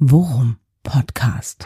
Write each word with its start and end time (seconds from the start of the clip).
Worum 0.00 0.56
Podcast. 0.82 1.64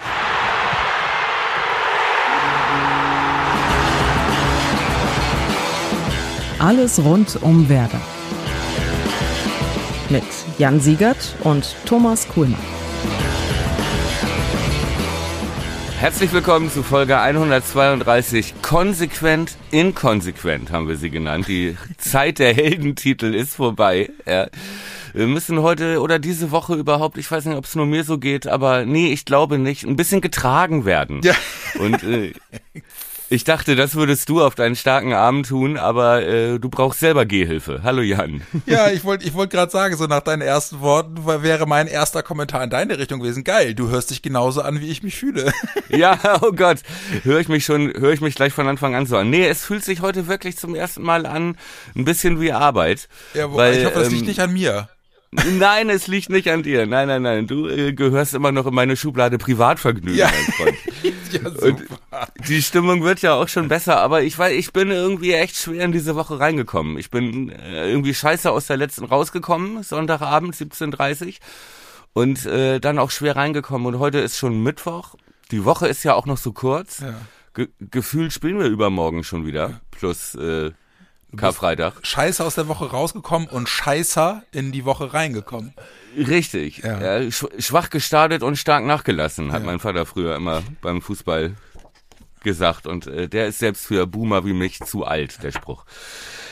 Alles 6.58 7.02
rund 7.02 7.42
um 7.42 7.70
Werder. 7.70 8.02
Mit 10.10 10.24
Jan 10.58 10.78
Siegert 10.78 11.36
und 11.42 11.74
Thomas 11.86 12.28
Kuhlmann. 12.28 12.60
Herzlich 15.98 16.30
willkommen 16.30 16.70
zu 16.70 16.82
Folge 16.82 17.18
132. 17.18 18.60
Konsequent, 18.60 19.56
inkonsequent 19.70 20.70
haben 20.70 20.86
wir 20.86 20.96
sie 20.96 21.08
genannt. 21.08 21.48
Die 21.48 21.78
Zeit 21.96 22.40
der 22.40 22.52
Heldentitel 22.52 23.34
ist 23.34 23.54
vorbei. 23.54 24.10
Ja. 24.26 24.48
Wir 25.18 25.26
müssen 25.26 25.62
heute 25.62 26.00
oder 26.00 26.20
diese 26.20 26.52
Woche 26.52 26.76
überhaupt, 26.76 27.18
ich 27.18 27.28
weiß 27.28 27.44
nicht, 27.46 27.56
ob 27.56 27.64
es 27.64 27.74
nur 27.74 27.86
mir 27.86 28.04
so 28.04 28.18
geht, 28.18 28.46
aber 28.46 28.84
nee, 28.84 29.12
ich 29.12 29.24
glaube 29.24 29.58
nicht, 29.58 29.84
ein 29.84 29.96
bisschen 29.96 30.20
getragen 30.20 30.84
werden. 30.84 31.22
Ja. 31.24 31.34
Und 31.80 32.04
äh, 32.04 32.34
ich 33.28 33.42
dachte, 33.42 33.74
das 33.74 33.96
würdest 33.96 34.28
du 34.28 34.40
auf 34.40 34.54
deinen 34.54 34.76
starken 34.76 35.14
Arm 35.14 35.42
tun, 35.42 35.76
aber 35.76 36.22
äh, 36.22 36.60
du 36.60 36.68
brauchst 36.68 37.00
selber 37.00 37.26
Gehhilfe. 37.26 37.80
Hallo 37.82 38.00
Jan. 38.00 38.42
Ja, 38.66 38.92
ich 38.92 39.02
wollte 39.02 39.26
ich 39.26 39.34
wollt 39.34 39.50
gerade 39.50 39.72
sagen, 39.72 39.96
so 39.96 40.06
nach 40.06 40.20
deinen 40.20 40.40
ersten 40.40 40.78
Worten 40.82 41.26
wäre 41.26 41.66
mein 41.66 41.88
erster 41.88 42.22
Kommentar 42.22 42.62
in 42.62 42.70
deine 42.70 42.96
Richtung 42.96 43.18
gewesen. 43.18 43.42
Geil, 43.42 43.74
du 43.74 43.88
hörst 43.88 44.10
dich 44.10 44.22
genauso 44.22 44.62
an, 44.62 44.80
wie 44.80 44.88
ich 44.88 45.02
mich 45.02 45.16
fühle. 45.16 45.52
Ja, 45.88 46.18
oh 46.42 46.52
Gott, 46.52 46.82
höre 47.24 47.40
ich 47.40 47.48
mich 47.48 47.64
schon, 47.64 47.92
höre 47.94 48.12
ich 48.12 48.20
mich 48.20 48.34
gleich 48.34 48.52
von 48.52 48.68
Anfang 48.68 48.94
an 48.94 49.06
so 49.06 49.16
an. 49.16 49.30
Nee, 49.30 49.48
es 49.48 49.64
fühlt 49.64 49.82
sich 49.82 50.00
heute 50.02 50.28
wirklich 50.28 50.58
zum 50.58 50.74
ersten 50.74 51.02
Mal 51.02 51.24
an, 51.24 51.56
ein 51.96 52.04
bisschen 52.04 52.40
wie 52.40 52.52
Arbeit. 52.52 53.08
Ja, 53.32 53.52
weil, 53.52 53.78
ich 53.78 53.86
hoffe, 53.86 53.98
das 53.98 54.08
ähm, 54.08 54.14
liegt 54.14 54.26
nicht 54.26 54.40
an 54.40 54.52
mir. 54.52 54.88
Nein, 55.30 55.90
es 55.90 56.06
liegt 56.06 56.30
nicht 56.30 56.48
an 56.48 56.62
dir. 56.62 56.86
Nein, 56.86 57.08
nein, 57.08 57.22
nein. 57.22 57.46
Du 57.46 57.68
äh, 57.68 57.92
gehörst 57.92 58.34
immer 58.34 58.50
noch 58.50 58.66
in 58.66 58.74
meine 58.74 58.96
Schublade 58.96 59.36
Privatvergnügen, 59.36 60.16
ja. 60.18 60.30
mein 60.30 60.54
Freund. 60.54 60.76
ja, 61.32 61.50
super. 61.50 61.66
Und 61.66 62.48
die 62.48 62.62
Stimmung 62.62 63.02
wird 63.02 63.20
ja 63.20 63.34
auch 63.34 63.48
schon 63.48 63.68
besser, 63.68 63.98
aber 63.98 64.22
ich 64.22 64.38
weiß, 64.38 64.54
ich 64.54 64.72
bin 64.72 64.90
irgendwie 64.90 65.34
echt 65.34 65.56
schwer 65.56 65.84
in 65.84 65.92
diese 65.92 66.16
Woche 66.16 66.40
reingekommen. 66.40 66.96
Ich 66.96 67.10
bin 67.10 67.50
äh, 67.50 67.90
irgendwie 67.90 68.14
scheiße 68.14 68.50
aus 68.50 68.68
der 68.68 68.78
letzten 68.78 69.04
rausgekommen, 69.04 69.82
Sonntagabend 69.82 70.54
17.30 70.54 71.36
und 72.14 72.46
äh, 72.46 72.80
dann 72.80 72.98
auch 72.98 73.10
schwer 73.10 73.36
reingekommen. 73.36 73.86
Und 73.86 73.98
heute 73.98 74.18
ist 74.18 74.38
schon 74.38 74.62
Mittwoch. 74.62 75.14
Die 75.50 75.64
Woche 75.66 75.88
ist 75.88 76.04
ja 76.04 76.14
auch 76.14 76.24
noch 76.24 76.38
so 76.38 76.52
kurz. 76.52 77.00
Ja. 77.00 77.14
Ge 77.52 77.68
gefühlt 77.80 78.32
spielen 78.32 78.58
wir 78.58 78.66
übermorgen 78.66 79.24
schon 79.24 79.44
wieder. 79.44 79.80
Plus 79.90 80.34
äh, 80.36 80.70
Karfreitag. 81.36 81.94
Scheiße 82.02 82.44
aus 82.44 82.54
der 82.54 82.68
Woche 82.68 82.90
rausgekommen 82.90 83.48
und 83.48 83.68
scheißer 83.68 84.42
in 84.52 84.72
die 84.72 84.84
Woche 84.84 85.12
reingekommen. 85.12 85.74
Richtig. 86.16 86.78
Ja. 86.78 87.20
Ja, 87.20 87.30
schwach 87.30 87.90
gestartet 87.90 88.42
und 88.42 88.56
stark 88.56 88.84
nachgelassen, 88.84 89.52
hat 89.52 89.60
ja. 89.60 89.66
mein 89.66 89.78
Vater 89.78 90.06
früher 90.06 90.36
immer 90.36 90.62
beim 90.80 91.02
Fußball 91.02 91.54
gesagt. 92.42 92.86
Und 92.86 93.06
äh, 93.06 93.28
der 93.28 93.48
ist 93.48 93.58
selbst 93.58 93.86
für 93.86 94.06
Boomer 94.06 94.44
wie 94.44 94.52
mich 94.52 94.80
zu 94.80 95.04
alt, 95.04 95.42
der 95.42 95.52
Spruch. 95.52 95.84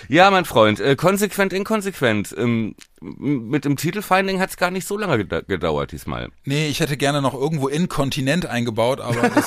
Ja, 0.09 0.31
mein 0.31 0.45
Freund, 0.45 0.81
äh, 0.81 0.95
konsequent, 0.95 1.53
inkonsequent. 1.53 2.35
Ähm, 2.37 2.75
mit 3.01 3.65
dem 3.65 3.77
Titelfinding 3.77 4.41
hat 4.41 4.51
es 4.51 4.57
gar 4.57 4.71
nicht 4.71 4.87
so 4.87 4.97
lange 4.97 5.25
gedauert 5.25 5.93
diesmal. 5.93 6.31
Nee, 6.45 6.69
ich 6.69 6.81
hätte 6.81 6.97
gerne 6.97 7.21
noch 7.21 7.35
irgendwo 7.35 7.69
Inkontinent 7.69 8.47
eingebaut, 8.47 9.01
aber 9.01 9.29
das 9.29 9.47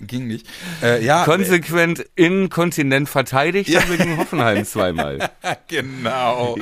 ging 0.00 0.26
nicht. 0.26 0.46
Äh, 0.82 1.04
ja, 1.04 1.24
Konsequent 1.24 2.04
inkontinent 2.16 3.08
verteidigt 3.08 3.70
ja. 3.70 3.88
wir 3.88 3.96
gegen 3.96 4.16
Hoffenheim 4.18 4.64
zweimal. 4.64 5.30
genau. 5.68 6.56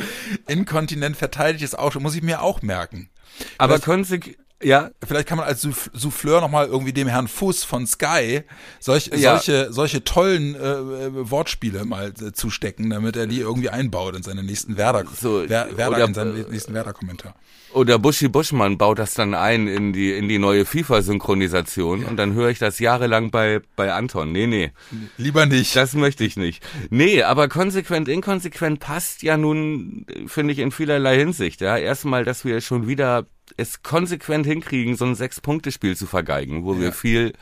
Inkontinent 0.47 1.16
verteidigt 1.16 1.64
ist 1.64 1.78
auch 1.78 1.92
schon, 1.92 2.03
muss 2.03 2.14
ich 2.14 2.22
mir 2.22 2.42
auch 2.42 2.62
merken. 2.62 3.11
Aber 3.56 3.78
konsequent 3.78 4.36
ja. 4.62 4.91
Vielleicht 5.06 5.28
kann 5.28 5.39
man 5.39 5.47
als 5.47 5.62
Souffleur 5.62 6.41
nochmal 6.41 6.67
irgendwie 6.67 6.92
dem 6.92 7.09
Herrn 7.09 7.28
Fuß 7.28 7.64
von 7.64 7.87
Sky 7.87 8.42
solch, 8.81 9.11
ja. 9.15 9.39
solche, 9.39 9.73
solche 9.73 10.05
tollen 10.05 10.55
äh, 10.55 10.59
äh, 10.59 11.31
Wortspiele 11.31 11.84
mal 11.84 12.12
äh, 12.20 12.33
zustecken, 12.33 12.91
damit 12.91 13.16
er 13.16 13.27
die 13.27 13.41
irgendwie 13.41 13.71
einbaut 13.71 14.16
in 14.16 14.22
seinen 14.22 14.47
nächsten 14.47 14.77
Werder, 14.77 15.05
so, 15.21 15.44
Wer, 15.47 15.77
Werder 15.77 15.97
oder, 15.97 16.05
in 16.06 16.15
seinen 16.15 16.50
nächsten 16.50 16.75
Werder-Kommentar. 16.75 17.34
Oder 17.72 17.99
Buschi 17.99 18.28
Buschmann 18.28 18.78
baut 18.78 18.99
das 18.99 19.15
dann 19.15 19.34
ein 19.34 19.69
in 19.69 19.93
die, 19.93 20.12
in 20.12 20.28
die 20.28 20.38
neue 20.38 20.65
FIFA-Synchronisation 20.65 22.03
ja. 22.03 22.09
und 22.09 22.16
dann 22.16 22.33
höre 22.33 22.49
ich 22.49 22.59
das 22.59 22.78
jahrelang 22.78 23.31
bei, 23.31 23.60
bei 23.77 23.93
Anton. 23.93 24.33
Nee, 24.33 24.47
nee. 24.47 24.72
Lieber 25.19 25.44
nicht. 25.44 25.77
Das 25.77 25.93
möchte 25.94 26.25
ich 26.25 26.37
nicht. 26.37 26.66
Nee, 26.88 27.22
aber 27.22 27.49
konsequent, 27.49 28.09
inkonsequent 28.09 28.81
passt 28.81 29.22
ja 29.22 29.37
nun, 29.37 30.06
finde 30.27 30.54
ich, 30.54 30.60
in 30.60 30.72
vielerlei 30.72 31.19
Hinsicht. 31.19 31.60
Ja, 31.60 31.77
erstmal, 31.77 32.25
dass 32.25 32.44
wir 32.44 32.60
schon 32.62 32.88
wieder 32.88 33.27
es 33.56 33.82
konsequent 33.82 34.47
hinkriegen, 34.47 34.97
so 34.97 35.04
ein 35.04 35.14
Sechs-Punkte-Spiel 35.14 35.97
zu 35.97 36.06
vergeigen, 36.06 36.64
wo 36.64 36.75
ja. 36.75 36.81
wir 36.81 36.92
viel 36.92 37.32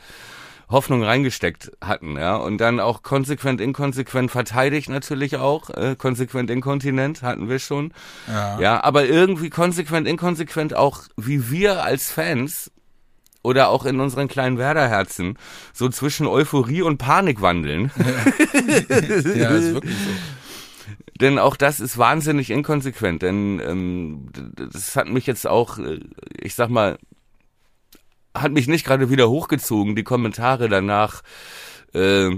Hoffnung 0.69 1.01
reingesteckt 1.01 1.71
hatten, 1.79 2.17
ja. 2.17 2.35
Und 2.35 2.57
dann 2.57 2.79
auch 2.79 3.01
konsequent, 3.01 3.61
inkonsequent 3.61 4.31
verteidigt 4.31 4.89
natürlich 4.89 5.37
auch. 5.37 5.69
Äh, 5.69 5.95
konsequent, 5.97 6.49
inkontinent 6.49 7.21
hatten 7.21 7.47
wir 7.47 7.59
schon. 7.59 7.93
Ja. 8.27 8.59
ja, 8.59 8.83
aber 8.83 9.05
irgendwie 9.05 9.49
konsequent, 9.49 10.07
inkonsequent 10.07 10.75
auch, 10.75 11.03
wie 11.15 11.49
wir 11.49 11.83
als 11.83 12.11
Fans 12.11 12.71
oder 13.43 13.69
auch 13.69 13.85
in 13.85 14.01
unseren 14.01 14.27
kleinen 14.27 14.57
Werderherzen 14.57 15.37
so 15.71 15.87
zwischen 15.87 16.27
Euphorie 16.27 16.81
und 16.81 16.97
Panik 16.97 17.41
wandeln. 17.41 17.91
Ja, 17.95 19.35
ja 19.35 19.49
ist 19.51 19.73
wirklich 19.73 19.95
so. 19.95 20.11
Denn 21.19 21.39
auch 21.39 21.55
das 21.55 21.79
ist 21.79 21.97
wahnsinnig 21.97 22.49
inkonsequent, 22.49 23.21
denn 23.23 23.59
ähm, 23.59 24.29
das 24.55 24.95
hat 24.95 25.07
mich 25.07 25.25
jetzt 25.25 25.47
auch, 25.47 25.79
äh, 25.79 25.99
ich 26.39 26.55
sag 26.55 26.69
mal, 26.69 26.97
hat 28.35 28.51
mich 28.51 28.67
nicht 28.67 28.85
gerade 28.85 29.09
wieder 29.09 29.29
hochgezogen. 29.29 29.95
Die 29.95 30.03
Kommentare 30.03 30.69
danach 30.69 31.23
äh, 31.93 32.29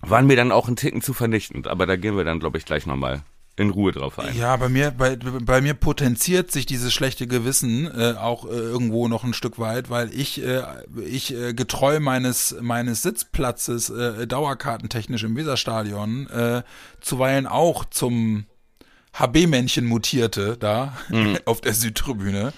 waren 0.00 0.26
mir 0.26 0.36
dann 0.36 0.52
auch 0.52 0.68
ein 0.68 0.76
Ticken 0.76 1.02
zu 1.02 1.12
vernichtend. 1.12 1.68
Aber 1.68 1.86
da 1.86 1.96
gehen 1.96 2.16
wir 2.16 2.24
dann, 2.24 2.40
glaube 2.40 2.58
ich, 2.58 2.64
gleich 2.64 2.86
nochmal 2.86 3.22
in 3.56 3.70
Ruhe 3.70 3.92
drauf 3.92 4.18
ein. 4.18 4.34
Ja, 4.36 4.56
bei 4.56 4.68
mir, 4.68 4.90
bei, 4.90 5.16
bei 5.16 5.60
mir 5.60 5.74
potenziert 5.74 6.50
sich 6.50 6.66
dieses 6.66 6.92
schlechte 6.92 7.26
Gewissen 7.26 7.86
äh, 7.86 8.14
auch 8.18 8.46
äh, 8.46 8.50
irgendwo 8.50 9.06
noch 9.08 9.22
ein 9.22 9.34
Stück 9.34 9.58
weit, 9.58 9.90
weil 9.90 10.14
ich, 10.14 10.42
äh, 10.42 10.62
ich 11.04 11.34
äh, 11.34 11.52
getreu 11.52 12.00
meines, 12.00 12.56
meines 12.60 13.02
Sitzplatzes 13.02 13.90
äh, 13.90 14.26
dauerkartentechnisch 14.26 15.24
im 15.24 15.36
Weserstadion 15.36 16.28
äh, 16.30 16.62
zuweilen 17.00 17.46
auch 17.46 17.84
zum 17.84 18.46
HB-Männchen 19.12 19.84
mutierte 19.84 20.56
da 20.56 20.96
mhm. 21.08 21.38
auf 21.44 21.60
der 21.60 21.74
Südtribüne. 21.74 22.52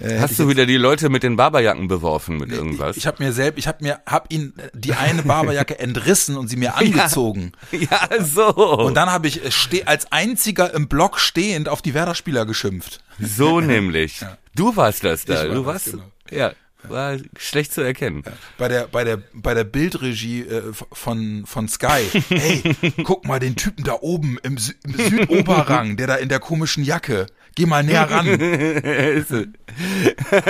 Äh, 0.00 0.18
Hast 0.18 0.38
du 0.38 0.48
wieder 0.48 0.66
die 0.66 0.76
Leute 0.76 1.08
mit 1.08 1.22
den 1.22 1.36
Barberjacken 1.36 1.86
beworfen 1.88 2.36
mit 2.38 2.50
irgendwas? 2.50 2.96
Ich, 2.96 3.02
ich 3.02 3.06
habe 3.06 3.22
mir 3.22 3.32
selbst, 3.32 3.58
ich 3.58 3.68
habe 3.68 3.82
mir, 3.82 4.00
hab 4.06 4.32
ihn 4.32 4.52
die 4.72 4.92
eine 4.92 5.22
Barberjacke 5.22 5.78
entrissen 5.78 6.36
und 6.36 6.48
sie 6.48 6.56
mir 6.56 6.76
angezogen. 6.76 7.52
Ja, 7.70 8.08
ja 8.10 8.24
so. 8.24 8.48
Und 8.78 8.94
dann 8.94 9.10
habe 9.10 9.28
ich 9.28 9.44
äh, 9.44 9.50
steh, 9.50 9.84
als 9.84 10.10
einziger 10.10 10.74
im 10.74 10.88
Block 10.88 11.20
stehend 11.20 11.68
auf 11.68 11.82
die 11.82 11.94
Werder-Spieler 11.94 12.44
geschimpft. 12.44 13.00
So 13.20 13.60
nämlich. 13.60 14.20
Ja. 14.20 14.36
Du 14.54 14.76
warst 14.76 15.04
das 15.04 15.24
da. 15.24 15.48
War 15.48 15.54
du 15.54 15.66
warst. 15.66 15.92
Genau. 15.92 16.04
Ja. 16.30 16.52
War 16.88 17.16
schlecht 17.38 17.72
zu 17.72 17.80
erkennen. 17.80 18.24
Bei 18.58 18.68
der, 18.68 18.88
bei 18.88 19.04
der, 19.04 19.22
bei 19.32 19.54
der 19.54 19.64
Bildregie 19.64 20.40
äh, 20.42 20.72
von, 20.92 21.46
von 21.46 21.68
Sky. 21.68 22.10
Hey, 22.28 22.62
guck 23.04 23.26
mal 23.26 23.38
den 23.38 23.56
Typen 23.56 23.84
da 23.84 23.94
oben 24.00 24.38
im, 24.42 24.58
Sü 24.58 24.72
im 24.84 24.94
Südoberrang, 24.94 25.96
der 25.96 26.06
da 26.08 26.16
in 26.16 26.28
der 26.28 26.40
komischen 26.40 26.84
Jacke. 26.84 27.26
Geh 27.56 27.66
mal 27.66 27.84
näher 27.84 28.10
ran. 28.10 28.26
der 28.26 29.24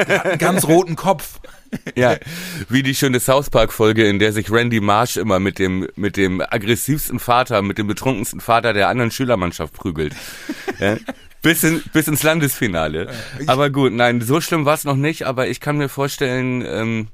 hat 0.08 0.26
einen 0.26 0.38
ganz 0.38 0.66
roten 0.66 0.96
Kopf. 0.96 1.40
Ja, 1.96 2.16
wie 2.68 2.82
die 2.82 2.94
schöne 2.94 3.20
South 3.20 3.50
Park 3.50 3.72
Folge, 3.72 4.06
in 4.08 4.18
der 4.18 4.32
sich 4.32 4.50
Randy 4.50 4.80
Marsh 4.80 5.16
immer 5.16 5.40
mit 5.40 5.58
dem 5.58 5.88
mit 5.96 6.16
dem 6.16 6.40
aggressivsten 6.40 7.18
Vater, 7.18 7.62
mit 7.62 7.78
dem 7.78 7.88
betrunkensten 7.88 8.40
Vater 8.40 8.72
der 8.72 8.88
anderen 8.88 9.10
Schülermannschaft 9.10 9.74
prügelt. 9.74 10.14
Ja? 10.78 10.96
Bis, 11.42 11.62
in, 11.62 11.82
bis 11.92 12.08
ins 12.08 12.22
Landesfinale. 12.22 13.12
Aber 13.46 13.68
gut, 13.68 13.92
nein, 13.92 14.22
so 14.22 14.40
schlimm 14.40 14.64
war 14.64 14.74
es 14.74 14.84
noch 14.84 14.96
nicht, 14.96 15.24
aber 15.26 15.46
ich 15.46 15.60
kann 15.60 15.76
mir 15.76 15.90
vorstellen, 15.90 16.64
ähm, 16.66 17.08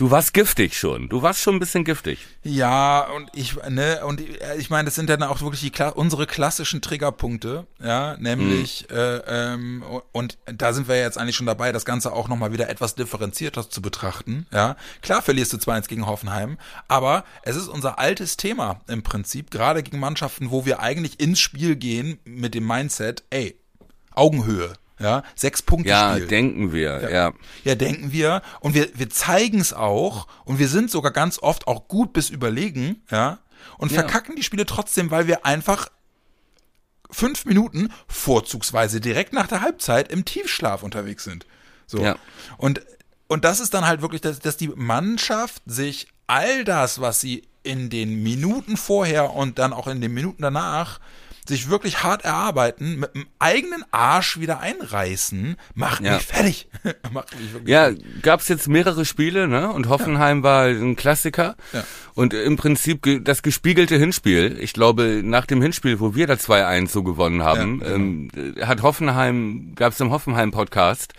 Du 0.00 0.10
warst 0.10 0.32
giftig 0.32 0.78
schon. 0.78 1.10
Du 1.10 1.20
warst 1.20 1.42
schon 1.42 1.56
ein 1.56 1.58
bisschen 1.58 1.84
giftig. 1.84 2.26
Ja, 2.42 3.02
und 3.02 3.28
ich, 3.34 3.56
ne, 3.68 4.00
und 4.06 4.22
ich 4.56 4.70
meine, 4.70 4.86
das 4.86 4.94
sind 4.94 5.10
dann 5.10 5.22
auch 5.22 5.42
wirklich 5.42 5.60
die, 5.60 5.82
unsere 5.94 6.26
klassischen 6.26 6.80
Triggerpunkte, 6.80 7.66
ja, 7.84 8.16
nämlich, 8.16 8.86
mhm. 8.88 8.96
äh, 8.96 9.16
ähm, 9.26 9.84
und 10.12 10.38
da 10.46 10.72
sind 10.72 10.88
wir 10.88 10.98
jetzt 10.98 11.18
eigentlich 11.18 11.36
schon 11.36 11.44
dabei, 11.44 11.70
das 11.70 11.84
Ganze 11.84 12.14
auch 12.14 12.28
nochmal 12.28 12.50
wieder 12.50 12.70
etwas 12.70 12.94
differenzierter 12.94 13.68
zu 13.68 13.82
betrachten, 13.82 14.46
ja. 14.50 14.76
Klar 15.02 15.20
verlierst 15.20 15.52
du 15.52 15.58
2-1 15.58 15.88
gegen 15.88 16.06
Hoffenheim, 16.06 16.56
aber 16.88 17.24
es 17.42 17.56
ist 17.56 17.68
unser 17.68 17.98
altes 17.98 18.38
Thema 18.38 18.80
im 18.88 19.02
Prinzip, 19.02 19.50
gerade 19.50 19.82
gegen 19.82 19.98
Mannschaften, 19.98 20.50
wo 20.50 20.64
wir 20.64 20.80
eigentlich 20.80 21.20
ins 21.20 21.40
Spiel 21.40 21.76
gehen 21.76 22.18
mit 22.24 22.54
dem 22.54 22.66
Mindset, 22.66 23.24
ey, 23.28 23.60
Augenhöhe, 24.14 24.72
ja, 25.00 25.22
sechs 25.34 25.62
Punkte 25.62 25.90
ja, 25.90 26.14
Spiel. 26.14 26.26
denken 26.26 26.72
wir, 26.72 27.02
ja. 27.02 27.10
ja. 27.10 27.32
Ja, 27.64 27.74
denken 27.74 28.12
wir. 28.12 28.42
Und 28.60 28.74
wir, 28.74 28.88
wir 28.94 29.10
zeigen 29.10 29.60
es 29.60 29.72
auch. 29.72 30.26
Und 30.44 30.58
wir 30.58 30.68
sind 30.68 30.90
sogar 30.90 31.12
ganz 31.12 31.38
oft 31.38 31.66
auch 31.66 31.88
gut 31.88 32.12
bis 32.12 32.30
überlegen, 32.30 33.02
ja. 33.10 33.38
Und 33.78 33.92
ja. 33.92 34.00
verkacken 34.00 34.36
die 34.36 34.42
Spiele 34.42 34.66
trotzdem, 34.66 35.10
weil 35.10 35.26
wir 35.26 35.44
einfach 35.46 35.88
fünf 37.10 37.44
Minuten, 37.44 37.92
vorzugsweise 38.08 39.00
direkt 39.00 39.32
nach 39.32 39.46
der 39.46 39.62
Halbzeit, 39.62 40.12
im 40.12 40.24
Tiefschlaf 40.24 40.82
unterwegs 40.82 41.24
sind. 41.24 41.46
So. 41.86 41.98
Ja. 42.02 42.16
Und, 42.56 42.82
und 43.26 43.44
das 43.44 43.60
ist 43.60 43.74
dann 43.74 43.86
halt 43.86 44.02
wirklich, 44.02 44.20
dass, 44.20 44.38
dass 44.38 44.56
die 44.56 44.68
Mannschaft 44.68 45.62
sich 45.66 46.08
all 46.26 46.64
das, 46.64 47.00
was 47.00 47.20
sie 47.20 47.48
in 47.62 47.90
den 47.90 48.22
Minuten 48.22 48.76
vorher 48.76 49.34
und 49.34 49.58
dann 49.58 49.72
auch 49.72 49.86
in 49.86 50.00
den 50.00 50.12
Minuten 50.12 50.42
danach 50.42 51.00
sich 51.50 51.68
wirklich 51.68 52.02
hart 52.02 52.24
erarbeiten, 52.24 53.00
mit 53.00 53.14
dem 53.14 53.26
eigenen 53.38 53.84
Arsch 53.90 54.40
wieder 54.40 54.60
einreißen, 54.60 55.56
macht 55.74 56.00
Ja. 56.02 56.14
mich 56.14 56.26
fertig. 56.26 56.68
macht 57.12 57.34
mich 57.38 57.68
Ja, 57.68 57.90
gab's 58.22 58.48
jetzt 58.48 58.66
mehrere 58.68 59.04
Spiele, 59.04 59.46
ne? 59.46 59.70
Und 59.72 59.88
Hoffenheim 59.88 60.42
war 60.42 60.64
ein 60.64 60.96
Klassiker. 60.96 61.56
Ja. 61.72 61.84
Und 62.14 62.32
im 62.34 62.56
Prinzip 62.56 63.06
das 63.24 63.42
gespiegelte 63.42 63.96
Hinspiel. 63.96 64.56
Ich 64.60 64.72
glaube, 64.72 65.20
nach 65.22 65.46
dem 65.46 65.60
Hinspiel, 65.62 66.00
wo 66.00 66.14
wir 66.14 66.26
da 66.26 66.34
2-1 66.34 66.88
so 66.88 67.02
gewonnen 67.02 67.42
haben, 67.42 67.80
Ja, 67.80 67.86
genau. 67.88 67.94
ähm, 67.96 68.28
äh, 68.56 68.64
hat 68.66 68.82
Hoffenheim, 68.82 69.72
gab's 69.74 70.00
im 70.00 70.10
Hoffenheim-Podcast, 70.10 71.12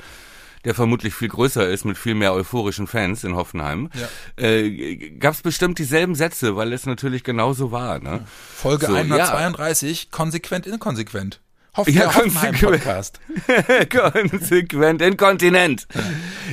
der 0.65 0.75
vermutlich 0.75 1.13
viel 1.13 1.27
größer 1.29 1.67
ist, 1.69 1.85
mit 1.85 1.97
viel 1.97 2.15
mehr 2.15 2.33
euphorischen 2.33 2.87
Fans 2.87 3.23
in 3.23 3.35
Hoffenheim, 3.35 3.89
Ja. 3.93 4.07
äh, 4.43 5.09
gab's 5.19 5.41
bestimmt 5.41 5.79
dieselben 5.79 6.15
Sätze, 6.15 6.55
weil 6.55 6.73
es 6.73 6.85
natürlich 6.85 7.23
genauso 7.23 7.71
war, 7.71 7.99
ne? 7.99 8.25
Folge 8.55 8.85
So, 8.87 8.93
ja. 8.95 8.99
132, 9.01 10.11
konsequent 10.11 10.67
inkonsequent. 10.67 11.39
Hoff 11.77 11.87
Ja. 11.87 12.09
Podcast. 12.09 13.21
Konsequent 13.89 15.01
inkontinent. 15.01 15.87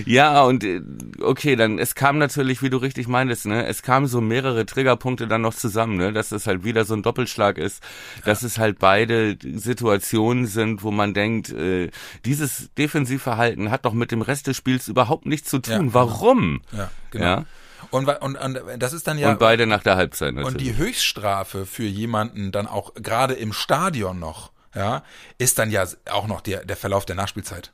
Ja, 0.07 0.45
und 0.45 0.63
äh, 0.63 0.81
okay, 1.21 1.57
dann 1.57 1.81
es 1.81 1.97
kam 1.97 2.19
natürlich, 2.19 2.63
wie 2.63 2.71
du 2.71 2.77
richtig 2.77 3.09
meintest, 3.09 3.47
ne, 3.47 3.67
es 3.67 3.83
kamen 3.83 4.07
so 4.07 4.21
mehrere 4.21 4.65
Triggerpunkte 4.65 5.27
dann 5.27 5.43
noch 5.43 5.55
zusammen, 5.55 5.97
ne, 5.97 6.13
dass 6.13 6.31
es 6.31 6.47
halt 6.47 6.63
wieder 6.63 6.85
so 6.85 6.95
ein 6.95 7.03
Doppelschlag 7.03 7.59
ist, 7.59 7.83
dass 8.25 8.43
es 8.43 8.59
halt 8.59 8.79
beide 8.79 9.37
Situationen 9.43 10.47
sind, 10.47 10.85
wo 10.85 10.93
man 10.93 11.15
denkt, 11.15 11.51
äh, 11.51 11.91
dieses 12.25 12.71
Defensivverhalten 12.79 13.73
hat 13.73 13.87
doch 13.87 13.95
mit 13.95 14.13
dem 14.13 14.23
Rest 14.23 14.47
des 14.47 14.57
Spiels 14.57 14.87
überhaupt 14.87 15.27
nichts 15.27 15.51
zu 15.51 15.59
tun. 15.59 15.87
Ja. 15.89 15.95
Warum? 15.95 16.63
Ja, 16.71 16.91
genau. 17.11 17.25
Ja. 17.25 17.45
Und, 17.91 18.09
und, 18.09 18.37
und 18.37 18.61
das 18.79 18.93
ist 18.93 19.09
dann 19.09 19.19
ja. 19.19 19.31
Und 19.31 19.39
beide 19.41 19.67
nach 19.67 19.83
der 19.83 19.97
Halbzeit 19.97 20.35
natürlich. 20.35 20.55
Und 20.55 20.61
die 20.61 20.77
Höchststrafe 20.77 21.67
für 21.67 21.85
jemanden 21.85 22.53
dann 22.53 22.67
auch 22.69 22.95
gerade 22.95 23.35
im 23.35 23.53
Stadion 23.53 24.19
noch, 24.19 24.53
ja, 24.75 25.03
ist 25.39 25.59
dann 25.59 25.71
ja 25.71 25.87
auch 26.11 26.27
noch 26.27 26.41
der, 26.41 26.65
der 26.65 26.77
Verlauf 26.77 27.05
der 27.07 27.17
Nachspielzeit. 27.17 27.73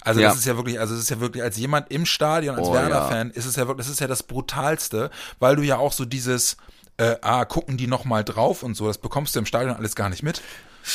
Also 0.00 0.20
Ja. 0.20 0.28
das 0.28 0.38
ist 0.38 0.46
ja 0.46 0.56
wirklich, 0.56 0.80
also 0.80 0.94
es 0.94 1.00
ist 1.00 1.10
ja 1.10 1.20
wirklich 1.20 1.42
als 1.42 1.56
jemand 1.56 1.90
im 1.90 2.06
Stadion, 2.06 2.56
als 2.56 2.68
Oh, 2.68 2.74
Werder-Fan, 2.74 3.30
ist 3.30 3.46
es 3.46 3.56
ja 3.56 3.68
wirklich, 3.68 3.86
das 3.86 3.92
ist 3.92 4.00
ja 4.00 4.08
das 4.08 4.22
brutalste, 4.24 5.10
weil 5.38 5.56
du 5.56 5.62
ja 5.62 5.76
auch 5.76 5.92
so 5.92 6.04
dieses, 6.04 6.56
äh, 6.96 7.16
ah, 7.22 7.44
gucken 7.44 7.76
die 7.76 7.86
noch 7.86 8.04
mal 8.04 8.24
drauf 8.24 8.62
und 8.62 8.74
so, 8.74 8.86
das 8.88 8.98
bekommst 8.98 9.34
du 9.34 9.38
im 9.38 9.46
Stadion 9.46 9.76
alles 9.76 9.94
gar 9.94 10.08
nicht 10.08 10.22
mit. 10.22 10.42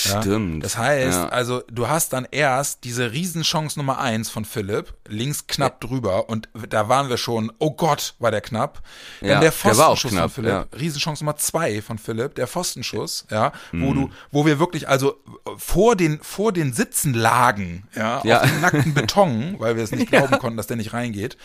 Ja? 0.06 0.22
Stimmt. 0.22 0.64
Das 0.64 0.78
heißt, 0.78 1.18
Ja. 1.18 1.30
also 1.30 1.62
du 1.72 1.88
hast 1.88 2.14
dann 2.14 2.28
erst 2.30 2.84
diese 2.84 3.12
Riesenchance 3.12 3.80
Nummer 3.80 4.00
eins 4.00 4.30
von 4.30 4.44
Philipp, 4.46 4.94
links 5.08 5.48
knapp 5.48 5.80
drüber 5.82 6.30
und 6.30 6.50
da 6.70 6.90
waren 6.90 7.10
wir 7.10 7.18
schon, 7.18 7.52
oh 7.60 7.72
Gott, 7.72 8.16
war 8.20 8.32
der 8.32 8.42
knapp. 8.42 8.82
Dann 9.22 9.30
Ja, 9.30 9.40
der 9.40 9.52
der 9.52 9.78
war 9.78 9.88
auch 9.88 9.92
Pfostenschuss 9.94 10.12
knapp, 10.12 10.32
von 10.32 10.44
Philipp, 10.44 10.68
ja. 10.74 10.78
Riesenchance 10.78 11.24
Nummer 11.24 11.38
zwei 11.38 11.82
von 11.82 11.98
Philipp, 11.98 12.36
der 12.36 12.48
Pfostenschuss, 12.48 13.26
ja, 13.32 13.52
wo 13.72 13.78
Mhm. 13.92 13.96
du, 13.96 14.10
wo 14.32 14.46
wir 14.46 14.60
wirklich 14.60 14.90
also 14.90 15.16
vor 15.58 15.96
den, 15.96 16.20
vor 16.22 16.52
den 16.52 16.74
Sitzen 16.74 17.14
lagen, 17.14 17.88
ja, 17.96 18.22
Ja. 18.24 18.42
auf 18.42 18.50
dem 18.50 18.62
nackten 18.62 18.94
Beton, 18.94 19.56
weil 19.60 19.76
wir 19.78 19.84
es 19.84 19.92
nicht 19.92 20.10
glauben 20.12 20.38
konnten, 20.40 20.58
dass 20.58 20.68
der 20.68 20.78
nicht 20.78 20.94
reingeht. 20.94 21.38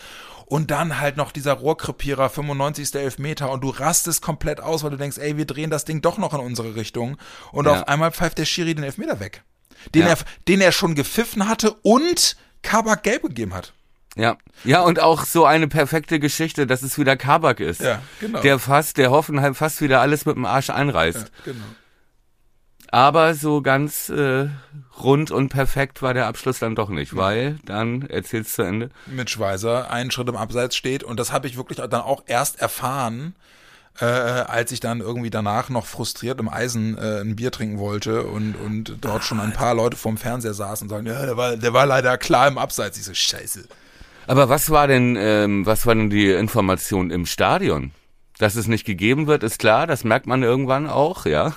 Und 0.45 0.71
dann 0.71 0.99
halt 0.99 1.17
noch 1.17 1.31
dieser 1.31 1.53
Rohrkrepierer, 1.53 2.29
95. 2.29 2.93
Elfmeter 2.95 3.49
und 3.51 3.61
du 3.61 3.69
rastest 3.69 4.21
komplett 4.21 4.59
aus, 4.59 4.83
weil 4.83 4.91
du 4.91 4.97
denkst, 4.97 5.17
ey, 5.17 5.37
wir 5.37 5.45
drehen 5.45 5.69
das 5.69 5.85
Ding 5.85 6.01
doch 6.01 6.17
noch 6.17 6.33
in 6.33 6.39
unsere 6.39 6.75
Richtung. 6.75 7.17
Und 7.51 7.65
Ja. 7.65 7.73
auf 7.73 7.87
einmal 7.87 8.11
pfeift 8.11 8.37
der 8.37 8.45
Schiri 8.45 8.75
den 8.75 8.83
Elfmeter 8.83 9.19
weg. 9.19 9.43
Den, 9.95 10.03
Ja. 10.03 10.09
er, 10.09 10.17
den 10.47 10.61
er 10.61 10.71
schon 10.71 10.95
gepfiffen 10.95 11.47
hatte 11.47 11.71
und 11.81 12.35
Kabak 12.61 13.03
gelb 13.03 13.23
gegeben 13.23 13.53
hat. 13.53 13.73
Ja, 14.15 14.37
ja 14.63 14.81
und 14.81 14.99
auch 14.99 15.25
so 15.25 15.45
eine 15.45 15.67
perfekte 15.67 16.19
Geschichte, 16.19 16.67
dass 16.67 16.83
es 16.83 16.97
wieder 16.99 17.17
Kabak 17.17 17.59
ist. 17.59 17.81
Ja, 17.81 18.01
genau. 18.19 18.41
Der 18.41 18.59
fast, 18.59 18.97
der 18.97 19.09
Hoffenheim 19.09 19.55
fast 19.55 19.81
wieder 19.81 20.01
alles 20.01 20.25
mit 20.25 20.35
dem 20.35 20.45
Arsch 20.45 20.69
einreißt. 20.69 21.31
Genau. 21.45 21.63
Aber 22.93 23.33
so 23.33 23.63
ganz 23.63 24.09
äh, 24.09 24.49
rund 25.01 25.31
und 25.31 25.49
perfekt 25.49 26.03
war 26.03 26.13
der 26.13 26.27
Abschluss 26.27 26.59
dann 26.59 26.75
doch 26.75 26.89
nicht, 26.89 27.15
weil 27.15 27.57
dann 27.65 28.03
erzählst 28.03 28.53
zu 28.53 28.61
Ende. 28.61 28.91
Mit 29.07 29.31
Schweizer 29.31 29.89
einen 29.89 30.11
Schritt 30.11 30.29
im 30.29 30.35
Abseits 30.35 30.75
steht 30.75 31.03
und 31.03 31.19
das 31.19 31.31
habe 31.31 31.47
ich 31.47 31.57
wirklich 31.57 31.79
dann 31.79 32.01
auch 32.01 32.21
erst 32.27 32.61
erfahren, 32.61 33.33
äh, 33.99 34.05
als 34.05 34.71
ich 34.71 34.79
dann 34.79 34.99
irgendwie 34.99 35.31
danach 35.31 35.69
noch 35.69 35.87
frustriert 35.87 36.39
im 36.39 36.47
Eisen 36.47 36.95
äh, 36.95 37.21
ein 37.21 37.35
Bier 37.35 37.49
trinken 37.49 37.79
wollte 37.79 38.27
und, 38.27 38.53
und 38.63 38.97
dort 39.01 39.23
schon 39.23 39.39
ein 39.39 39.53
paar 39.53 39.73
Leute 39.73 39.97
vorm 39.97 40.17
Fernseher 40.17 40.53
saßen 40.53 40.85
und 40.85 40.89
sagen, 40.89 41.07
ja, 41.07 41.25
der 41.25 41.35
war, 41.35 41.57
der 41.57 41.73
war 41.73 41.87
leider 41.87 42.19
klar 42.19 42.47
im 42.47 42.59
Abseits. 42.59 42.99
Ich 42.99 43.05
so, 43.05 43.13
scheiße. 43.15 43.67
Aber 44.27 44.49
was 44.49 44.69
war 44.69 44.85
denn, 44.85 45.17
ähm, 45.19 45.65
was 45.65 45.87
war 45.87 45.95
denn 45.95 46.11
die 46.11 46.29
Information 46.29 47.09
im 47.09 47.25
Stadion? 47.25 47.91
Dass 48.39 48.55
es 48.55 48.67
nicht 48.67 48.83
gegeben 48.85 49.27
wird, 49.27 49.43
ist 49.43 49.59
klar, 49.59 49.85
das 49.85 50.03
merkt 50.03 50.25
man 50.25 50.41
irgendwann 50.41 50.89
auch, 50.89 51.25
ja. 51.27 51.53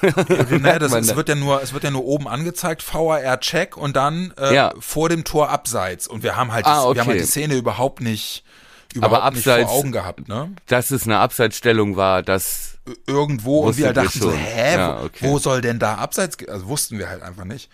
Naja, 0.50 0.78
das, 0.78 0.93
es 0.93 1.17
wird 1.17 1.28
ja 1.31 1.34
nur, 1.34 1.62
es 1.62 1.73
wird 1.73 1.84
ja 1.84 1.90
nur 1.90 2.05
oben 2.05 2.28
angezeigt, 2.28 2.84
VAR-Check 2.93 3.76
und 3.78 3.96
dann 3.96 4.34
äh, 4.38 4.55
Ja. 4.55 4.75
vor 4.78 5.08
dem 5.08 5.25
Tor 5.25 5.49
abseits. 5.49 6.06
Und 6.06 6.23
wir 6.23 6.37
haben 6.37 6.52
halt, 6.52 6.67
Ah, 6.67 6.82
die, 6.88 6.94
wir 6.94 7.00
haben 7.00 7.08
halt 7.08 7.17
okay. 7.17 7.19
die 7.20 7.25
Szene 7.31 7.55
überhaupt 7.55 8.02
nicht, 8.02 8.44
überhaupt 8.93 9.23
Aber 9.23 9.31
nicht 9.31 9.44
vor 9.44 9.52
abseits- 9.55 9.70
Augen 9.70 9.90
gehabt, 9.93 10.28
ne? 10.28 10.52
Dass 10.67 10.90
es 10.90 11.05
eine 11.05 11.19
Abseitsstellung 11.19 11.96
war, 11.96 12.23
das 12.23 12.75
Irgendwo 13.06 13.61
und 13.61 13.78
wir 13.78 13.87
ihr 13.87 13.93
dachten 13.94 14.20
so, 14.20 14.31
schon. 14.31 14.38
hä, 14.38 14.75
Ja, 14.76 15.00
wo, 15.00 15.06
okay. 15.06 15.19
wo 15.28 15.38
soll 15.38 15.61
denn 15.62 15.78
da 15.78 15.94
abseits, 15.94 16.37
also 16.46 16.67
wussten 16.69 16.99
wir 16.99 17.08
halt 17.08 17.23
einfach 17.23 17.44
nicht. 17.44 17.69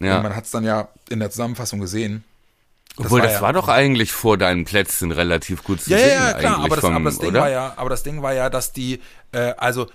Ja. 0.00 0.16
Und 0.18 0.22
man 0.22 0.34
hat 0.36 0.44
es 0.44 0.50
dann 0.52 0.64
ja 0.64 0.88
in 1.10 1.18
der 1.18 1.30
Zusammenfassung 1.30 1.80
gesehen. 1.80 2.24
Obwohl, 2.96 3.20
das 3.22 3.32
ja- 3.34 3.40
war 3.40 3.52
doch 3.52 3.68
eigentlich 3.68 4.12
vor 4.12 4.38
deinen 4.38 4.64
Plätzen 4.64 5.10
relativ 5.10 5.64
gut 5.64 5.80
zu 5.82 5.90
Ja, 5.90 5.98
sehen. 5.98 6.08
ja, 6.08 6.14
ja, 6.14 6.32
klar, 6.34 6.52
eigentlich 6.54 6.64
aber 6.66 6.76
das, 6.76 6.84
vom, 6.84 6.94
aber 6.96 7.04
das 7.10 7.18
Ding 7.18 7.28
oder? 7.30 7.40
war 7.40 7.50
ja, 7.50 7.72
aber 7.76 7.90
das 7.90 8.02
Ding 8.04 8.22
war 8.22 8.32
ja, 8.34 8.50
dass 8.50 8.72
die, 8.72 9.00
äh, 9.32 9.52
also 9.56 9.88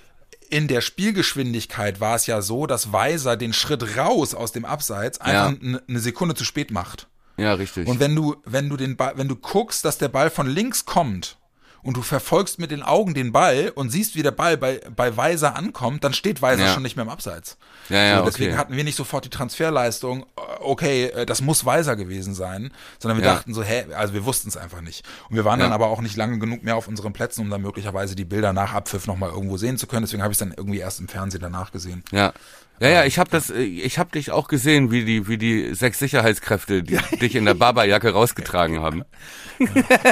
in 0.50 0.68
der 0.68 0.81
Spielgeschwindigkeit 0.81 2.00
war 2.01 2.16
es 2.16 2.25
ja 2.25 2.42
so, 2.42 2.66
dass 2.66 2.92
Weiser 2.92 3.38
den 3.38 3.54
Schritt 3.54 3.98
raus 3.98 4.34
aus 4.34 4.51
dem 4.51 4.66
Abseits 4.66 5.22
einfach 5.22 5.60
eine 5.62 5.81
eine 5.88 6.00
Sekunde 6.00 6.36
zu 6.36 6.44
spät 6.44 6.72
macht. 6.72 7.07
Ja, 7.38 7.54
richtig. 7.54 7.88
Und 7.88 8.00
wenn 8.01 8.16
du, 8.16 8.36
wenn 8.46 8.68
du 8.68 8.75
den 8.75 8.98
Ball, 8.98 9.13
wenn 9.16 9.28
du 9.30 9.36
guckst, 9.38 9.86
dass 9.86 9.98
der 9.98 10.10
Ball 10.10 10.30
von 10.30 10.48
links 10.48 10.86
kommt 10.86 11.38
und 11.84 11.98
du 11.98 12.02
verfolgst 12.02 12.60
mit 12.60 12.72
den 12.72 12.84
Augen 12.84 13.14
den 13.14 13.31
Ball 13.31 13.72
und 13.76 13.90
siehst, 13.90 14.16
wie 14.16 14.24
der 14.24 14.31
Ball 14.31 14.58
bei, 14.58 14.81
bei 14.96 15.16
Weiser 15.16 15.56
ankommt, 15.56 16.04
dann 16.04 16.14
steht 16.14 16.42
Weiser 16.42 16.66
Ja. 16.66 16.74
schon 16.74 16.84
nicht 16.84 16.96
mehr 16.96 17.04
im 17.04 17.10
Abseits. 17.10 17.58
Ja, 17.90 18.04
ja, 18.04 18.20
so, 18.20 18.26
deswegen 18.26 18.52
okay. 18.52 18.60
hatten 18.60 18.76
wir 18.76 18.84
nicht 18.84 18.96
sofort 18.96 19.26
die 19.26 19.30
Transferleistung, 19.30 20.24
äh, 20.24 20.26
okay, 20.60 21.06
äh, 21.06 21.26
das 21.26 21.42
muss 21.42 21.66
Weiser 21.66 21.96
gewesen 21.96 22.34
sein, 22.36 22.72
sondern 23.00 23.18
wir 23.20 23.26
Ja. 23.26 23.34
dachten 23.36 23.54
so, 23.54 23.64
hä, 23.64 23.86
also 23.96 24.14
wir 24.14 24.26
wussten 24.26 24.50
es 24.50 24.58
einfach 24.58 24.81
nicht. 24.81 25.06
Und 25.30 25.36
wir 25.36 25.46
waren 25.46 25.60
dann 25.60 25.70
Ja. 25.70 25.75
aber 25.75 25.88
auch 25.88 26.01
nicht 26.01 26.15
lange 26.18 26.38
genug 26.39 26.63
mehr 26.63 26.75
auf 26.75 26.88
unseren 26.88 27.13
Plätzen, 27.13 27.42
um 27.42 27.50
dann 27.50 27.62
möglicherweise 27.62 28.15
die 28.15 28.25
Bilder 28.25 28.53
nach 28.53 28.74
Abpfiff 28.74 29.08
nochmal 29.08 29.30
irgendwo 29.30 29.58
sehen 29.58 29.77
zu 29.77 29.88
können. 29.88 30.03
Deswegen 30.03 30.22
habe 30.24 30.32
ich 30.32 30.36
es 30.36 30.39
dann 30.39 30.53
irgendwie 30.56 30.80
erst 30.80 31.00
im 31.00 31.08
Fernsehen 31.08 31.42
danach 31.42 31.72
gesehen. 31.72 32.03
Ja. 32.12 32.34
Ja, 32.81 32.89
ja, 32.89 33.05
ich 33.05 33.19
habe 33.19 33.29
das, 33.29 33.50
äh, 33.50 33.62
ich 33.62 34.00
habe 34.00 34.12
dich 34.12 34.31
auch 34.31 34.48
gesehen, 34.48 34.91
wie 34.91 35.03
die, 35.05 35.27
wie 35.27 35.38
die 35.38 35.74
sechs 35.74 36.00
Sicherheitskräfte 36.00 36.83
die, 36.83 36.98
dich 37.21 37.36
in 37.36 37.45
der 37.45 37.53
Barberjacke 37.53 38.12
rausgetragen 38.12 38.79
haben. 38.79 39.03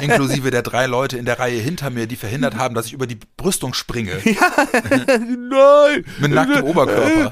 Inklusive 0.01 0.51
der 0.51 0.62
drei 0.62 0.88
Leute 0.88 1.17
in 1.17 1.24
der 1.25 1.39
Reihe 1.39 1.59
hinter 1.59 1.89
mir, 1.89 2.05
die 2.07 2.17
verhindert 2.17 2.57
haben, 2.57 2.75
dass 2.75 2.88
ich 2.88 2.93
über 2.93 3.07
die 3.07 3.17
Brüstung 3.38 3.74
springe. 3.74 4.12
Nein! 4.25 6.05
Mit 6.19 6.31
nacktem 6.31 6.63
Oberkörper. 6.63 7.31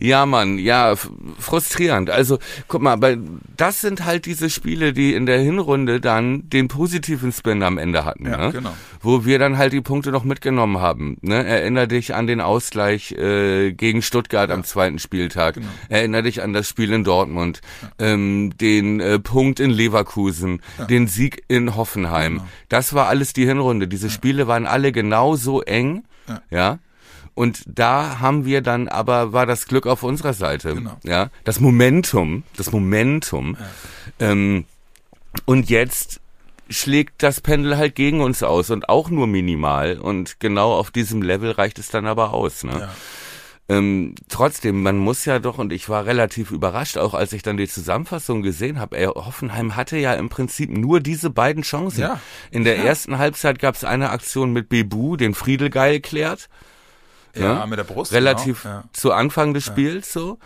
Ja, 0.00 0.26
Mann, 0.26 0.58
ja, 0.58 0.94
frustrierend. 1.38 2.10
Also, 2.10 2.38
guck 2.68 2.82
mal, 2.82 2.92
aber 2.92 3.16
das 3.56 3.80
sind 3.80 4.04
halt 4.04 4.26
diese 4.26 4.50
Spiele, 4.50 4.92
die 4.92 5.14
in 5.14 5.24
der 5.26 5.38
Hinrunde 5.38 6.00
dann 6.00 6.48
den 6.50 6.68
positiven 6.68 7.32
Spin 7.32 7.62
am 7.62 7.78
Ende 7.78 8.04
hatten, 8.04 8.26
Ja, 8.26 8.46
ne? 8.46 8.52
genau. 8.52 8.76
Wo 9.00 9.24
wir 9.24 9.38
dann 9.38 9.56
halt 9.56 9.72
die 9.72 9.80
Punkte 9.80 10.10
noch 10.10 10.24
mitgenommen 10.24 10.80
haben. 10.80 11.16
Ne? 11.22 11.44
Erinner 11.46 11.86
dich 11.86 12.14
an 12.14 12.26
den 12.26 12.40
Ausgleich 12.40 13.12
äh, 13.12 13.72
gegen 13.86 14.02
Stuttgart 14.02 14.50
am 14.50 14.64
zweiten 14.64 14.98
Spieltag. 14.98 15.54
Genau. 15.54 15.68
Erinner 15.88 16.22
dich 16.22 16.42
an 16.42 16.52
das 16.52 16.68
Spiel 16.68 16.92
in 16.92 17.04
Dortmund, 17.04 17.60
ähm, 18.00 18.52
den 18.60 18.98
äh, 18.98 19.20
Punkt 19.20 19.60
in 19.60 19.70
Leverkusen, 19.70 20.60
den 20.90 21.06
Sieg 21.06 21.44
in 21.46 21.76
Hoffenheim. 21.76 22.34
Genau. 22.38 22.48
Das 22.68 22.94
war 22.94 23.06
alles 23.06 23.32
die 23.32 23.46
Hinrunde. 23.46 23.86
Diese 23.86 24.10
Spiele 24.10 24.48
waren 24.48 24.66
alle 24.66 24.90
genauso 24.90 25.62
eng, 25.62 26.02
Ja. 26.28 26.42
ja. 26.50 26.78
Und 27.34 27.62
da 27.66 28.18
haben 28.18 28.44
wir 28.44 28.60
dann 28.60 28.88
aber, 28.88 29.32
war 29.32 29.46
das 29.46 29.66
Glück 29.66 29.86
auf 29.86 30.02
unserer 30.02 30.32
Seite. 30.32 30.74
Genau. 30.74 30.96
Ja. 31.04 31.28
Das 31.44 31.60
Momentum, 31.60 32.42
das 32.56 32.72
Momentum. 32.72 33.56
Ähm, 34.18 34.64
und 35.44 35.68
jetzt 35.70 36.20
schlägt 36.68 37.22
das 37.22 37.40
Pendel 37.40 37.76
halt 37.76 37.94
gegen 37.94 38.20
uns 38.22 38.42
aus 38.42 38.70
und 38.70 38.88
auch 38.88 39.10
nur 39.10 39.26
minimal. 39.26 39.98
Und 39.98 40.40
genau 40.40 40.72
auf 40.72 40.90
diesem 40.90 41.22
Level 41.22 41.52
reicht 41.52 41.78
es 41.78 41.88
dann 41.90 42.06
aber 42.06 42.32
aus. 42.34 42.64
Ne? 42.64 42.72
Ja. 42.80 42.94
Ähm, 43.68 44.14
trotzdem, 44.28 44.82
man 44.82 44.96
muss 44.96 45.24
ja 45.24 45.40
doch, 45.40 45.58
und 45.58 45.72
ich 45.72 45.88
war 45.88 46.06
relativ 46.06 46.52
überrascht, 46.52 46.98
auch 46.98 47.14
als 47.14 47.32
ich 47.32 47.42
dann 47.42 47.56
die 47.56 47.66
Zusammenfassung 47.66 48.42
gesehen 48.42 48.78
habe, 48.78 48.96
ey, 48.96 49.06
Hoffenheim 49.06 49.74
hatte 49.74 49.96
ja 49.96 50.14
im 50.14 50.28
Prinzip 50.28 50.70
nur 50.70 51.00
diese 51.00 51.30
beiden 51.30 51.64
Chancen. 51.64 52.02
Ja. 52.02 52.20
In 52.52 52.62
der 52.62 52.78
ersten 52.78 53.18
Halbzeit 53.18 53.58
gab 53.58 53.74
es 53.74 53.82
eine 53.82 54.10
Aktion 54.10 54.52
mit 54.52 54.68
Bebu, 54.68 55.16
den 55.16 55.34
Friedel 55.34 55.68
geil 55.70 55.98
klärt 56.00 56.48
Ja, 57.34 57.60
ne? 57.60 57.66
mit 57.66 57.78
der 57.78 57.84
Brust. 57.84 58.12
relativ 58.12 58.62
Genau. 58.62 58.74
Ja. 58.74 58.84
zu 58.92 59.12
Anfang 59.12 59.52
des 59.52 59.64
Spiels 59.64 60.12
so. 60.12 60.38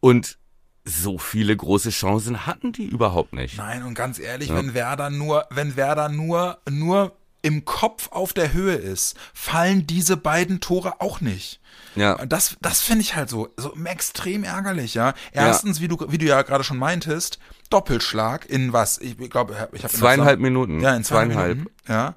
Und 0.00 0.38
so 0.84 1.16
viele 1.18 1.56
große 1.56 1.90
Chancen 1.90 2.46
hatten 2.46 2.72
die 2.72 2.86
überhaupt 2.86 3.32
nicht. 3.32 3.56
Nein, 3.56 3.82
und 3.84 3.94
ganz 3.94 4.18
ehrlich, 4.18 4.50
wenn 4.54 4.74
Werder 4.74 5.10
nur, 5.10 5.46
wenn 5.50 5.76
Werder 5.76 6.08
nur, 6.10 6.58
nur 6.70 7.16
im 7.42 7.64
Kopf 7.64 8.08
auf 8.12 8.32
der 8.32 8.52
Höhe 8.52 8.74
ist, 8.74 9.16
fallen 9.32 9.86
diese 9.86 10.16
beiden 10.16 10.60
Tore 10.60 11.00
auch 11.00 11.20
nicht. 11.20 11.60
Ja. 11.96 12.24
Das, 12.26 12.56
das 12.60 12.82
finde 12.82 13.02
ich 13.02 13.16
halt 13.16 13.28
so, 13.28 13.48
so 13.56 13.74
extrem 13.84 14.44
ärgerlich, 14.44 14.94
ja. 14.94 15.14
Erstens, 15.32 15.80
wie 15.80 15.88
du, 15.88 15.98
wie 16.08 16.18
du 16.18 16.26
ja 16.26 16.42
gerade 16.42 16.64
schon 16.64 16.78
meintest, 16.78 17.38
Doppelschlag 17.70 18.46
in 18.48 18.72
was? 18.72 18.98
Ich 18.98 19.16
glaube, 19.30 19.68
ich 19.72 19.82
habe 19.82 19.92
Zweieinhalb 19.92 20.38
Minuten. 20.38 20.80
Ja, 20.80 20.94
in 20.94 21.04
zweieinhalb. 21.04 21.32
Zweieinhalb. 21.32 21.56
Minuten, 21.56 21.74
ja. 21.88 22.14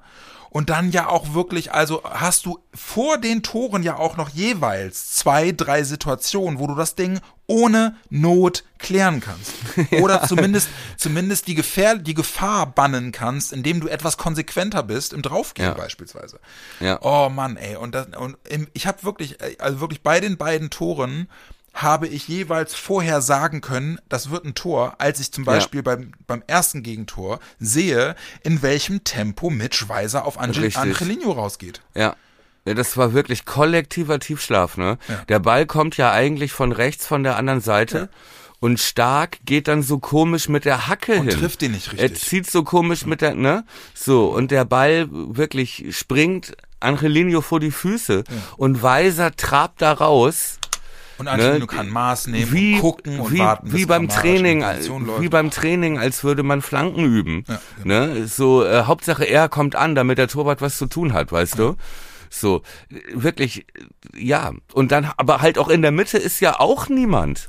Und 0.50 0.68
dann 0.68 0.90
ja 0.90 1.08
auch 1.08 1.32
wirklich, 1.32 1.72
also 1.72 2.02
hast 2.04 2.44
du 2.44 2.58
vor 2.74 3.18
den 3.18 3.42
Toren 3.44 3.82
ja 3.84 3.96
auch 3.96 4.16
noch 4.16 4.30
jeweils 4.30 5.12
zwei, 5.12 5.52
drei 5.52 5.84
Situationen, 5.84 6.58
wo 6.58 6.66
du 6.66 6.74
das 6.74 6.96
Ding 6.96 7.20
ohne 7.46 7.96
Not 8.10 8.64
klären 8.78 9.20
kannst. 9.20 9.52
Oder 10.02 10.26
zumindest, 10.26 10.68
zumindest 10.96 11.46
die 11.46 11.54
Gefahr, 11.54 11.96
die 11.96 12.14
Gefahr 12.14 12.66
bannen 12.66 13.12
kannst, 13.12 13.52
indem 13.52 13.80
du 13.80 13.88
etwas 13.88 14.16
konsequenter 14.16 14.82
bist 14.82 15.12
im 15.12 15.22
Draufgehen 15.22 15.68
Ja. 15.68 15.74
beispielsweise. 15.74 16.40
Ja. 16.80 16.98
Oh 17.02 17.28
Mann, 17.28 17.56
ey. 17.56 17.76
Und, 17.76 17.94
das, 17.94 18.08
und 18.16 18.36
ich 18.72 18.86
habe 18.86 19.02
wirklich, 19.04 19.38
also 19.60 19.80
wirklich 19.80 20.02
bei 20.02 20.18
den 20.20 20.36
beiden 20.36 20.70
Toren 20.70 21.28
habe 21.72 22.08
ich 22.08 22.26
jeweils 22.28 22.74
vorher 22.74 23.20
sagen 23.20 23.60
können, 23.60 23.98
das 24.08 24.30
wird 24.30 24.44
ein 24.44 24.54
Tor, 24.54 24.94
als 24.98 25.20
ich 25.20 25.32
zum 25.32 25.44
Beispiel 25.44 25.82
beim, 25.82 26.12
beim 26.26 26.42
ersten 26.46 26.82
Gegentor 26.82 27.38
sehe, 27.58 28.16
in 28.42 28.62
welchem 28.62 29.04
Tempo 29.04 29.50
Mitch 29.50 29.88
Weiser 29.88 30.24
auf 30.26 30.38
Angel, 30.38 30.64
Richtig. 30.64 30.82
Angelino 30.82 31.32
rausgeht. 31.32 31.80
Ja. 31.94 32.16
Ja, 32.66 32.74
das 32.74 32.96
war 32.98 33.14
wirklich 33.14 33.46
kollektiver 33.46 34.18
Tiefschlaf, 34.18 34.76
ne? 34.76 34.98
Ja. 35.08 35.22
Der 35.30 35.38
Ball 35.38 35.64
kommt 35.64 35.96
ja 35.96 36.12
eigentlich 36.12 36.52
von 36.52 36.72
rechts 36.72 37.06
von 37.06 37.22
der 37.22 37.36
anderen 37.36 37.62
Seite 37.62 38.10
und 38.60 38.78
Stark 38.78 39.38
geht 39.46 39.66
dann 39.66 39.82
so 39.82 39.98
komisch 39.98 40.50
mit 40.50 40.66
der 40.66 40.86
Hacke 40.86 41.14
Und 41.14 41.28
hin. 41.30 41.38
trifft 41.38 41.62
ihn 41.62 41.70
nicht 41.72 41.94
Er 41.94 42.04
richtig. 42.10 42.28
zieht 42.28 42.50
so 42.50 42.62
komisch 42.62 43.06
mit 43.06 43.22
der, 43.22 43.34
ne? 43.34 43.64
So, 43.94 44.26
und 44.26 44.50
der 44.50 44.66
Ball 44.66 45.08
wirklich 45.10 45.86
springt 45.96 46.54
Angelino 46.80 47.40
vor 47.40 47.60
die 47.60 47.70
Füße 47.70 48.24
und 48.58 48.82
Weiser 48.82 49.34
trabt 49.34 49.80
da 49.80 49.92
raus. 49.94 50.58
Und 51.20 51.28
Angelino 51.28 51.58
ne? 51.58 51.66
kann 51.66 51.90
Maß 51.90 52.28
nehmen 52.28 52.50
wie, 52.50 52.74
und 52.76 52.80
gucken 52.80 53.20
und 53.20 53.30
wie, 53.30 53.40
warten, 53.40 53.72
wie 53.74 53.84
beim 53.84 54.08
Training, 54.08 54.64
wie 55.18 55.28
beim 55.28 55.50
Training, 55.50 55.98
als 55.98 56.24
würde 56.24 56.42
man 56.42 56.62
Flanken 56.62 57.04
üben. 57.04 57.44
Ja, 57.46 57.60
ne? 57.84 58.26
So 58.26 58.64
äh, 58.64 58.84
Hauptsache 58.84 59.24
er 59.24 59.50
kommt 59.50 59.76
an, 59.76 59.94
damit 59.94 60.16
der 60.16 60.28
Torwart 60.28 60.62
was 60.62 60.78
zu 60.78 60.86
tun 60.86 61.12
hat, 61.12 61.30
weißt 61.30 61.58
du? 61.58 61.76
So 62.30 62.62
äh, 62.90 62.94
wirklich, 63.12 63.66
äh, 64.14 64.24
ja. 64.24 64.52
Und 64.72 64.92
dann, 64.92 65.10
aber 65.18 65.42
halt 65.42 65.58
auch 65.58 65.68
in 65.68 65.82
der 65.82 65.90
Mitte 65.90 66.16
ist 66.16 66.40
ja 66.40 66.58
auch 66.58 66.88
niemand. 66.88 67.48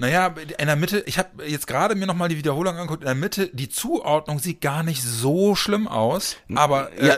Naja, 0.00 0.34
in 0.58 0.66
der 0.66 0.76
Mitte, 0.76 1.00
ich 1.06 1.18
habe 1.18 1.46
jetzt 1.46 1.66
gerade 1.66 1.94
mir 1.94 2.06
nochmal 2.06 2.30
die 2.30 2.38
Wiederholung 2.38 2.74
angeguckt, 2.76 3.02
in 3.02 3.06
der 3.06 3.14
Mitte, 3.14 3.50
die 3.52 3.68
Zuordnung 3.68 4.38
sieht 4.38 4.62
gar 4.62 4.82
nicht 4.82 5.02
so 5.02 5.54
schlimm 5.54 5.86
aus, 5.86 6.36
aber 6.54 6.90
äh, 6.98 7.08
Ja. 7.08 7.16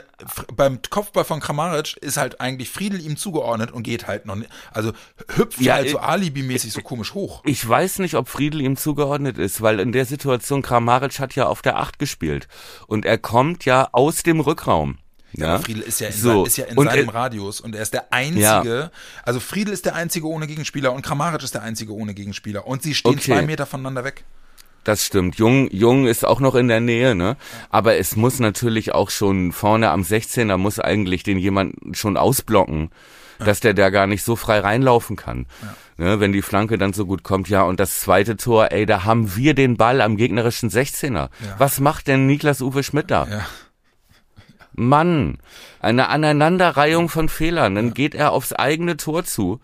beim 0.54 0.80
Kopfball 0.90 1.24
von 1.24 1.38
Kramaric 1.38 1.96
ist 1.98 2.16
halt 2.16 2.40
eigentlich 2.40 2.70
Friedel 2.70 3.00
ihm 3.00 3.16
zugeordnet 3.16 3.70
und 3.70 3.84
geht 3.84 4.08
halt 4.08 4.26
noch 4.26 4.34
nicht, 4.34 4.50
also 4.72 4.92
hüpft 5.36 5.60
Ja, 5.60 5.74
halt 5.74 5.90
so 5.90 5.98
äh, 5.98 6.00
alibimäßig 6.00 6.72
so 6.72 6.80
komisch 6.80 7.14
hoch. 7.14 7.42
Ich 7.46 7.66
weiß 7.66 8.00
nicht, 8.00 8.16
ob 8.16 8.28
Friedel 8.28 8.60
ihm 8.60 8.76
zugeordnet 8.76 9.38
ist, 9.38 9.62
weil 9.62 9.78
in 9.78 9.92
der 9.92 10.04
Situation 10.04 10.62
Kramaric 10.62 11.20
hat 11.20 11.36
ja 11.36 11.46
auf 11.46 11.62
der 11.62 11.76
Acht 11.76 12.00
gespielt 12.00 12.48
und 12.88 13.04
er 13.06 13.18
kommt 13.18 13.64
ja 13.64 13.90
aus 13.92 14.24
dem 14.24 14.40
Rückraum. 14.40 14.98
Ja, 15.34 15.58
Friedel 15.58 15.82
ist 15.82 16.00
ja 16.00 16.08
in, 16.08 16.12
So, 16.12 16.28
sein, 16.40 16.46
ist 16.46 16.56
ja 16.58 16.64
in 16.66 16.76
und 16.78 16.86
seinem 16.86 17.08
er- 17.08 17.14
Radius 17.14 17.60
und 17.60 17.74
er 17.74 17.82
ist 17.82 17.94
der 17.94 18.12
einzige, 18.12 18.90
also 19.24 19.40
Friedel 19.40 19.72
ist 19.72 19.86
der 19.86 19.94
einzige 19.94 20.26
ohne 20.28 20.46
Gegenspieler 20.46 20.92
und 20.92 21.02
Kramaric 21.02 21.42
ist 21.42 21.54
der 21.54 21.62
einzige 21.62 21.94
ohne 21.94 22.12
Gegenspieler 22.14 22.66
und 22.66 22.82
sie 22.82 22.94
stehen 22.94 23.12
Okay. 23.12 23.32
zwei 23.32 23.42
Meter 23.42 23.64
voneinander 23.66 24.04
weg. 24.04 24.24
Das 24.84 25.04
stimmt. 25.06 25.36
Jung, 25.36 25.70
Jung 25.70 26.06
ist 26.08 26.26
auch 26.26 26.40
noch 26.40 26.56
in 26.56 26.66
der 26.66 26.80
Nähe, 26.80 27.14
ne? 27.14 27.36
Aber 27.70 27.96
es 27.98 28.16
muss 28.16 28.40
natürlich 28.40 28.92
auch 28.92 29.10
schon 29.10 29.52
vorne 29.52 29.90
am 29.90 30.02
16er 30.02 30.56
muss 30.56 30.80
eigentlich 30.80 31.22
den 31.22 31.38
jemand 31.38 31.76
schon 31.96 32.16
ausblocken, 32.16 32.90
dass 33.38 33.60
der 33.60 33.74
da 33.74 33.90
gar 33.90 34.08
nicht 34.08 34.24
so 34.24 34.34
frei 34.34 34.58
reinlaufen 34.58 35.14
kann. 35.16 35.46
Ne, 35.98 36.18
wenn 36.20 36.32
die 36.32 36.42
Flanke 36.42 36.78
dann 36.78 36.92
so 36.94 37.06
gut 37.06 37.22
kommt, 37.22 37.48
ja, 37.48 37.62
und 37.62 37.78
das 37.78 38.00
zweite 38.00 38.36
Tor, 38.36 38.72
ey, 38.72 38.84
da 38.86 39.04
haben 39.04 39.36
wir 39.36 39.54
den 39.54 39.76
Ball 39.76 40.00
am 40.00 40.16
gegnerischen 40.16 40.68
16er. 40.68 41.28
Was 41.58 41.78
macht 41.78 42.08
denn 42.08 42.26
Niklas 42.26 42.60
Uwe 42.60 42.82
Schmidt 42.82 43.10
da? 43.10 43.28
Ja. 43.30 43.46
Mann, 44.74 45.38
eine 45.80 46.08
Aneinanderreihung 46.08 47.08
von 47.08 47.28
Fehlern. 47.28 47.74
Dann 47.74 47.94
geht 47.94 48.14
er 48.14 48.32
aufs 48.32 48.52
eigene 48.52 48.96
Tor 48.96 49.24
zu. 49.24 49.60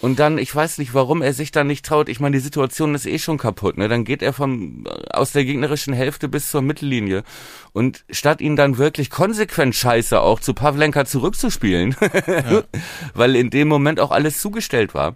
Und 0.00 0.18
dann, 0.18 0.36
ich 0.36 0.52
weiß 0.52 0.78
nicht, 0.78 0.94
warum 0.94 1.22
er 1.22 1.32
sich 1.32 1.52
da 1.52 1.62
nicht 1.62 1.84
traut. 1.84 2.08
Ich 2.08 2.18
meine, 2.18 2.36
die 2.36 2.42
Situation 2.42 2.94
ist 2.96 3.06
eh 3.06 3.20
schon 3.20 3.38
kaputt. 3.38 3.78
Ne? 3.78 3.88
Dann 3.88 4.04
geht 4.04 4.20
er 4.20 4.32
vom 4.32 4.84
aus 5.10 5.30
der 5.30 5.44
gegnerischen 5.44 5.94
Hälfte 5.94 6.28
bis 6.28 6.50
zur 6.50 6.60
Mittellinie. 6.60 7.22
Und 7.72 8.04
statt 8.10 8.40
ihn 8.40 8.56
dann 8.56 8.78
wirklich 8.78 9.10
konsequent 9.10 9.76
scheiße 9.76 10.20
auch 10.20 10.40
zu 10.40 10.54
Pavlenka 10.54 11.04
zurückzuspielen, 11.04 11.94
weil 13.14 13.36
in 13.36 13.50
dem 13.50 13.68
Moment 13.68 14.00
auch 14.00 14.10
alles 14.10 14.40
zugestellt 14.40 14.92
war, 14.92 15.14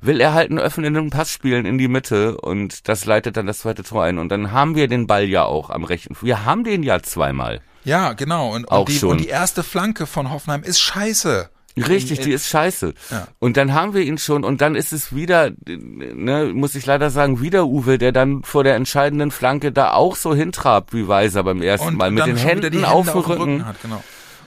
will 0.00 0.20
er 0.20 0.34
halt 0.34 0.50
einen 0.50 0.60
öffnenden 0.60 1.10
Pass 1.10 1.32
spielen 1.32 1.66
in 1.66 1.76
die 1.76 1.88
Mitte 1.88 2.36
und 2.36 2.88
das 2.88 3.06
leitet 3.06 3.36
dann 3.36 3.48
das 3.48 3.58
zweite 3.58 3.82
Tor 3.82 4.04
ein. 4.04 4.18
Und 4.18 4.28
dann 4.28 4.52
haben 4.52 4.76
wir 4.76 4.86
den 4.86 5.08
Ball 5.08 5.24
ja 5.24 5.44
auch 5.44 5.68
am 5.70 5.82
rechten. 5.82 6.16
Wir 6.20 6.44
haben 6.44 6.62
den 6.62 6.84
ja 6.84 7.02
zweimal. 7.02 7.60
Ja, 7.86 8.14
genau. 8.14 8.52
Und, 8.52 8.70
Auch 8.70 8.80
und, 8.80 8.88
die, 8.88 8.98
schon. 8.98 9.10
und 9.10 9.18
die 9.18 9.28
erste 9.28 9.62
Flanke 9.62 10.06
von 10.06 10.30
Hoffenheim 10.30 10.62
ist 10.64 10.80
scheiße. 10.80 11.48
Richtig, 11.76 12.20
die 12.20 12.32
ist 12.32 12.48
scheiße. 12.48 12.94
Ja. 13.10 13.28
Und 13.38 13.56
dann 13.58 13.74
haben 13.74 13.92
wir 13.92 14.00
ihn 14.00 14.16
schon 14.16 14.44
und 14.44 14.62
dann 14.62 14.74
ist 14.74 14.92
es 14.94 15.14
wieder, 15.14 15.50
ne, 15.66 16.50
muss 16.54 16.74
ich 16.74 16.86
leider 16.86 17.10
sagen, 17.10 17.42
wieder 17.42 17.66
Uwe, 17.66 17.98
der 17.98 18.12
dann 18.12 18.42
vor 18.44 18.64
der 18.64 18.76
entscheidenden 18.76 19.30
Flanke 19.30 19.72
da 19.72 19.92
auch 19.92 20.16
so 20.16 20.34
hintrabt 20.34 20.94
wie 20.94 21.06
Weiser 21.06 21.44
beim 21.44 21.60
ersten 21.60 21.88
Und 21.88 21.96
Mal 21.98 22.10
mit 22.10 22.26
den 22.26 22.36
Händen 22.36 22.72
die 22.72 22.84
auf 22.84 23.10
dem 23.10 23.20
Rücken. 23.20 23.66
hat, 23.66 23.80
genau. 23.82 24.02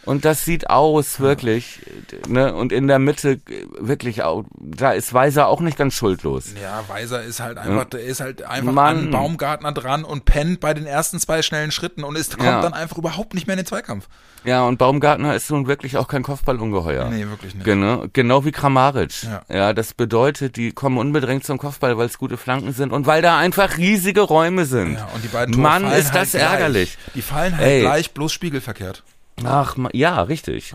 Und 0.05 0.25
das 0.25 0.45
sieht 0.45 0.69
aus, 0.69 1.19
wirklich, 1.19 1.81
ne, 2.27 2.53
und 2.53 2.71
in 2.71 2.87
der 2.87 2.99
Mitte, 2.99 3.39
wirklich 3.79 4.23
auch, 4.23 4.45
da 4.57 4.91
ist 4.91 5.13
Weiser 5.13 5.47
auch 5.47 5.59
nicht 5.61 5.77
ganz 5.77 5.93
schuldlos. 5.93 6.53
Ja, 6.61 6.83
Weiser 6.87 7.21
ist 7.23 7.39
halt 7.39 7.57
einfach, 7.57 7.85
der 7.85 8.01
ist 8.03 8.19
halt 8.21 8.41
einfach 8.43 8.71
Mann. 8.71 8.97
an 8.97 9.11
Baumgartner 9.11 9.71
dran 9.71 10.03
und 10.03 10.25
pennt 10.25 10.61
bei 10.61 10.73
den 10.73 10.85
ersten 10.85 11.19
zwei 11.19 11.41
schnellen 11.41 11.71
Schritten 11.71 12.03
und 12.03 12.17
ist, 12.17 12.37
kommt 12.37 12.47
Ja. 12.49 12.61
dann 12.61 12.73
einfach 12.73 12.97
überhaupt 12.97 13.33
nicht 13.33 13.45
mehr 13.45 13.55
in 13.55 13.59
den 13.61 13.65
Zweikampf. 13.67 14.07
Ja, 14.45 14.63
und 14.63 14.77
Baumgartner 14.77 15.35
ist 15.35 15.51
nun 15.51 15.67
wirklich 15.67 15.97
auch 15.97 16.07
kein 16.07 16.23
Kopfballungeheuer. 16.23 17.09
Nee, 17.09 17.27
wirklich 17.27 17.53
nicht. 17.55 17.65
Genau, 17.65 18.05
genau 18.13 18.45
wie 18.45 18.51
Kramaric. 18.51 19.23
Ja. 19.23 19.41
Ja. 19.49 19.73
das 19.73 19.93
bedeutet, 19.93 20.55
die 20.55 20.71
kommen 20.71 20.97
unbedrängt 20.97 21.43
zum 21.43 21.57
Kopfball, 21.57 21.97
weil 21.97 22.05
es 22.07 22.17
gute 22.17 22.37
Flanken 22.37 22.71
sind 22.71 22.93
und 22.93 23.05
weil 23.05 23.21
da 23.21 23.37
einfach 23.37 23.77
riesige 23.77 24.21
Räume 24.21 24.65
sind. 24.65 24.93
Ja, 24.95 25.09
und 25.13 25.23
die 25.23 25.27
beiden 25.27 25.53
Tore 25.53 25.61
Mann, 25.61 25.91
ist 25.91 26.15
das 26.15 26.33
halt 26.33 26.43
ärgerlich. 26.43 26.97
Die 27.15 27.21
fallen 27.21 27.55
halt 27.57 27.67
Ey. 27.67 27.81
gleich, 27.81 28.11
bloß 28.13 28.31
spiegelverkehrt. 28.31 29.03
Ach, 29.45 29.75
ja, 29.93 30.21
richtig. 30.23 30.73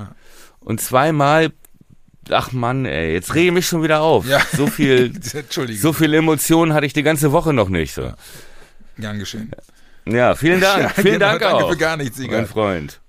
Und 0.61 0.81
zweimal, 0.81 1.53
ach 2.31 2.53
Mann, 2.53 2.85
ey, 2.87 3.13
jetzt 3.13 3.35
rege 3.35 3.49
ich 3.49 3.53
mich 3.53 3.67
schon 3.67 3.83
wieder 3.83 4.01
auf. 4.01 4.27
Ja. 4.29 4.41
So 4.57 4.67
viel, 4.67 5.13
Entschuldigung. 5.33 5.81
so 5.83 5.93
viel 5.93 6.15
Emotionen 6.15 6.73
hatte 6.75 6.87
ich 6.87 6.93
die 6.93 7.03
ganze 7.03 7.33
Woche 7.33 7.53
noch 7.53 7.69
nicht. 7.69 7.95
So. 7.95 8.13
Gern 8.99 9.19
geschehen. 9.19 9.51
Ja, 10.07 10.35
vielen 10.35 10.61
Dank, 10.61 10.83
Ja, 10.83 10.89
vielen 10.91 11.15
genau, 11.15 11.27
Dank 11.31 11.41
danke 11.41 11.65
auch. 11.65 11.71
für 11.71 11.77
gar 11.79 11.97
nichts, 11.97 12.19
Sieger. 12.19 12.37
Mein 12.37 12.47
Freund. 12.47 13.01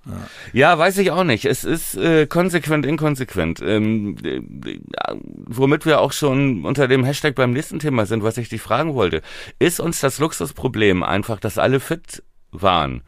Ja. 0.54 0.78
weiß 0.78 0.96
ich 0.98 1.10
auch 1.10 1.24
nicht. 1.24 1.44
Es 1.44 1.62
ist 1.62 1.94
äh, 1.96 2.26
konsequent, 2.26 2.86
inkonsequent. 2.86 3.60
Ähm, 3.60 4.16
äh, 4.24 4.40
womit 5.46 5.84
wir 5.84 6.00
auch 6.00 6.12
schon 6.12 6.64
unter 6.64 6.88
dem 6.88 7.04
Hashtag 7.04 7.34
beim 7.34 7.52
nächsten 7.52 7.80
Thema 7.80 8.06
sind, 8.06 8.22
was 8.22 8.38
ich 8.38 8.48
dich 8.48 8.62
fragen 8.62 8.94
wollte. 8.94 9.20
Ist 9.58 9.78
uns 9.78 10.00
das 10.00 10.18
Luxusproblem 10.18 11.02
einfach, 11.02 11.38
dass 11.38 11.58
alle 11.58 11.80
fit 11.80 12.22
waren? 12.50 13.02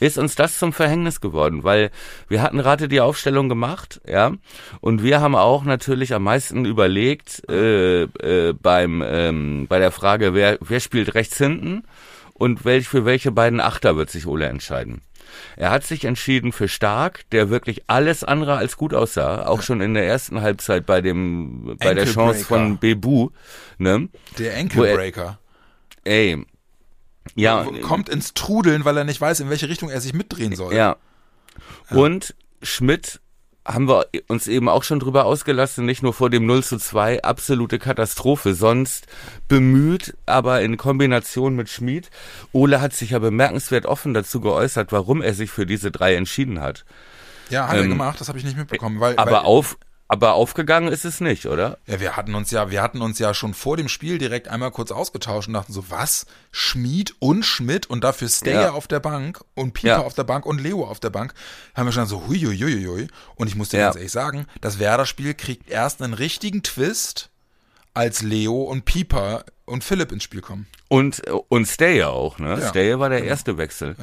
Ist 0.00 0.18
uns 0.18 0.34
das 0.34 0.58
zum 0.58 0.72
Verhängnis 0.72 1.20
geworden? 1.20 1.62
Weil 1.62 1.90
wir 2.28 2.42
hatten 2.42 2.58
gerade 2.58 2.88
die 2.88 3.00
Aufstellung 3.00 3.48
gemacht, 3.48 4.00
ja, 4.06 4.32
und 4.80 5.02
wir 5.02 5.20
haben 5.20 5.36
auch 5.36 5.64
natürlich 5.64 6.14
am 6.14 6.24
meisten 6.24 6.64
überlegt 6.64 7.48
äh, 7.48 8.02
äh, 8.02 8.54
beim 8.54 9.02
ähm, 9.06 9.66
bei 9.68 9.78
der 9.78 9.92
Frage, 9.92 10.34
wer 10.34 10.58
wer 10.60 10.80
spielt 10.80 11.14
rechts 11.14 11.36
hinten 11.36 11.84
und 12.32 12.64
welch, 12.64 12.88
für 12.88 13.04
welche 13.04 13.30
beiden 13.30 13.60
Achter 13.60 13.96
wird 13.96 14.10
sich 14.10 14.26
Ole 14.26 14.46
entscheiden. 14.46 15.02
Er 15.56 15.70
hat 15.70 15.84
sich 15.84 16.04
entschieden 16.06 16.52
für 16.52 16.68
Stark, 16.68 17.28
der 17.30 17.50
wirklich 17.50 17.82
alles 17.86 18.24
andere 18.24 18.56
als 18.56 18.76
gut 18.76 18.94
aussah, 18.94 19.46
auch 19.46 19.62
schon 19.62 19.80
in 19.80 19.94
der 19.94 20.06
ersten 20.06 20.40
Halbzeit 20.40 20.86
bei 20.86 21.02
dem 21.02 21.76
bei 21.78 21.94
der 21.94 22.06
Chance 22.06 22.44
von 22.44 22.78
Bebu, 22.78 23.30
ne? 23.78 24.08
Der 24.38 24.56
Enkelbreaker. 24.56 25.38
Ey. 26.04 26.44
Ja, 27.34 27.66
Kommt 27.82 28.08
ins 28.08 28.34
Trudeln, 28.34 28.84
weil 28.84 28.96
er 28.96 29.04
nicht 29.04 29.20
weiß, 29.20 29.40
in 29.40 29.50
welche 29.50 29.68
Richtung 29.68 29.90
er 29.90 30.00
sich 30.00 30.12
mitdrehen 30.14 30.54
soll. 30.56 30.74
ja. 30.74 30.96
Und 31.90 32.34
Schmidt 32.62 33.20
haben 33.66 33.88
wir 33.88 34.06
uns 34.28 34.46
eben 34.48 34.68
auch 34.68 34.82
schon 34.84 35.00
drüber 35.00 35.26
ausgelassen, 35.26 35.84
nicht 35.84 36.02
nur 36.02 36.14
vor 36.14 36.30
dem 36.30 36.46
0 36.46 36.64
zu 36.64 36.78
2, 36.78 37.22
absolute 37.22 37.78
Katastrophe, 37.78 38.54
sonst 38.54 39.06
bemüht, 39.48 40.16
aber 40.26 40.62
in 40.62 40.76
Kombination 40.76 41.54
mit 41.56 41.68
Schmid. 41.68 42.10
Ole 42.52 42.80
hat 42.80 42.94
sich 42.94 43.10
ja 43.10 43.18
bemerkenswert 43.18 43.86
offen 43.86 44.14
dazu 44.14 44.40
geäußert, 44.40 44.92
warum 44.92 45.20
er 45.20 45.34
sich 45.34 45.50
für 45.50 45.66
diese 45.66 45.90
drei 45.90 46.14
entschieden 46.14 46.60
hat. 46.60 46.84
Ja, 47.50 47.68
hat 47.68 47.76
er 47.76 47.82
Ähm, 47.82 47.90
gemacht, 47.90 48.20
das 48.20 48.28
habe 48.28 48.38
ich 48.38 48.44
nicht 48.44 48.56
mitbekommen. 48.56 48.98
Weil, 49.00 49.16
Aber 49.18 49.30
weil, 49.32 49.38
auf, 49.40 49.76
Aber 50.12 50.34
aufgegangen 50.34 50.88
ist 50.92 51.04
es 51.04 51.20
nicht, 51.20 51.46
oder? 51.46 51.78
Ja, 51.86 52.00
wir 52.00 52.16
hatten 52.16 52.34
uns 52.34 52.50
ja, 52.50 52.68
wir 52.72 52.82
hatten 52.82 53.00
uns 53.00 53.20
ja 53.20 53.32
schon 53.32 53.54
vor 53.54 53.76
dem 53.76 53.88
Spiel 53.88 54.18
direkt 54.18 54.48
einmal 54.48 54.72
kurz 54.72 54.90
ausgetauscht 54.90 55.46
und 55.46 55.54
dachten 55.54 55.72
so, 55.72 55.84
was? 55.88 56.26
Schmied 56.50 57.14
und 57.20 57.44
Schmidt 57.44 57.86
und 57.88 58.02
dafür 58.02 58.28
Stayer 58.28 58.62
Ja. 58.62 58.70
auf 58.72 58.88
der 58.88 58.98
Bank 58.98 59.40
und 59.54 59.72
Pieper 59.72 59.86
Ja. 59.88 59.98
auf 60.00 60.14
der 60.14 60.24
Bank 60.24 60.46
und 60.46 60.60
Leo 60.60 60.84
auf 60.84 60.98
der 60.98 61.10
Bank. 61.10 61.32
Haben 61.76 61.86
wir 61.86 61.92
schon 61.92 62.06
so, 62.06 62.26
huiuiuiui. 62.26 63.06
Und 63.36 63.46
ich 63.46 63.54
muss 63.54 63.68
dir 63.68 63.78
Ja. 63.78 63.84
ganz 63.84 63.96
ehrlich 63.98 64.10
sagen, 64.10 64.46
das 64.60 64.80
Werder-Spiel 64.80 65.34
kriegt 65.34 65.70
erst 65.70 66.02
einen 66.02 66.14
richtigen 66.14 66.64
Twist, 66.64 67.30
als 67.94 68.22
Leo 68.22 68.62
und 68.62 68.86
Pieper 68.86 69.44
und 69.64 69.84
Philipp 69.84 70.10
ins 70.10 70.24
Spiel 70.24 70.40
kommen. 70.40 70.66
Und, 70.88 71.22
und 71.48 71.66
Stay 71.66 72.02
auch, 72.02 72.40
ne? 72.40 72.48
Ja. 72.48 72.54
Genau. 72.56 72.68
Stay 72.68 72.98
war 72.98 73.10
der 73.10 73.22
erste 73.22 73.58
Wechsel. 73.58 73.94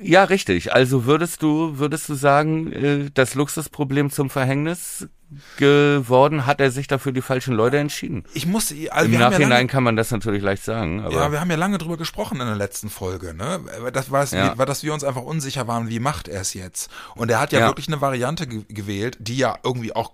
Ja. 0.00 0.22
richtig. 0.22 0.72
Also 0.72 1.04
würdest 1.04 1.42
du, 1.42 1.78
würdest 1.78 2.08
du 2.08 2.14
sagen, 2.14 2.72
äh, 2.72 3.10
das 3.12 3.34
Luxusproblem 3.34 4.10
zum 4.10 4.30
Verhängnis 4.30 5.08
geworden, 5.56 6.46
hat 6.46 6.60
er 6.60 6.70
sich 6.70 6.86
dafür 6.86 7.12
die 7.12 7.22
falschen 7.22 7.54
Leute 7.54 7.78
entschieden? 7.78 8.24
Ich 8.34 8.46
muss, 8.46 8.70
also 8.70 8.82
Im 8.82 8.92
haben 8.92 9.12
ja 9.12 9.18
Nachhinein 9.18 9.48
lange, 9.50 9.66
kann 9.68 9.82
man 9.82 9.96
das 9.96 10.10
natürlich 10.10 10.42
leicht 10.42 10.64
sagen, 10.64 11.00
aber 11.00 11.14
ja, 11.14 11.32
wir 11.32 11.40
haben 11.40 11.50
ja 11.50 11.56
lange 11.56 11.78
drüber 11.78 11.96
gesprochen 11.96 12.40
in 12.40 12.46
der 12.46 12.56
letzten 12.56 12.90
Folge, 12.90 13.34
ne? 13.34 13.60
Das 13.92 14.10
war, 14.10 14.22
es, 14.22 14.32
Ja. 14.32 14.56
war, 14.58 14.66
dass 14.66 14.82
wir 14.82 14.92
uns 14.94 15.04
einfach 15.04 15.22
unsicher 15.22 15.66
waren, 15.68 15.88
wie 15.88 16.00
macht 16.00 16.28
er 16.28 16.40
es 16.40 16.54
jetzt? 16.54 16.90
Und 17.14 17.30
er 17.30 17.40
hat 17.40 17.52
ja, 17.52 17.60
Ja. 17.60 17.66
wirklich 17.68 17.88
eine 17.88 18.00
Variante 18.00 18.46
ge 18.46 18.62
gewählt, 18.68 19.16
die 19.20 19.36
ja 19.36 19.56
irgendwie 19.64 19.94
auch 19.94 20.12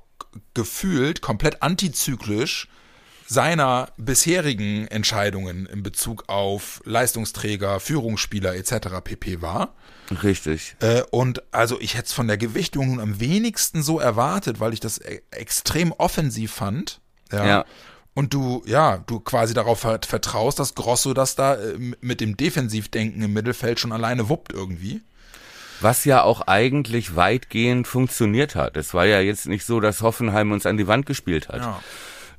gefühlt 0.54 1.20
komplett 1.20 1.62
antizyklisch 1.62 2.68
seiner 3.26 3.88
bisherigen 3.98 4.86
Entscheidungen 4.88 5.66
in 5.66 5.82
Bezug 5.82 6.24
auf 6.28 6.80
Leistungsträger, 6.84 7.78
Führungsspieler 7.80 8.54
etc. 8.56 9.00
pp. 9.04 9.42
war. 9.42 9.74
Richtig. 10.22 10.76
Äh, 10.80 11.02
und 11.10 11.42
also 11.52 11.80
ich 11.80 11.94
hätte 11.94 12.06
es 12.06 12.12
von 12.12 12.28
der 12.28 12.38
Gewichtung 12.38 12.88
nun 12.88 13.00
am 13.00 13.20
wenigsten 13.20 13.82
so 13.82 13.98
erwartet, 14.00 14.60
weil 14.60 14.72
ich 14.72 14.80
das 14.80 14.98
e 14.98 15.20
extrem 15.30 15.92
offensiv 15.92 16.52
fand. 16.52 17.00
Ja. 17.32 17.46
Ja. 17.46 17.64
Und 18.14 18.34
du, 18.34 18.62
ja, 18.66 18.98
du 19.06 19.20
quasi 19.20 19.54
darauf 19.54 19.84
vert- 19.84 20.06
vertraust, 20.06 20.58
dass 20.58 20.74
Grosso 20.74 21.14
das 21.14 21.36
da 21.36 21.54
äh, 21.54 21.78
mit 22.00 22.20
dem 22.20 22.36
Defensivdenken 22.36 23.22
im 23.22 23.32
Mittelfeld 23.32 23.78
schon 23.78 23.92
alleine 23.92 24.28
wuppt 24.28 24.52
irgendwie. 24.52 25.02
Was 25.80 26.04
ja 26.04 26.22
auch 26.24 26.40
eigentlich 26.48 27.14
weitgehend 27.14 27.86
funktioniert 27.86 28.56
hat. 28.56 28.76
Es 28.76 28.94
war 28.94 29.06
ja 29.06 29.20
jetzt 29.20 29.46
nicht 29.46 29.64
so, 29.64 29.78
dass 29.78 30.02
Hoffenheim 30.02 30.50
uns 30.50 30.66
an 30.66 30.76
die 30.76 30.88
Wand 30.88 31.06
gespielt 31.06 31.48
hat. 31.48 31.60
Ja. 31.60 31.80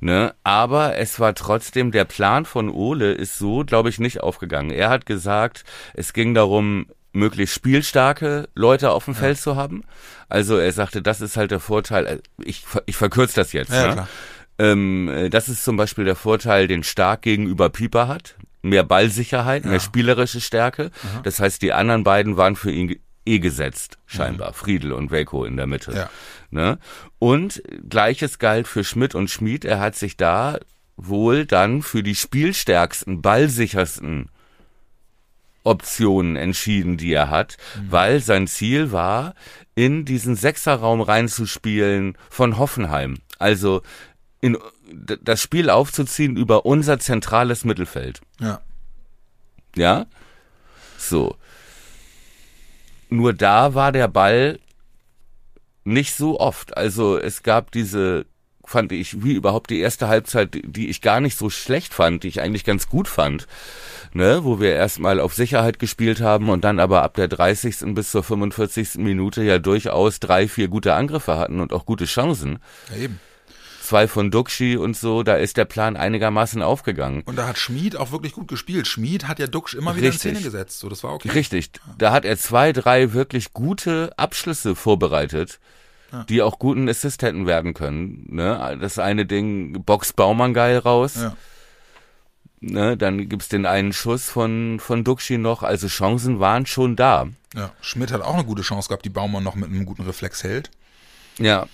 Ne? 0.00 0.34
Aber 0.44 0.96
es 0.96 1.20
war 1.20 1.34
trotzdem, 1.34 1.90
der 1.90 2.04
Plan 2.04 2.44
von 2.44 2.68
Ole 2.68 3.12
ist 3.12 3.38
so, 3.38 3.64
glaube 3.64 3.88
ich, 3.88 3.98
nicht 3.98 4.20
aufgegangen. 4.20 4.70
Er 4.70 4.90
hat 4.90 5.06
gesagt, 5.06 5.64
es 5.94 6.12
ging 6.12 6.34
darum, 6.34 6.86
möglichst 7.12 7.54
spielstarke 7.54 8.48
Leute 8.54 8.90
auf 8.90 9.04
dem 9.04 9.14
Feld 9.14 9.38
zu 9.38 9.56
haben. 9.56 9.82
Also 10.28 10.56
er 10.58 10.72
sagte, 10.72 11.02
das 11.02 11.20
ist 11.20 11.36
halt 11.36 11.50
der 11.50 11.60
Vorteil, 11.60 12.06
äh, 12.06 12.18
ich, 12.42 12.64
ich 12.86 12.96
verkürze 12.96 13.36
das 13.36 13.52
jetzt. 13.52 13.72
Ja, 13.72 13.94
ne? 13.94 14.08
Ähm, 14.58 15.08
äh, 15.08 15.30
das 15.30 15.48
ist 15.48 15.64
zum 15.64 15.76
Beispiel 15.76 16.04
der 16.04 16.16
Vorteil, 16.16 16.68
den 16.68 16.82
Stark 16.82 17.22
gegenüber 17.22 17.70
Pieper 17.70 18.08
hat. 18.08 18.36
Mehr 18.62 18.84
Ballsicherheit, 18.84 19.64
mehr 19.64 19.80
spielerische 19.80 20.42
Stärke. 20.42 20.90
Das 21.22 21.40
heißt, 21.40 21.62
die 21.62 21.72
anderen 21.72 22.04
beiden 22.04 22.36
waren 22.36 22.56
für 22.56 22.70
ihn 22.70 23.00
eh 23.24 23.38
gesetzt, 23.38 23.98
scheinbar. 24.04 24.52
Friedel 24.52 24.92
und 24.92 25.10
Welko 25.10 25.46
in 25.46 25.56
der 25.56 25.66
Mitte. 25.66 25.92
Ja. 25.92 26.10
Ne? 26.50 26.78
Und 27.18 27.62
gleiches 27.88 28.38
galt 28.38 28.68
für 28.68 28.84
Schmidt 28.84 29.14
und 29.14 29.30
Schmid. 29.30 29.64
Er 29.64 29.80
hat 29.80 29.96
sich 29.96 30.18
da 30.18 30.58
wohl 30.96 31.46
dann 31.46 31.80
für 31.80 32.02
die 32.02 32.14
spielstärksten, 32.14 33.22
ballsichersten 33.22 34.28
Optionen 35.62 36.36
entschieden, 36.36 36.96
die 36.96 37.12
er 37.12 37.30
hat, 37.30 37.56
weil 37.88 38.20
sein 38.20 38.46
Ziel 38.46 38.92
war, 38.92 39.34
in 39.74 40.04
diesen 40.04 40.36
Sechserraum 40.36 41.00
reinzuspielen 41.00 42.16
von 42.28 42.58
Hoffenheim. 42.58 43.18
Also 43.38 43.82
in 44.40 44.58
das 45.22 45.40
Spiel 45.40 45.70
aufzuziehen 45.70 46.36
über 46.36 46.66
unser 46.66 46.98
zentrales 46.98 47.64
Mittelfeld. 47.64 48.20
Ja. 48.40 48.60
Ja? 49.76 50.06
So. 50.98 51.36
Nur 53.08 53.32
da 53.32 53.74
war 53.74 53.92
der 53.92 54.08
Ball 54.08 54.58
nicht 55.84 56.14
so 56.14 56.38
oft. 56.40 56.76
Also 56.76 57.18
es 57.18 57.42
gab 57.42 57.70
diese, 57.72 58.26
fand 58.70 58.92
ich, 58.92 59.22
wie 59.24 59.32
überhaupt 59.34 59.70
die 59.70 59.80
erste 59.80 60.08
Halbzeit, 60.08 60.58
die- 60.64 60.88
ich 60.88 61.02
gar 61.02 61.20
nicht 61.20 61.36
so 61.36 61.50
schlecht 61.50 61.92
fand, 61.92 62.22
die 62.22 62.28
ich 62.28 62.40
eigentlich 62.40 62.64
ganz 62.64 62.88
gut 62.88 63.08
fand. 63.08 63.46
Ne, 64.12 64.40
wo 64.42 64.58
wir 64.60 64.74
erstmal 64.74 65.20
auf 65.20 65.34
Sicherheit 65.34 65.78
gespielt 65.78 66.20
haben 66.20 66.48
und 66.48 66.64
dann 66.64 66.80
aber 66.80 67.02
ab 67.02 67.14
der 67.14 67.28
30. 67.28 67.94
bis 67.94 68.10
zur 68.10 68.24
45. 68.24 68.96
Minute 69.04 69.42
ja 69.44 69.58
durchaus 69.60 70.18
drei, 70.18 70.48
vier 70.48 70.66
gute 70.68 70.94
Angriffe 70.94 71.36
hatten 71.36 71.60
und 71.60 71.72
auch 71.72 71.86
gute 71.86 72.06
Chancen. 72.06 72.58
ja, 72.90 73.04
eben. 73.04 73.20
Zwei 73.82 74.06
von 74.06 74.30
Duxi 74.30 74.76
und 74.76 74.96
so, 74.96 75.24
da 75.24 75.34
ist 75.34 75.56
der 75.56 75.64
Plan 75.64 75.96
einigermaßen 75.96 76.62
aufgegangen. 76.62 77.22
Und 77.24 77.36
da 77.36 77.48
hat 77.48 77.58
Schmid 77.58 77.96
auch 77.96 78.12
wirklich 78.12 78.32
gut 78.34 78.46
gespielt. 78.46 78.86
Schmid 78.86 79.26
hat 79.26 79.40
ja 79.40 79.48
Duxch 79.48 79.74
immer 79.74 79.96
wieder 79.96 80.08
Richtig. 80.08 80.26
in 80.30 80.36
Szene 80.36 80.44
gesetzt. 80.44 80.78
So, 80.78 80.88
das 80.88 81.02
war 81.02 81.12
okay. 81.14 81.28
Richtig. 81.30 81.70
Da 81.98 82.12
hat 82.12 82.24
er 82.24 82.36
zwei, 82.38 82.72
drei 82.72 83.12
wirklich 83.14 83.52
gute 83.52 84.12
Abschlüsse 84.16 84.76
vorbereitet, 84.76 85.58
die 86.28 86.42
auch 86.42 86.58
guten 86.58 86.88
Assist 86.88 87.22
hätten 87.22 87.46
werden 87.46 87.74
können. 87.74 88.26
Ne? 88.30 88.78
Das 88.80 88.98
eine 88.98 89.26
Ding, 89.26 89.82
Box 89.84 90.12
Baumann 90.12 90.54
geil 90.54 90.78
raus. 90.78 91.16
Ja. 91.16 91.36
Ne? 92.60 92.96
Dann 92.96 93.28
gibt's 93.28 93.48
den 93.48 93.66
einen 93.66 93.92
Schuss 93.92 94.28
von, 94.28 94.80
von 94.80 95.04
Duxi 95.04 95.38
noch. 95.38 95.62
Also 95.62 95.88
Chancen 95.88 96.40
waren 96.40 96.66
schon 96.66 96.96
da. 96.96 97.28
Ja. 97.54 97.72
Schmidt 97.80 98.12
hat 98.12 98.20
auch 98.20 98.34
eine 98.34 98.44
gute 98.44 98.62
Chance 98.62 98.88
gehabt, 98.88 99.04
die 99.04 99.10
Baumann 99.10 99.42
noch 99.42 99.54
mit 99.54 99.70
einem 99.70 99.86
guten 99.86 100.02
Reflex 100.02 100.44
hält. 100.44 100.70
Ja. 101.38 101.66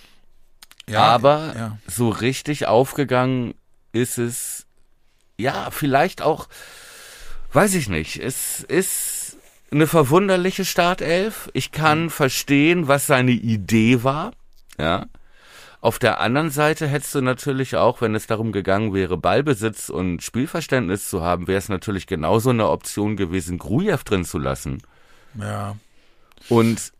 Ja, 0.89 1.01
Aber 1.01 1.53
ja. 1.57 1.77
so 1.85 2.09
richtig 2.09 2.67
aufgegangen 2.67 3.55
ist 3.91 4.17
es, 4.17 4.65
ja, 5.37 5.69
vielleicht 5.69 6.21
auch, 6.21 6.47
weiß 7.51 7.75
ich 7.75 7.89
nicht, 7.89 8.17
es 8.17 8.61
ist 8.63 9.16
eine 9.71 9.87
verwunderliche 9.87 10.65
Startelf. 10.65 11.49
Ich 11.53 11.71
kann 11.71 12.09
verstehen, 12.09 12.87
was 12.87 13.07
seine 13.07 13.31
Idee 13.31 14.03
war, 14.03 14.31
ja. 14.79 15.05
Auf 15.79 15.99
der 15.99 16.19
anderen 16.19 16.49
Seite 16.49 16.87
hättest 16.87 17.13
du 17.13 17.21
natürlich 17.21 17.75
auch, 17.75 18.01
wenn 18.01 18.15
es 18.15 18.25
darum 18.25 18.51
gegangen 18.51 18.95
wäre, 18.95 19.15
Ballbesitz 19.15 19.89
und 19.89 20.23
Spielverständnis 20.23 21.07
zu 21.07 21.21
haben, 21.21 21.47
wäre 21.47 21.59
es 21.59 21.69
natürlich 21.69 22.07
genauso 22.07 22.49
eine 22.49 22.67
Option 22.69 23.15
gewesen, 23.15 23.59
Grujew 23.59 23.99
drin 24.03 24.25
zu 24.25 24.39
lassen 24.39 24.81
Ja. 25.35 25.75
und 26.49 26.91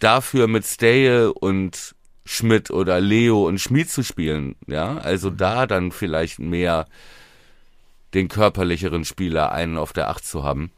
dafür 0.00 0.48
mit 0.48 0.66
Steje 0.66 1.32
und 1.32 1.94
Schmidt 2.26 2.70
oder 2.70 3.00
Leo 3.00 3.46
und 3.46 3.58
Schmid 3.58 3.88
zu 3.90 4.02
spielen, 4.04 4.54
ja, 4.66 4.98
also 4.98 5.30
da 5.30 5.66
dann 5.66 5.90
vielleicht 5.90 6.38
mehr 6.38 6.86
den 8.12 8.28
körperlicheren 8.28 9.04
Spieler 9.06 9.52
einen 9.52 9.78
auf 9.78 9.94
der 9.94 10.10
Acht 10.10 10.26
zu 10.26 10.44
haben. 10.44 10.70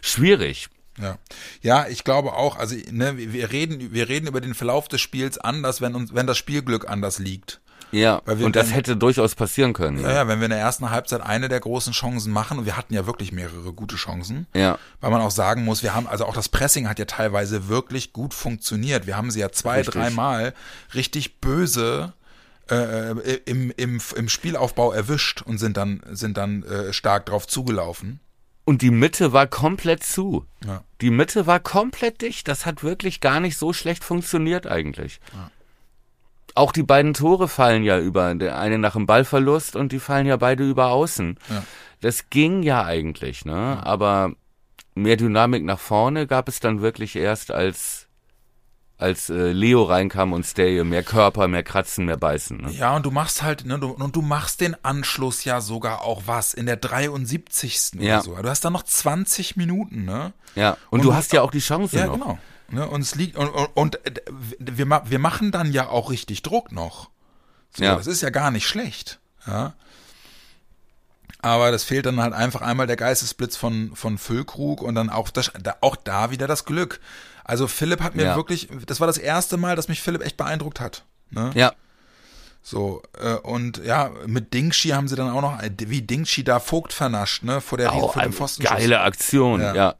Schwierig. 0.00 0.68
Ja, 0.98 1.18
ja, 1.60 1.86
ich 1.88 2.04
glaube 2.04 2.32
auch. 2.32 2.56
Also 2.56 2.74
ne, 2.90 3.16
wir 3.18 3.52
reden, 3.52 3.92
wir 3.92 4.08
reden 4.08 4.26
über 4.26 4.40
den 4.40 4.54
Verlauf 4.54 4.88
des 4.88 5.00
Spiels 5.02 5.36
anders, 5.36 5.80
wenn 5.80 5.94
uns, 5.94 6.14
wenn 6.14 6.26
das 6.26 6.38
Spielglück 6.38 6.88
anders 6.88 7.18
liegt. 7.18 7.60
Ja, 7.92 8.16
und 8.16 8.56
das 8.56 8.66
dann- 8.66 8.74
hätte 8.74 8.96
durchaus 8.96 9.34
passieren 9.36 9.72
können. 9.72 10.00
Ja, 10.00 10.12
ja, 10.12 10.28
wenn 10.28 10.40
wir 10.40 10.46
in 10.46 10.50
der 10.50 10.58
ersten 10.58 10.90
Halbzeit 10.90 11.20
eine 11.20 11.48
der 11.48 11.60
großen 11.60 11.92
Chancen 11.92 12.32
machen, 12.32 12.58
und 12.58 12.64
wir 12.66 12.76
hatten 12.76 12.94
ja 12.94 13.06
wirklich 13.06 13.30
mehrere 13.30 13.72
gute 13.72 13.94
Chancen, 13.96 14.46
Ja, 14.54 14.78
weil 15.00 15.10
man 15.12 15.20
auch 15.20 15.30
sagen 15.30 15.64
muss, 15.64 15.82
wir 15.84 15.94
haben, 15.94 16.06
also 16.08 16.24
auch 16.26 16.34
das 16.34 16.48
Pressing 16.48 16.88
hat 16.88 16.98
ja 16.98 17.04
teilweise 17.04 17.68
wirklich 17.68 18.12
gut 18.12 18.34
funktioniert. 18.34 19.06
Wir 19.06 19.16
haben 19.16 19.30
sie 19.30 19.40
ja 19.40 19.52
zwei, 19.52 19.82
dreimal 19.82 20.52
richtig 20.94 21.40
böse 21.40 22.12
äh, 22.70 23.12
im, 23.44 23.70
im, 23.76 24.00
im 24.16 24.28
Spielaufbau 24.28 24.90
erwischt 24.92 25.42
und 25.42 25.58
sind 25.58 25.76
dann, 25.76 26.00
sind 26.10 26.36
dann 26.38 26.64
äh, 26.64 26.92
stark 26.92 27.26
drauf 27.26 27.46
zugelaufen. 27.46 28.18
Und 28.66 28.82
die 28.82 28.90
Mitte 28.90 29.32
war 29.32 29.46
komplett 29.46 30.02
zu. 30.02 30.44
Ja. 30.66 30.82
Die 31.00 31.10
Mitte 31.10 31.46
war 31.46 31.60
komplett 31.60 32.20
dicht. 32.20 32.48
Das 32.48 32.66
hat 32.66 32.82
wirklich 32.82 33.20
gar 33.20 33.38
nicht 33.40 33.56
so 33.56 33.72
schlecht 33.72 34.02
funktioniert 34.02 34.66
eigentlich. 34.66 35.20
Auch 36.56 36.72
die 36.72 36.82
beiden 36.82 37.14
Tore 37.14 37.48
fallen 37.48 37.84
ja 37.84 37.98
über, 37.98 38.34
der 38.34 38.58
eine 38.58 38.78
nach 38.78 38.94
dem 38.94 39.06
Ballverlust 39.06 39.76
und 39.76 39.92
die 39.92 40.00
fallen 40.00 40.26
ja 40.26 40.36
beide 40.36 40.68
über 40.68 40.88
außen. 40.88 41.38
Ja. 41.48 41.62
Das 42.00 42.28
ging 42.28 42.64
ja 42.64 42.84
eigentlich, 42.84 43.44
ne? 43.44 43.80
Aber 43.84 44.32
mehr 44.96 45.16
Dynamik 45.16 45.64
nach 45.64 45.78
vorne 45.78 46.26
gab 46.26 46.48
es 46.48 46.58
dann 46.58 46.82
wirklich 46.82 47.14
erst, 47.14 47.52
als 47.52 48.05
als 48.98 49.28
äh, 49.28 49.52
Leo 49.52 49.82
reinkam 49.82 50.32
und 50.32 50.44
Stay, 50.46 50.82
mehr 50.82 51.02
Körper, 51.02 51.48
mehr 51.48 51.62
Kratzen, 51.62 52.06
mehr 52.06 52.16
Beißen. 52.16 52.56
Ne? 52.62 52.70
Ja, 52.72 52.96
und 52.96 53.04
du 53.04 53.10
machst 53.10 53.42
halt, 53.42 53.66
ne, 53.66 53.78
du, 53.78 53.88
und 53.90 54.16
du 54.16 54.22
machst 54.22 54.60
den 54.62 54.74
Anschluss 54.84 55.44
ja 55.44 55.60
sogar 55.60 56.02
auch 56.02 56.22
was 56.26 56.54
in 56.54 56.64
der 56.66 56.76
73. 56.76 57.90
Ja. 57.98 58.16
oder 58.16 58.22
so. 58.22 58.34
Du 58.42 58.48
hast 58.48 58.64
dann 58.64 58.72
noch 58.72 58.84
20 58.84 59.56
Minuten, 59.56 60.04
ne? 60.06 60.32
Ja, 60.54 60.78
und, 60.90 61.00
Und 61.00 61.04
du 61.04 61.14
hast 61.14 61.32
ja 61.34 61.42
auch 61.42 61.50
die 61.50 61.58
Chance 61.58 61.96
Ja, 61.98 62.06
noch. 62.06 62.14
genau. 62.14 62.38
Ne, 62.68 62.88
und 62.88 63.02
es 63.02 63.14
liegt, 63.14 63.36
und, 63.36 63.48
und, 63.48 63.66
und 63.74 64.06
äh, 64.06 64.14
wir, 64.58 65.02
wir 65.04 65.18
machen 65.18 65.52
dann 65.52 65.72
ja 65.72 65.88
auch 65.88 66.10
richtig 66.10 66.42
Druck 66.42 66.72
noch. 66.72 67.10
So, 67.76 67.84
Ja. 67.84 67.96
Das 67.96 68.06
ist 68.06 68.22
ja 68.22 68.30
gar 68.30 68.50
nicht 68.50 68.66
schlecht. 68.66 69.20
Ja. 69.46 69.74
Aber 71.42 71.70
das 71.70 71.84
fehlt 71.84 72.06
dann 72.06 72.20
halt 72.20 72.32
einfach 72.32 72.62
einmal 72.62 72.86
der 72.86 72.96
Geistesblitz 72.96 73.56
von, 73.56 73.94
von 73.94 74.18
Füllkrug 74.18 74.82
und 74.82 74.94
dann 74.94 75.10
auch, 75.10 75.30
das, 75.30 75.52
da, 75.60 75.76
auch 75.80 75.94
da 75.96 76.30
wieder 76.30 76.46
das 76.48 76.64
Glück. 76.64 76.98
Also 77.48 77.68
Philipp 77.68 78.02
hat 78.02 78.16
mir 78.16 78.24
Ja. 78.24 78.36
wirklich, 78.36 78.68
das 78.86 78.98
war 78.98 79.06
das 79.06 79.18
erste 79.18 79.56
Mal, 79.56 79.76
dass 79.76 79.86
mich 79.88 80.02
Philipp 80.02 80.22
echt 80.24 80.36
beeindruckt 80.36 80.80
hat. 80.80 81.04
Ne? 81.30 81.52
Ja. 81.54 81.72
So, 82.60 83.02
äh, 83.20 83.34
und 83.34 83.78
ja, 83.84 84.10
mit 84.26 84.52
Dingshi 84.52 84.88
haben 84.88 85.06
sie 85.06 85.14
dann 85.14 85.30
auch 85.30 85.40
noch, 85.40 85.60
wie 85.78 86.02
Dingshi 86.02 86.42
da 86.42 86.58
Vogt 86.58 86.92
vernascht, 86.92 87.44
ne, 87.44 87.60
vor 87.60 87.78
der 87.78 87.92
Auch 87.92 88.14
vor 88.14 88.22
dem 88.22 88.32
Pfostenschuss. 88.32 88.76
geile 88.76 89.00
Aktion, 89.00 89.60
Ja. 89.60 89.74
ja. 89.74 89.94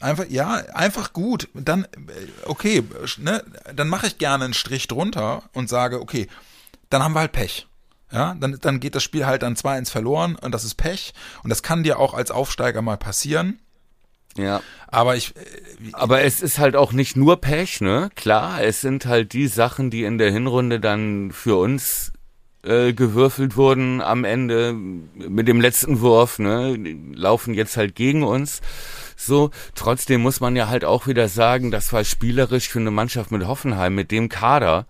Einfach, 0.00 0.26
ja, 0.28 0.54
einfach 0.74 1.12
gut. 1.12 1.48
Dann, 1.54 1.84
äh, 1.84 1.88
okay, 2.44 2.82
ne, 3.18 3.42
dann 3.72 3.88
mache 3.88 4.08
ich 4.08 4.18
gerne 4.18 4.44
einen 4.44 4.54
Strich 4.54 4.88
drunter 4.88 5.44
und 5.54 5.68
sage, 5.68 6.00
okay, 6.02 6.26
dann 6.90 7.02
haben 7.04 7.14
wir 7.14 7.20
halt 7.20 7.32
Pech. 7.32 7.66
Ja, 8.12 8.34
dann, 8.38 8.58
dann 8.60 8.78
geht 8.80 8.94
das 8.94 9.02
Spiel 9.02 9.26
halt 9.26 9.42
dann 9.42 9.54
2-1 9.56 9.90
verloren 9.90 10.36
und 10.36 10.52
das 10.52 10.64
ist 10.64 10.74
Pech. 10.74 11.14
Und 11.44 11.50
das 11.50 11.62
kann 11.62 11.82
dir 11.82 11.98
auch 11.98 12.12
als 12.14 12.30
Aufsteiger 12.30 12.82
mal 12.82 12.96
passieren. 12.96 13.58
Ja. 14.36 14.60
Aber 14.88 15.16
ich, 15.16 15.34
äh, 15.36 15.40
Aber 15.92 16.22
es 16.22 16.40
ist 16.40 16.58
halt 16.58 16.76
auch 16.76 16.92
nicht 16.92 17.16
nur 17.16 17.40
Pech, 17.40 17.80
ne? 17.80 18.10
Klar, 18.14 18.62
es 18.62 18.80
sind 18.80 19.06
halt 19.06 19.32
die 19.32 19.48
Sachen, 19.48 19.90
die 19.90 20.04
in 20.04 20.18
der 20.18 20.30
Hinrunde 20.30 20.80
dann 20.80 21.32
für 21.32 21.56
uns 21.56 22.12
äh, 22.62 22.92
gewürfelt 22.92 23.56
wurden 23.56 24.00
am 24.00 24.24
Ende 24.24 24.72
mit 24.72 25.48
dem 25.48 25.60
letzten 25.60 26.00
Wurf, 26.00 26.38
ne? 26.38 26.76
Laufen 27.14 27.54
jetzt 27.54 27.76
halt 27.76 27.94
gegen 27.94 28.22
uns. 28.22 28.60
So, 29.16 29.50
trotzdem 29.74 30.20
muss 30.20 30.40
man 30.40 30.56
ja 30.56 30.68
halt 30.68 30.84
auch 30.84 31.06
wieder 31.06 31.28
sagen, 31.28 31.70
das 31.70 31.92
war 31.92 32.04
spielerisch 32.04 32.68
für 32.68 32.80
eine 32.80 32.90
Mannschaft 32.90 33.30
mit 33.30 33.46
Hoffenheim, 33.46 33.94
mit 33.94 34.10
dem 34.10 34.28
Kader, 34.28 34.86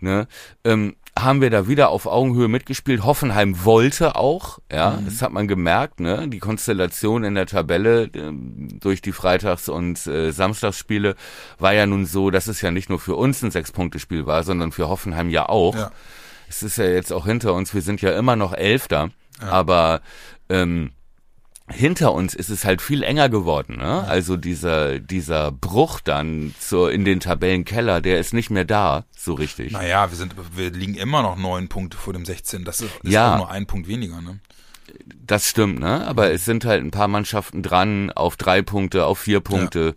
ne? 0.00 0.26
Ähm, 0.64 0.96
haben 1.22 1.40
wir 1.40 1.50
da 1.50 1.68
wieder 1.68 1.90
auf 1.90 2.06
Augenhöhe 2.06 2.48
mitgespielt. 2.48 3.04
Hoffenheim 3.04 3.64
wollte 3.64 4.16
auch, 4.16 4.58
ja, 4.70 4.98
das 5.04 5.22
hat 5.22 5.32
man 5.32 5.48
gemerkt, 5.48 6.00
ne? 6.00 6.28
Die 6.28 6.38
Konstellation 6.38 7.24
in 7.24 7.34
der 7.34 7.46
Tabelle 7.46 8.10
ähm, 8.14 8.78
durch 8.80 9.02
die 9.02 9.12
Freitags- 9.12 9.68
und 9.68 10.06
äh, 10.06 10.30
Samstagsspiele 10.32 11.14
war 11.58 11.74
ja 11.74 11.86
nun 11.86 12.06
so, 12.06 12.30
dass 12.30 12.46
es 12.46 12.60
ja 12.60 12.70
nicht 12.70 12.88
nur 12.88 12.98
für 12.98 13.16
uns 13.16 13.42
ein 13.42 13.50
Sechs-Punkte-Spiel 13.50 14.26
war, 14.26 14.42
sondern 14.42 14.72
für 14.72 14.88
Hoffenheim 14.88 15.30
ja 15.30 15.48
auch. 15.48 15.74
Ja. 15.74 15.90
Es 16.48 16.62
ist 16.62 16.78
ja 16.78 16.86
jetzt 16.86 17.12
auch 17.12 17.26
hinter 17.26 17.54
uns, 17.54 17.74
wir 17.74 17.82
sind 17.82 18.00
ja 18.00 18.12
immer 18.12 18.36
noch 18.36 18.54
Elfter, 18.54 19.10
aber 19.40 20.00
ähm, 20.48 20.92
hinter 21.70 22.12
uns 22.12 22.34
ist 22.34 22.48
es 22.50 22.64
halt 22.64 22.80
viel 22.82 23.02
enger 23.02 23.28
geworden. 23.28 23.76
Ne? 23.76 24.04
Also 24.08 24.36
dieser, 24.36 24.98
dieser 24.98 25.52
Bruch 25.52 26.00
dann 26.00 26.54
zur, 26.58 26.92
in 26.92 27.04
den 27.04 27.20
Tabellenkeller, 27.20 28.00
der 28.00 28.18
ist 28.18 28.32
nicht 28.34 28.50
mehr 28.50 28.64
da, 28.64 29.04
so 29.16 29.34
richtig. 29.34 29.72
naja, 29.72 30.10
wir 30.10 30.16
sind, 30.16 30.34
wir 30.56 30.70
liegen 30.70 30.94
immer 30.94 31.22
noch 31.22 31.36
neun 31.36 31.68
Punkte 31.68 31.96
vor 31.96 32.12
dem 32.12 32.24
16. 32.24 32.64
Das 32.64 32.80
ist, 32.80 32.90
ist 33.02 33.12
Ja. 33.12 33.36
nur 33.36 33.50
ein 33.50 33.66
Punkt 33.66 33.88
weniger, 33.88 34.20
ne? 34.20 34.40
Das 35.26 35.46
stimmt, 35.46 35.80
ne? 35.80 36.06
Aber 36.06 36.30
es 36.30 36.44
sind 36.46 36.64
halt 36.64 36.82
ein 36.82 36.90
paar 36.90 37.08
Mannschaften 37.08 37.62
dran 37.62 38.10
auf 38.10 38.36
drei 38.36 38.62
Punkte, 38.62 39.04
auf 39.04 39.18
vier 39.18 39.40
Punkte. 39.40 39.94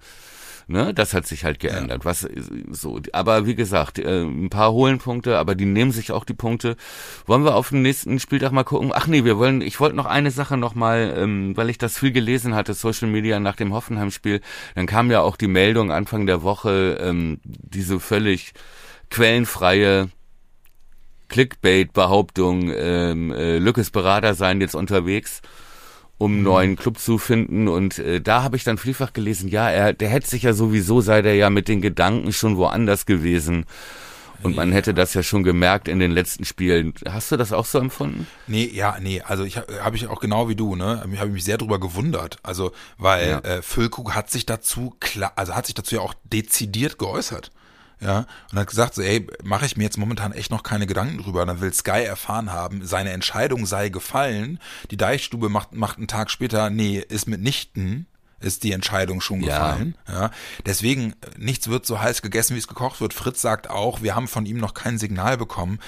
Ne? 0.72 0.94
Das 0.94 1.14
hat 1.14 1.28
sich 1.28 1.44
halt 1.44 1.60
geändert. 1.60 2.06
Was 2.06 2.28
so, 2.72 3.00
aber 3.12 3.46
wie 3.46 3.56
gesagt, 3.56 4.00
äh, 4.00 4.24
ein 4.24 4.50
paar 4.50 4.72
holen 4.72 5.00
Punkte, 5.00 5.38
aber 5.38 5.54
die 5.54 5.66
nehmen 5.66 5.92
sich 5.92 6.12
auch 6.14 6.24
die 6.24 6.34
Punkte. 6.34 6.78
Wollen 7.26 7.44
wir 7.44 7.56
auf 7.56 7.70
den 7.70 7.82
nächsten 7.82 8.20
Spieltag 8.20 8.54
mal 8.54 8.64
gucken? 8.64 8.92
Ach 8.94 9.06
nee, 9.06 9.26
wir 9.26 9.38
wollen, 9.38 9.62
ich 9.62 9.80
wollte 9.82 9.98
noch 9.98 10.06
eine 10.06 10.32
Sache 10.32 10.56
noch 10.56 10.74
mal, 10.74 11.14
ähm, 11.18 11.58
weil 11.58 11.70
ich 11.70 11.78
das 11.78 11.98
viel 11.98 12.14
gelesen 12.14 12.56
hatte, 12.56 12.74
Social 12.74 13.10
Media 13.10 13.40
nach 13.40 13.58
dem 13.58 13.74
Hoffenheim-Spiel, 13.74 14.40
dann 14.76 14.86
kam 14.86 15.12
ja 15.12 15.22
auch 15.22 15.36
die 15.36 15.48
Meldung 15.48 15.92
Anfang 15.92 16.26
der 16.26 16.42
Woche, 16.42 16.98
ähm, 17.02 17.42
diese 17.44 18.00
völlig 18.00 18.54
quellenfreie 19.10 20.10
Clickbait-Behauptung, 21.28 22.72
ähm, 22.74 23.32
äh, 23.32 23.58
Lückes 23.58 23.92
Berater 23.92 24.36
seien 24.36 24.62
jetzt 24.62 24.76
unterwegs, 24.76 25.42
um 26.22 26.34
einen 26.34 26.44
neuen 26.44 26.76
Club 26.76 27.00
zu 27.00 27.18
finden. 27.18 27.68
Und 27.68 27.98
äh, 27.98 28.22
da 28.22 28.44
habe 28.44 28.56
ich 28.56 28.64
dann 28.64 28.78
vielfach 28.78 29.12
gelesen, 29.12 29.50
ja, 29.50 29.70
er, 29.72 29.92
der 29.94 30.10
hätte 30.10 30.30
sich 30.30 30.44
ja 30.44 30.54
sowieso, 30.54 31.02
sei 31.02 31.24
der 31.24 31.34
ja 31.34 31.50
mit 31.50 31.68
den 31.68 31.82
Gedanken 31.82 32.32
schon 32.32 32.58
woanders 32.58 33.08
gewesen. 33.08 33.66
Und 34.44 34.56
man 34.56 34.72
hätte 34.72 34.94
das 34.94 35.14
ja 35.16 35.24
schon 35.24 35.44
gemerkt 35.44 35.88
in 35.88 36.00
den 36.00 36.12
letzten 36.12 36.46
Spielen. 36.46 36.94
Hast 37.08 37.32
du 37.32 37.38
das 37.38 37.54
auch 37.54 37.66
so 37.66 37.80
empfunden? 37.80 38.28
Nee, 38.48 38.70
ja, 38.72 38.98
nee, 39.00 39.22
also 39.22 39.44
ich 39.44 39.58
habe 39.58 39.96
ich 39.96 40.08
auch 40.08 40.20
genau 40.20 40.48
wie 40.50 40.56
du, 40.56 40.76
ne, 40.76 41.02
habe 41.02 41.28
ich 41.28 41.34
mich 41.34 41.44
sehr 41.44 41.58
drüber 41.58 41.80
gewundert, 41.80 42.38
also 42.44 42.72
weil 42.98 43.30
Ja. 43.30 43.40
äh, 43.40 43.62
Füllkrug 43.62 44.14
hat 44.16 44.30
sich 44.32 44.46
dazu 44.46 44.96
klar, 45.00 45.34
also 45.36 45.56
hat 45.56 45.66
sich 45.68 45.76
dazu 45.76 45.96
ja 45.96 46.02
auch 46.02 46.14
dezidiert 46.24 46.98
geäußert. 46.98 47.52
Ja, 48.02 48.26
und 48.52 48.58
hat 48.58 48.68
gesagt, 48.68 48.96
so, 48.96 49.02
ey, 49.04 49.28
mache 49.44 49.66
ich 49.66 49.78
mir 49.78 49.84
jetzt 49.84 49.98
momentan 49.98 50.32
echt 50.34 50.50
noch 50.50 50.64
keine 50.64 50.88
Gedanken 50.88 51.20
drüber. 51.20 51.46
Dann 51.46 51.62
will 51.62 51.72
Sky 51.72 52.04
erfahren 52.04 52.52
haben, 52.52 52.86
seine 52.86 53.12
Entscheidung 53.12 53.68
sei 53.68 53.90
gefallen. 53.90 54.60
Die 54.90 54.98
Deichstube 54.98 55.50
macht, 55.50 55.74
macht 55.76 55.98
einen 56.00 56.08
Tag 56.08 56.32
später, 56.32 56.72
nee, 56.72 56.98
ist 56.98 57.28
mitnichten, 57.28 58.08
ist 58.40 58.64
die 58.64 58.72
Entscheidung 58.72 59.22
schon 59.22 59.42
Ja. 59.42 59.54
gefallen. 59.74 59.96
Ja, 60.08 60.32
deswegen, 60.66 61.12
äh, 61.12 61.16
nichts 61.38 61.68
wird 61.68 61.86
so 61.86 62.02
heiß 62.02 62.24
gegessen, 62.24 62.56
wie 62.56 62.60
es 62.60 62.68
gekocht 62.68 63.00
wird. 63.02 63.14
Fritz 63.14 63.40
sagt 63.40 63.70
auch, 63.70 64.02
wir 64.02 64.16
haben 64.16 64.28
von 64.28 64.48
ihm 64.48 64.58
noch 64.58 64.74
kein 64.74 64.98
Signal 64.98 65.38
bekommen. 65.38 65.80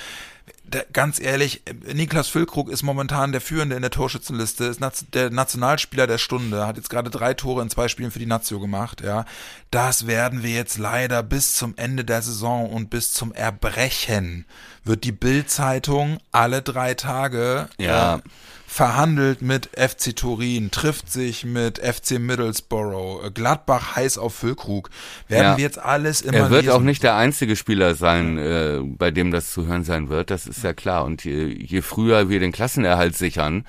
Ganz 0.91 1.19
ehrlich, 1.19 1.61
Niklas 1.93 2.29
Füllkrug 2.29 2.69
ist 2.69 2.81
momentan 2.81 3.31
der 3.31 3.41
Führende 3.41 3.75
in 3.75 3.81
der 3.83 3.91
Torschützenliste, 3.91 4.63
ist 4.65 4.81
der 5.13 5.29
Nationalspieler 5.29 6.07
der 6.07 6.17
Stunde, 6.17 6.65
hat 6.65 6.77
jetzt 6.77 6.89
gerade 6.89 7.11
drei 7.11 7.35
Tore 7.35 7.61
in 7.61 7.69
zwei 7.69 7.89
Spielen 7.89 8.09
für 8.09 8.17
die 8.17 8.25
Nazio 8.25 8.59
gemacht, 8.59 9.01
ja. 9.01 9.25
Das 9.69 10.07
werden 10.07 10.41
wir 10.41 10.51
jetzt 10.51 10.79
leider 10.79 11.21
bis 11.21 11.55
zum 11.55 11.73
Ende 11.77 12.05
der 12.05 12.21
Saison 12.23 12.69
und 12.71 12.89
bis 12.89 13.13
zum 13.13 13.33
Erbrechen 13.33 14.45
wird 14.83 15.03
die 15.03 15.11
Bild-Zeitung 15.11 16.17
alle 16.31 16.61
drei 16.63 16.93
Tage 16.95 17.67
Ja. 17.77 18.15
äh, 18.15 18.19
verhandelt 18.73 19.43
mit 19.43 19.69
FC 19.77 20.15
Turin, 20.15 20.71
trifft 20.71 21.11
sich 21.11 21.45
mit 21.45 21.77
FC 21.77 22.17
Middlesbrough, 22.19 23.25
äh, 23.25 23.31
Gladbach 23.31 23.95
heiß 23.95 24.17
auf 24.17 24.33
Füllkrug. 24.33 24.89
Werden 25.27 25.43
Ja. 25.43 25.57
wir 25.57 25.63
jetzt 25.63 25.77
alles 25.77 26.21
immer 26.21 26.37
Er 26.37 26.49
wird 26.49 26.63
lesen. 26.63 26.75
auch 26.75 26.81
nicht 26.81 27.03
der 27.03 27.15
einzige 27.15 27.55
Spieler 27.55 27.93
sein, 27.93 28.39
äh, 28.39 28.79
bei 28.83 29.11
dem 29.11 29.29
das 29.29 29.51
zu 29.53 29.67
hören 29.67 29.83
sein 29.83 30.09
wird. 30.09 30.31
Das 30.31 30.47
ist 30.47 30.63
ja 30.63 30.73
klar. 30.73 31.05
Und 31.05 31.23
je, 31.23 31.45
je 31.45 31.81
früher 31.83 32.29
wir 32.29 32.39
den 32.39 32.51
Klassenerhalt 32.51 33.15
sichern, 33.15 33.65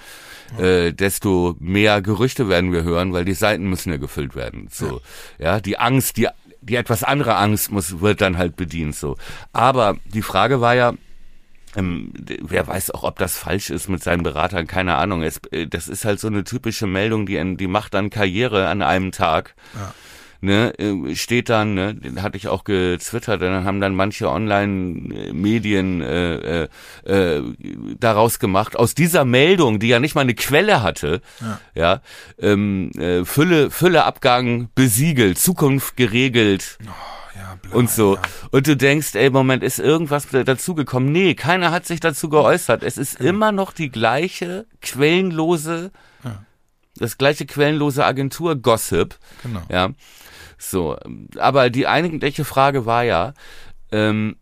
äh, 0.59 0.93
desto 0.93 1.55
mehr 1.59 2.01
Gerüchte 2.01 2.49
werden 2.49 2.73
wir 2.73 2.83
hören, 2.83 3.13
weil 3.13 3.27
die 3.27 3.35
Seiten 3.35 3.69
müssen 3.69 3.91
ja 3.91 3.99
gefüllt 3.99 4.35
werden. 4.35 4.69
So, 4.73 5.03
ja, 5.39 5.61
die 5.61 5.79
Angst, 5.79 6.17
die 6.17 6.29
die 6.63 6.77
etwas 6.77 7.03
andere 7.05 7.37
Angst 7.37 7.71
muss 7.71 8.01
wird 8.01 8.23
dann 8.23 8.39
halt 8.39 8.57
bedient. 8.57 8.97
So, 8.97 9.17
aber 9.53 9.97
die 10.07 10.23
Frage 10.23 10.63
war 10.63 10.75
ja. 10.75 10.95
Ähm, 11.77 12.13
wer 12.41 12.67
weiß 12.67 12.93
auch, 12.93 13.03
ob 13.03 13.19
das 13.19 13.37
falsch 13.37 13.71
ist 13.71 13.89
mit 13.89 14.03
seinen 14.03 14.23
Beratern, 14.23 14.67
keine 14.67 14.97
Ahnung. 14.97 15.23
Es, 15.23 15.41
äh, 15.51 15.67
das 15.67 15.89
ist 15.89 16.05
halt 16.05 16.21
so 16.21 16.29
eine 16.29 16.45
typische 16.45 16.87
Meldung, 16.87 17.27
die, 17.27 17.57
die 17.57 17.67
macht 17.67 17.95
dann 17.95 18.11
Karriere 18.11 18.69
an 18.69 18.83
einem 18.83 19.13
Tag. 19.13 19.55
Ne, 20.41 20.75
äh, 20.79 21.17
steht 21.17 21.49
dann, 21.49 21.73
ne, 21.73 21.95
den 21.95 22.21
hatte 22.21 22.37
ich 22.37 22.49
auch 22.49 22.65
gezwittert, 22.65 23.41
dann 23.41 23.65
haben 23.65 23.81
dann 23.81 23.95
manche 23.95 24.29
Online-Medien 24.29 26.03
äh, 26.03 26.65
äh, 26.65 26.69
äh, 27.07 27.43
daraus 27.99 28.39
gemacht, 28.39 28.77
aus 28.77 28.95
dieser 28.95 29.25
Meldung, 29.25 29.79
die 29.79 29.89
ja 29.89 30.01
nicht 30.01 30.15
mal 30.15 30.21
eine 30.21 30.35
Quelle 30.35 30.83
hatte, 30.83 31.23
ja, 31.75 32.03
ähm, 32.39 32.91
äh, 32.91 33.25
Fülle, 33.25 33.71
Fülleabgang 33.71 34.69
besiegelt, 34.75 35.39
Zukunft 35.39 35.97
geregelt 35.97 36.77
ja, 37.35 37.59
bla, 37.61 37.77
und 37.77 37.91
so. 37.91 38.17
Ja. 38.17 38.23
Und 38.51 38.67
du 38.67 38.77
denkst, 38.77 39.15
ey, 39.15 39.31
Moment, 39.31 39.63
ist 39.63 39.79
irgendwas 39.79 40.29
dazugekommen? 40.29 41.11
Nee, 41.13 41.35
keiner 41.35 41.71
hat 41.71 41.87
sich 41.87 42.01
dazu 42.01 42.29
geäußert. 42.29 42.83
Es 42.83 42.99
ist 42.99 43.21
immer 43.21 43.53
noch 43.53 43.73
die 43.73 43.91
gleiche 43.91 44.67
quellenlose, 44.81 45.91
das 46.97 47.19
gleiche 47.19 47.47
quellenlose 47.47 48.05
Agentur-Gossip. 48.05 49.17
Genau. 49.43 49.63
Ja. 49.69 49.91
So, 50.59 50.97
aber 51.39 51.71
die 51.71 51.87
eigentliche 51.87 52.45
Frage 52.45 52.87
war 52.87 53.03
ja, 53.03 53.35
ähm, 53.91 54.37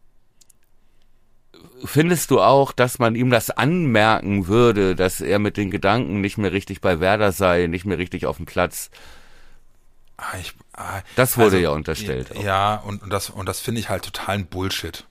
findest 1.84 2.30
du 2.30 2.40
auch, 2.40 2.72
dass 2.72 2.98
man 2.98 3.14
ihm 3.14 3.30
das 3.30 3.50
anmerken 3.50 4.46
würde, 4.46 4.94
dass 4.94 5.20
er 5.20 5.38
mit 5.38 5.56
den 5.56 5.70
Gedanken 5.70 6.20
nicht 6.20 6.38
mehr 6.38 6.52
richtig 6.52 6.80
bei 6.80 7.00
Werder 7.00 7.32
sei, 7.32 7.66
nicht 7.66 7.84
mehr 7.84 7.98
richtig 7.98 8.26
auf 8.26 8.36
dem 8.36 8.46
Platz? 8.46 8.90
Ah, 10.16 10.38
ich, 10.40 10.52
ah, 10.74 11.00
Das 11.16 11.36
wurde 11.38 11.60
ja 11.60 11.70
unterstellt 11.70 12.36
auch. 12.36 12.42
Ja, 12.42 12.76
und, 12.76 13.02
und 13.02 13.10
das, 13.10 13.30
und 13.30 13.46
das 13.46 13.60
finde 13.60 13.80
ich 13.80 13.88
halt 13.88 14.04
totalen 14.04 14.46
Bullshit. 14.46 15.04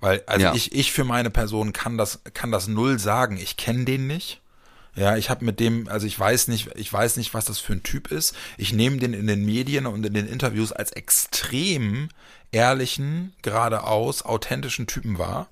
Weil, 0.00 0.22
also 0.26 0.46
Ja. 0.46 0.54
ich, 0.54 0.72
ich 0.72 0.92
für 0.92 1.04
meine 1.04 1.30
Person 1.30 1.72
kann 1.72 1.96
das, 1.98 2.20
kann 2.34 2.50
das 2.52 2.68
null 2.68 2.98
sagen. 2.98 3.36
Ich 3.36 3.56
kenne 3.56 3.84
den 3.84 4.06
nicht. 4.06 4.40
Ja, 4.94 5.16
ich 5.16 5.30
habe 5.30 5.44
mit 5.44 5.58
dem, 5.58 5.88
also 5.88 6.06
ich 6.06 6.18
weiß 6.18 6.48
nicht, 6.48 6.68
ich 6.74 6.92
weiß 6.92 7.16
nicht, 7.16 7.32
was 7.32 7.46
das 7.46 7.58
für 7.58 7.72
ein 7.72 7.82
Typ 7.82 8.10
ist. 8.12 8.34
Ich 8.58 8.72
nehme 8.74 8.98
den 8.98 9.14
in 9.14 9.26
den 9.26 9.44
Medien 9.44 9.86
und 9.86 10.04
in 10.04 10.12
den 10.12 10.28
Interviews 10.28 10.70
als 10.70 10.92
extrem 10.92 12.10
ehrlichen, 12.50 13.32
geradeaus, 13.42 14.22
authentischen 14.22 14.86
Typen 14.86 15.18
wahr. 15.18 15.48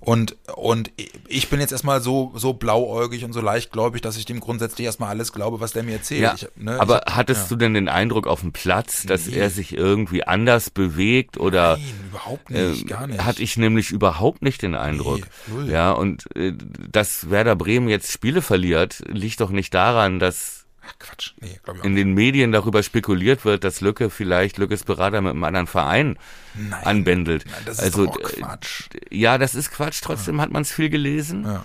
Und, 0.00 0.36
und 0.54 0.90
ich 1.28 1.48
bin 1.48 1.60
jetzt 1.60 1.72
erstmal 1.72 2.00
so, 2.00 2.32
so 2.34 2.52
blauäugig 2.52 3.24
und 3.24 3.32
so 3.32 3.40
leichtgläubig, 3.40 4.02
dass 4.02 4.16
ich 4.16 4.24
dem 4.24 4.40
grundsätzlich 4.40 4.84
erstmal 4.84 5.10
alles 5.10 5.32
glaube, 5.32 5.60
was 5.60 5.72
der 5.72 5.82
mir 5.82 5.94
erzählt. 5.94 6.20
Ja, 6.22 6.34
Ich, 6.34 6.46
ne, 6.56 6.80
aber 6.80 7.02
ich, 7.08 7.14
hattest 7.14 7.50
du 7.50 7.56
denn 7.56 7.74
den 7.74 7.88
Eindruck 7.88 8.26
auf 8.26 8.40
dem 8.40 8.52
Platz, 8.52 9.04
dass 9.04 9.26
Nee. 9.26 9.36
er 9.36 9.50
sich 9.50 9.76
irgendwie 9.76 10.24
anders 10.24 10.70
bewegt 10.70 11.38
oder 11.38 11.76
Nein, 11.78 11.84
überhaupt 12.10 12.50
äh, 12.50 12.68
nicht, 12.70 12.86
gar 12.86 13.06
nicht. 13.06 13.24
hatte 13.24 13.42
ich 13.42 13.56
nämlich 13.56 13.90
überhaupt 13.90 14.42
nicht 14.42 14.62
den 14.62 14.74
Eindruck. 14.74 15.26
Nee. 15.46 15.72
Ja, 15.72 15.92
und 15.92 16.24
äh, 16.36 16.52
dass 16.90 17.30
Werder 17.30 17.56
Bremen 17.56 17.88
jetzt 17.88 18.12
Spiele 18.12 18.42
verliert, 18.42 19.02
liegt 19.08 19.40
doch 19.40 19.50
nicht 19.50 19.74
daran, 19.74 20.18
dass 20.18 20.55
Ach, 20.88 20.94
Quatsch. 20.98 21.32
Nee, 21.40 21.58
glaube 21.64 21.78
ich 21.78 21.82
auch 21.82 21.86
in 21.86 21.94
nicht. 21.94 22.02
den 22.04 22.14
Medien 22.14 22.52
darüber 22.52 22.82
spekuliert 22.82 23.44
wird, 23.44 23.64
dass 23.64 23.80
Lücke 23.80 24.10
vielleicht 24.10 24.58
Lückes 24.58 24.84
Berater 24.84 25.20
mit 25.20 25.30
einem 25.30 25.44
anderen 25.44 25.66
Verein 25.66 26.18
Nein. 26.54 26.84
anbändelt. 26.84 27.44
Nein, 27.46 27.62
das 27.64 27.78
ist 27.78 27.84
also 27.84 28.06
doch 28.06 28.16
auch 28.16 28.30
äh, 28.30 28.40
Quatsch. 28.40 28.84
ja, 29.10 29.38
das 29.38 29.54
ist 29.54 29.70
Quatsch. 29.72 30.00
Trotzdem 30.02 30.40
hat 30.40 30.50
man 30.50 30.62
es 30.62 30.70
viel 30.72 30.88
gelesen. 30.90 31.44
Ja. 31.44 31.64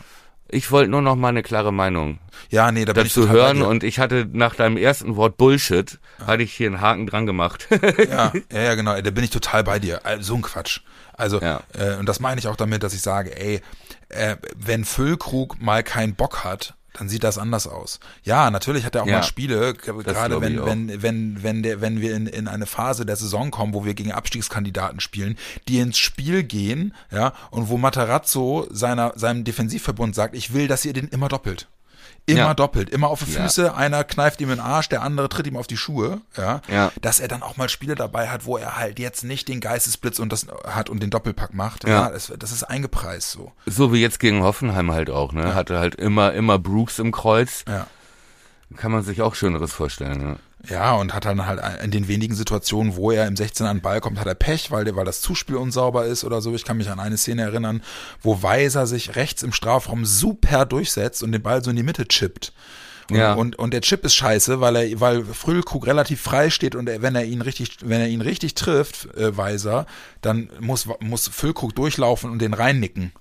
Ich 0.54 0.70
wollte 0.70 0.92
nur 0.92 1.02
noch 1.02 1.16
mal 1.16 1.30
eine 1.30 1.44
klare 1.44 1.72
Meinung 1.72 2.20
Ja, 2.50 2.74
nee, 2.74 2.84
da 2.84 2.92
dazu 2.92 3.30
hören 3.30 3.62
und 3.62 3.86
ich 3.86 4.00
hatte 4.00 4.28
nach 4.34 4.54
deinem 4.54 4.76
ersten 4.76 5.16
Wort 5.16 5.38
Bullshit 5.38 5.98
hatte 6.28 6.44
ich 6.44 6.52
hier 6.52 6.68
einen 6.68 6.82
Haken 6.82 7.08
dran 7.08 7.26
gemacht. 7.26 7.70
Ja, 8.10 8.34
ja, 8.52 8.62
ja, 8.62 8.76
genau, 8.76 9.00
da 9.00 9.12
bin 9.12 9.24
ich 9.24 9.30
total 9.30 9.64
bei 9.64 9.80
dir. 9.80 10.06
Also, 10.06 10.24
so 10.24 10.36
ein 10.36 10.42
Quatsch. 10.42 10.82
Also, 11.14 11.40
Ja. 11.40 11.62
äh, 11.74 11.96
und 11.96 12.06
das 12.06 12.20
meine 12.20 12.38
ich 12.40 12.48
auch 12.48 12.58
damit, 12.58 12.84
dass 12.84 12.94
ich 12.94 13.02
sage, 13.02 13.34
ey, 13.40 13.62
äh, 14.10 14.36
wenn 14.58 14.84
Füllkrug 14.84 15.62
mal 15.62 15.84
keinen 15.84 16.16
Bock 16.16 16.44
hat, 16.44 16.76
dann 17.02 17.10
sieht 17.10 17.24
das 17.24 17.40
anders 17.40 17.66
aus. 17.66 18.00
Ja, 18.24 18.52
natürlich 18.52 18.86
hat 18.86 18.94
er 18.94 19.02
auch 19.02 19.08
Ja, 19.08 19.18
mal 19.18 19.24
Spiele, 19.24 19.74
gerade 19.74 20.40
wenn, 20.40 20.64
wenn, 20.64 21.02
wenn, 21.02 21.42
wenn, 21.42 21.64
der, 21.64 21.82
wenn 21.82 22.00
wir 22.00 22.16
in, 22.16 22.28
in 22.28 22.48
eine 22.48 22.68
Phase 22.68 23.08
der 23.08 23.16
Saison 23.16 23.50
kommen, 23.50 23.74
wo 23.74 23.84
wir 23.86 23.96
gegen 23.96 24.12
Abstiegskandidaten 24.12 25.00
spielen, 25.00 25.36
die 25.68 25.80
ins 25.80 25.98
Spiel 25.98 26.44
gehen, 26.44 26.94
ja, 27.12 27.34
und 27.50 27.70
wo 27.70 27.78
Matarazzo 27.80 28.68
seiner, 28.70 29.14
seinem 29.16 29.44
Defensivverbund 29.44 30.14
sagt, 30.14 30.36
ich 30.36 30.54
will, 30.54 30.68
dass 30.68 30.86
ihr 30.86 30.94
den 30.94 31.08
immer 31.08 31.28
doppelt. 31.28 31.68
Immer 32.28 32.40
Ja. 32.40 32.54
doppelt, 32.54 32.90
immer 32.92 33.08
auf 33.10 33.24
die 33.26 33.32
Ja. 33.34 33.42
Füße, 33.44 33.76
einer 33.76 34.04
kneift 34.04 34.40
ihm 34.42 34.52
in 34.52 34.58
den 34.58 34.66
Arsch, 34.66 34.88
der 34.90 35.02
andere 35.02 35.28
tritt 35.28 35.48
ihm 35.48 35.58
auf 35.58 35.66
die 35.68 35.76
Schuhe, 35.76 36.22
ja, 36.38 36.62
Ja. 36.68 36.92
dass 37.02 37.20
er 37.20 37.28
dann 37.28 37.42
auch 37.42 37.58
mal 37.58 37.68
Spiele 37.68 37.96
dabei 37.96 38.30
hat, 38.30 38.46
wo 38.46 38.58
er 38.58 38.78
halt 38.78 39.00
jetzt 39.00 39.24
nicht 39.24 39.48
den 39.48 39.60
Geistesblitz 39.60 40.20
und 40.20 40.32
das 40.32 40.46
hat 40.68 40.90
und 40.90 41.02
den 41.02 41.10
Doppelpack 41.10 41.54
macht. 41.54 41.84
Ja, 41.88 42.04
Ja. 42.04 42.10
das, 42.10 42.32
das 42.38 42.52
ist 42.52 42.64
eingepreist 42.64 43.32
so. 43.32 43.52
so 43.66 43.92
wie 43.92 44.02
jetzt 44.02 44.20
gegen 44.20 44.44
Hoffenheim 44.44 44.92
halt 44.92 45.10
auch, 45.10 45.34
ne? 45.34 45.56
Hatte 45.56 45.80
halt 45.80 45.96
immer, 45.96 46.34
immer 46.34 46.60
Brooks 46.60 47.00
im 47.00 47.12
Kreuz. 47.12 47.66
Ja. 47.68 47.88
Kann 48.78 48.92
man 48.92 49.04
sich 49.04 49.22
auch 49.22 49.36
Schöneres 49.36 49.72
vorstellen, 49.74 50.18
ne? 50.18 50.36
Ja, 50.70 50.94
und 50.94 51.14
hat 51.16 51.26
dann 51.26 51.48
halt 51.48 51.60
in 51.84 51.90
den 51.90 52.08
wenigen 52.08 52.36
Situationen, 52.36 52.96
wo 52.96 53.10
er 53.10 53.26
im 53.28 53.36
16 53.36 53.66
an 53.66 53.78
den 53.78 53.82
Ball 53.82 54.00
kommt, 54.00 54.20
hat 54.20 54.28
er 54.28 54.36
Pech, 54.36 54.70
weil, 54.70 54.86
der, 54.86 54.96
weil 54.96 55.06
das 55.06 55.22
Zuspiel 55.22 55.56
unsauber 55.56 56.06
ist 56.06 56.24
oder 56.24 56.40
so. 56.40 56.54
Ich 56.54 56.64
kann 56.66 56.78
mich 56.78 56.90
an 56.92 57.00
eine 57.00 57.18
Szene 57.18 57.42
erinnern, 57.42 57.82
wo 58.22 58.44
Weiser 58.44 58.86
sich 58.86 59.16
rechts 59.16 59.42
im 59.42 59.54
Strafraum 59.54 60.06
super 60.06 60.66
durchsetzt 60.68 61.24
und 61.24 61.32
den 61.32 61.42
Ball 61.42 61.64
so 61.64 61.72
in 61.72 61.78
die 61.78 61.84
Mitte 61.84 62.08
chippt. 62.08 62.54
Und, 63.10 63.18
Ja. 63.18 63.34
und, 63.34 63.58
und 63.58 63.74
der 63.74 63.82
Chip 63.82 64.06
ist 64.06 64.14
scheiße, 64.14 64.62
weil 64.62 64.76
er, 64.76 65.00
weil 65.00 65.26
Früllkrug 65.26 65.88
relativ 65.88 66.22
frei 66.22 66.52
steht 66.52 66.76
und 66.76 66.88
er, 66.88 67.02
wenn 67.02 67.16
er 67.16 67.26
ihn 67.26 67.42
richtig, 67.42 67.78
wenn 67.84 68.00
er 68.00 68.08
ihn 68.08 68.22
richtig 68.22 68.54
trifft, 68.54 69.14
äh, 69.16 69.36
Weiser, 69.36 69.88
dann 70.22 70.50
muss, 70.60 70.88
muss 71.00 71.28
Füllkrug 71.28 71.76
durchlaufen 71.76 72.30
und 72.30 72.40
den 72.40 72.54
reinnicken. 72.54 73.12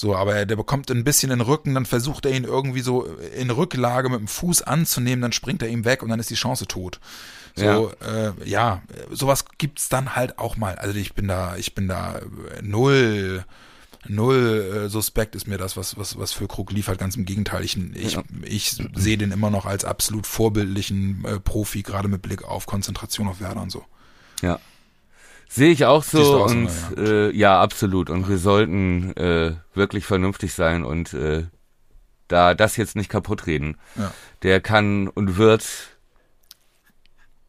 So, 0.00 0.16
aber 0.16 0.34
er, 0.34 0.46
der 0.46 0.56
bekommt 0.56 0.90
ein 0.90 1.04
bisschen 1.04 1.28
den 1.28 1.42
Rücken, 1.42 1.74
dann 1.74 1.84
versucht 1.84 2.24
er 2.24 2.32
ihn 2.32 2.44
irgendwie 2.44 2.80
so 2.80 3.04
in 3.36 3.50
Rücklage 3.50 4.08
mit 4.08 4.18
dem 4.18 4.28
Fuß 4.28 4.62
anzunehmen, 4.62 5.20
dann 5.20 5.32
springt 5.32 5.60
er 5.60 5.68
ihm 5.68 5.84
weg 5.84 6.02
und 6.02 6.08
dann 6.08 6.18
ist 6.18 6.30
die 6.30 6.36
Chance 6.36 6.66
tot. 6.66 7.00
So, 7.54 7.92
ja, 8.00 8.28
äh, 8.28 8.32
ja 8.46 8.82
sowas 9.10 9.44
gibt's 9.58 9.90
dann 9.90 10.16
halt 10.16 10.38
auch 10.38 10.56
mal. 10.56 10.76
Also 10.76 10.96
ich 10.96 11.12
bin 11.12 11.28
da, 11.28 11.54
ich 11.56 11.74
bin 11.74 11.86
da 11.86 12.16
äh, 12.16 12.62
null, 12.62 13.44
null 14.08 14.86
äh, 14.86 14.88
suspekt 14.88 15.34
ist 15.34 15.46
mir 15.46 15.58
das, 15.58 15.76
was, 15.76 15.98
was, 15.98 16.18
was 16.18 16.32
für 16.32 16.48
Krug 16.48 16.72
liefert. 16.72 16.98
Ganz 16.98 17.16
im 17.16 17.26
Gegenteil. 17.26 17.62
Ich, 17.62 17.76
ich, 17.76 18.14
Ja. 18.14 18.22
ich 18.42 18.82
sehe 18.94 19.18
den 19.18 19.32
immer 19.32 19.50
noch 19.50 19.66
als 19.66 19.84
absolut 19.84 20.26
vorbildlichen 20.26 21.26
äh, 21.26 21.40
Profi, 21.40 21.82
gerade 21.82 22.08
mit 22.08 22.22
Blick 22.22 22.42
auf 22.42 22.64
Konzentration 22.64 23.28
auf 23.28 23.42
Werder 23.42 23.60
und 23.60 23.70
so. 23.70 23.84
Ja. 24.40 24.60
Sehe 25.52 25.72
ich 25.72 25.84
auch 25.84 26.04
so 26.04 26.44
und 26.44 26.70
ja. 26.96 27.02
äh, 27.02 27.36
ja, 27.36 27.60
absolut. 27.60 28.08
Und 28.08 28.28
wir 28.28 28.38
sollten 28.38 29.16
äh, 29.16 29.56
wirklich 29.74 30.06
vernünftig 30.06 30.54
sein 30.54 30.84
und 30.84 31.12
äh, 31.12 31.42
da 32.28 32.54
das 32.54 32.76
jetzt 32.76 32.94
nicht 32.94 33.10
kaputt 33.10 33.48
reden. 33.48 33.76
Ja. 33.96 34.12
Der 34.44 34.60
kann 34.60 35.08
und 35.08 35.38
wird 35.38 35.66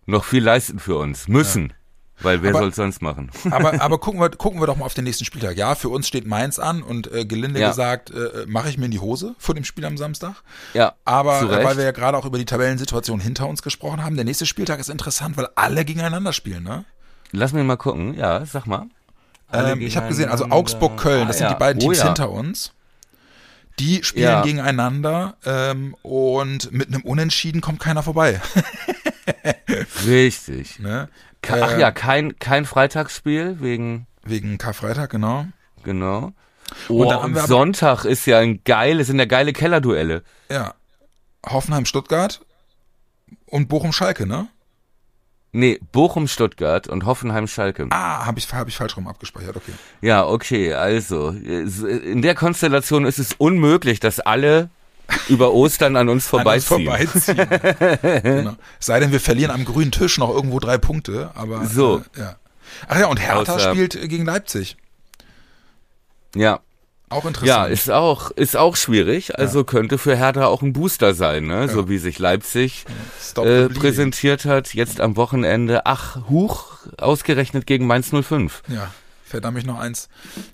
noch 0.08 0.26
viel 0.26 0.44
leisten 0.44 0.80
für 0.80 0.98
uns. 0.98 1.28
Müssen. 1.28 1.74
Weil 2.22 2.42
wer 2.42 2.54
soll's 2.54 2.76
sonst 2.76 3.04
machen? 3.04 3.32
Aber, 3.52 3.82
aber 3.82 3.98
gucken, 4.00 4.20
wir, 4.20 4.30
gucken 4.30 4.60
wir 4.60 4.68
doch 4.68 4.76
mal 4.76 4.86
auf 4.86 4.94
den 4.94 5.04
nächsten 5.04 5.26
Spieltag. 5.26 5.58
Ja, 5.58 5.76
für 5.76 5.90
uns 5.90 6.08
steht 6.08 6.26
Mainz 6.26 6.60
an 6.60 6.84
und 6.84 7.12
äh, 7.12 7.26
gelinde 7.26 7.60
Ja. 7.60 7.70
gesagt, 7.70 8.12
äh, 8.12 8.46
mache 8.48 8.70
ich 8.70 8.78
mir 8.78 8.86
in 8.86 8.92
die 8.92 9.00
Hose 9.00 9.36
vor 9.38 9.56
dem 9.56 9.64
Spiel 9.64 9.86
am 9.86 9.98
Samstag. 9.98 10.44
Ja, 10.74 10.94
Aber 11.04 11.42
äh, 11.42 11.64
weil 11.64 11.78
wir 11.78 11.84
ja 11.84 11.92
gerade 11.92 12.18
auch 12.18 12.26
über 12.26 12.38
die 12.38 12.46
Tabellensituation 12.46 13.20
hinter 13.20 13.48
uns 13.48 13.62
gesprochen 13.62 14.04
haben, 14.04 14.16
der 14.16 14.26
nächste 14.26 14.46
Spieltag 14.46 14.80
ist 14.80 14.90
interessant, 14.90 15.38
weil 15.38 15.50
alle 15.56 15.86
gegeneinander 15.86 16.34
spielen, 16.34 16.64
ne? 16.64 16.86
Lass 17.32 17.54
mich 17.54 17.64
mal 17.64 17.78
gucken. 17.78 18.14
Ja, 18.16 18.46
sag 18.46 18.66
mal. 18.68 18.88
Ähm, 19.54 19.82
ich 19.82 19.98
habe 19.98 20.08
gesehen, 20.08 20.30
also. 20.30 20.46
Augsburg-Köln, 20.50 21.28
das 21.28 21.38
Ah, 21.38 21.40
sind 21.40 21.48
ja. 21.48 21.54
die 21.54 21.60
beiden 21.60 21.82
Oh, 21.82 21.86
Teams 21.86 21.98
ja. 22.00 22.06
hinter 22.06 22.30
uns. 22.30 22.74
Die 23.80 24.04
spielen 24.04 24.26
Ja. 24.26 24.42
gegeneinander 24.44 25.36
ähm, 25.46 25.96
und 26.04 26.72
mit 26.72 26.90
einem 26.90 27.02
Unentschieden 27.04 27.62
kommt 27.62 27.80
keiner 27.80 28.04
vorbei. 28.04 28.42
Richtig. 30.06 30.80
ne? 30.80 31.10
Ach 31.50 31.72
Äh, 31.72 31.80
ja, 31.80 31.92
kein, 31.92 32.38
kein 32.40 32.66
Freitagsspiel 32.66 33.58
wegen, 33.62 34.08
Wegen 34.24 34.58
Karfreitag, 34.60 35.10
genau. 35.10 35.46
genau. 35.84 36.34
Und 36.88 37.06
Oh, 37.06 37.10
dann 37.10 37.20
und 37.24 37.34
wir 37.34 37.40
aber- 37.42 37.48
Sonntag 37.48 38.06
ist 38.06 38.26
ja 38.28 38.40
ein 38.40 38.62
geiles, 38.64 39.08
sind 39.08 39.18
ja 39.20 39.26
geile 39.26 39.52
Kellerduelle. 39.54 40.24
Ja. 40.50 40.76
Hoffenheim-Stuttgart 41.46 42.42
und 43.48 43.68
Bochum-Schalke, 43.68 44.28
ne? 44.28 44.48
Nee, 45.54 45.80
Bochum-Stuttgart 45.92 46.88
und 46.88 47.06
Hoffenheim-Schalke. 47.06 47.88
Ah, 47.90 48.26
habe 48.26 48.40
ich, 48.40 48.52
hab 48.54 48.68
ich 48.70 48.78
falsch 48.78 48.96
rum 48.96 49.08
abgespeichert, 49.08 49.58
okay. 49.58 49.74
Ja, 50.02 50.26
okay, 50.26 50.74
also 50.74 51.30
in 51.30 52.22
der 52.22 52.36
Konstellation 52.36 53.06
ist 53.06 53.20
es 53.20 53.34
unmöglich, 53.38 54.00
dass 54.00 54.22
alle 54.22 54.70
über 55.28 55.52
Ostern 55.54 55.98
an 55.98 56.08
uns 56.08 56.34
An 56.34 56.48
uns 56.48 56.66
vorbeiziehen. 56.66 57.36
vorbeiziehen. 57.36 58.22
genau. 58.24 58.56
Sei 58.80 59.00
denn, 59.02 59.12
wir 59.12 59.20
verlieren 59.20 59.52
am 59.52 59.66
grünen 59.66 59.92
Tisch 59.92 60.18
noch 60.18 60.30
irgendwo 60.30 60.60
drei 60.60 60.78
Punkte, 60.78 61.32
aber 61.36 61.66
So. 61.66 62.02
Äh, 62.16 62.20
ja. 62.20 62.36
Ach 62.88 63.00
ja, 63.00 63.08
und 63.08 63.18
Hertha 63.18 63.56
Außer- 63.58 63.72
spielt 63.72 64.00
gegen 64.10 64.24
Leipzig. 64.26 64.78
Ja, 66.34 66.62
Auch 67.12 67.26
ja, 67.26 67.28
interessant. 67.66 67.72
ist 67.74 67.92
auch 67.92 68.32
ist 68.32 68.56
auch 68.56 68.76
schwierig. 68.78 69.38
Also 69.38 69.64
könnte 69.64 69.98
für 69.98 70.16
Hertha 70.16 70.46
auch 70.46 70.62
ein 70.62 70.72
Booster 70.72 71.14
sein, 71.14 71.46
ne? 71.46 71.68
So 71.68 71.90
wie 71.90 71.98
sich 71.98 72.20
Leipzig 72.20 72.86
äh, 73.36 73.68
präsentiert 73.68 74.46
hat. 74.46 74.74
Jetzt 74.74 75.02
am 75.02 75.18
Wochenende. 75.18 75.86
Ach, 75.86 76.30
huch, 76.30 76.78
ausgerechnet 76.98 77.68
gegen 77.68 77.86
Mainz 77.86 78.12
05. 78.12 78.64
Ja, 78.70 78.92
verdammt 79.26 79.56
mich 79.56 79.66
noch 79.66 79.80
eins. 79.80 80.08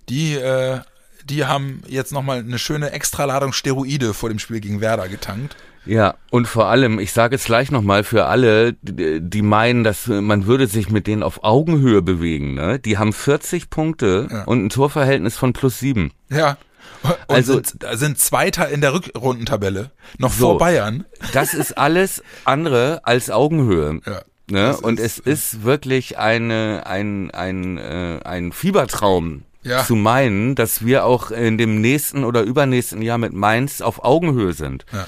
Die, 0.10 0.34
äh, 0.34 0.80
die 1.26 1.46
haben 1.46 1.84
jetzt 1.88 2.12
nochmal 2.12 2.40
eine 2.40 2.58
schöne 2.58 2.92
Extraladung 2.92 3.54
Steroide 3.54 4.14
vor 4.14 4.30
dem 4.30 4.40
Spiel 4.40 4.60
gegen 4.60 4.82
Werder 4.82 5.08
getankt. 5.08 5.56
Ja, 5.88 6.16
und 6.32 6.48
vor 6.48 6.66
allem, 6.68 7.00
ich 7.00 7.12
sage 7.14 7.36
es 7.36 7.46
gleich 7.46 7.72
nochmal 7.72 8.04
für 8.04 8.26
alle, 8.26 8.74
die 8.82 9.42
meinen, 9.42 9.84
dass 9.84 10.08
äh, 10.08 10.22
man 10.22 10.46
würde 10.46 10.68
sich 10.68 10.90
mit 10.90 11.08
denen 11.08 11.24
auf 11.24 11.44
Augenhöhe 11.44 12.02
bewegen. 12.02 12.54
Ne? 12.54 12.80
Die 12.80 12.98
haben 12.98 13.14
40 13.14 13.70
Punkte 13.70 14.28
Ja. 14.30 14.44
und 14.44 14.66
ein 14.66 14.70
Torverhältnis 14.70 15.38
von 15.38 15.54
plus 15.54 15.80
sieben. 15.80 16.12
Ja. 16.30 16.58
Und 17.04 17.16
Also- 17.28 17.54
sind, 17.56 17.86
sind 17.94 18.20
Zweiter 18.20 18.70
in 18.70 18.82
der 18.82 18.94
Rückrundentabelle. 18.94 19.92
Noch 20.18 20.32
So. 20.34 20.50
vor 20.52 20.58
Bayern. 20.58 21.06
Das 21.34 21.54
ist 21.54 21.78
alles 21.78 22.24
andere 22.44 23.02
als 23.04 23.30
Augenhöhe. 23.30 24.00
Ja. 24.06 24.22
Ne? 24.50 24.78
Und 24.78 25.00
ist- 25.00 25.20
es 25.26 25.54
ist 25.54 25.64
wirklich 25.64 26.18
eine, 26.18 26.84
ein, 26.86 27.30
ein, 27.32 27.78
äh, 27.78 28.20
ein 28.24 28.52
Fiebertraum 28.52 29.44
Ja. 29.64 29.84
zu 29.86 29.96
meinen, 29.96 30.56
dass 30.56 30.86
wir 30.86 31.04
auch 31.06 31.30
in 31.32 31.58
dem 31.58 31.82
nächsten 31.82 32.24
oder 32.24 32.42
übernächsten 32.44 33.02
Jahr 33.02 33.18
mit 33.18 33.34
Mainz 33.34 33.82
auf 33.82 34.04
Augenhöhe 34.06 34.54
sind. 34.54 34.86
Ja. 34.94 35.08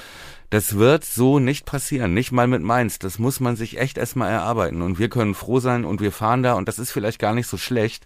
Das 0.50 0.76
wird 0.76 1.04
so 1.04 1.38
nicht 1.38 1.64
passieren, 1.64 2.12
nicht 2.12 2.32
mal 2.32 2.48
mit 2.48 2.62
Mainz. 2.62 2.98
Das 2.98 3.18
muss 3.18 3.38
man 3.40 3.56
sich 3.56 3.78
echt 3.78 3.98
erstmal 3.98 4.30
erarbeiten. 4.30 4.82
Und 4.82 4.98
wir 4.98 5.08
können 5.08 5.34
froh 5.34 5.60
sein 5.60 5.84
und 5.84 6.00
wir 6.00 6.12
fahren 6.12 6.42
da 6.42 6.54
und 6.54 6.66
das 6.66 6.78
ist 6.78 6.90
vielleicht 6.90 7.20
gar 7.20 7.34
nicht 7.34 7.46
so 7.46 7.56
schlecht 7.56 8.04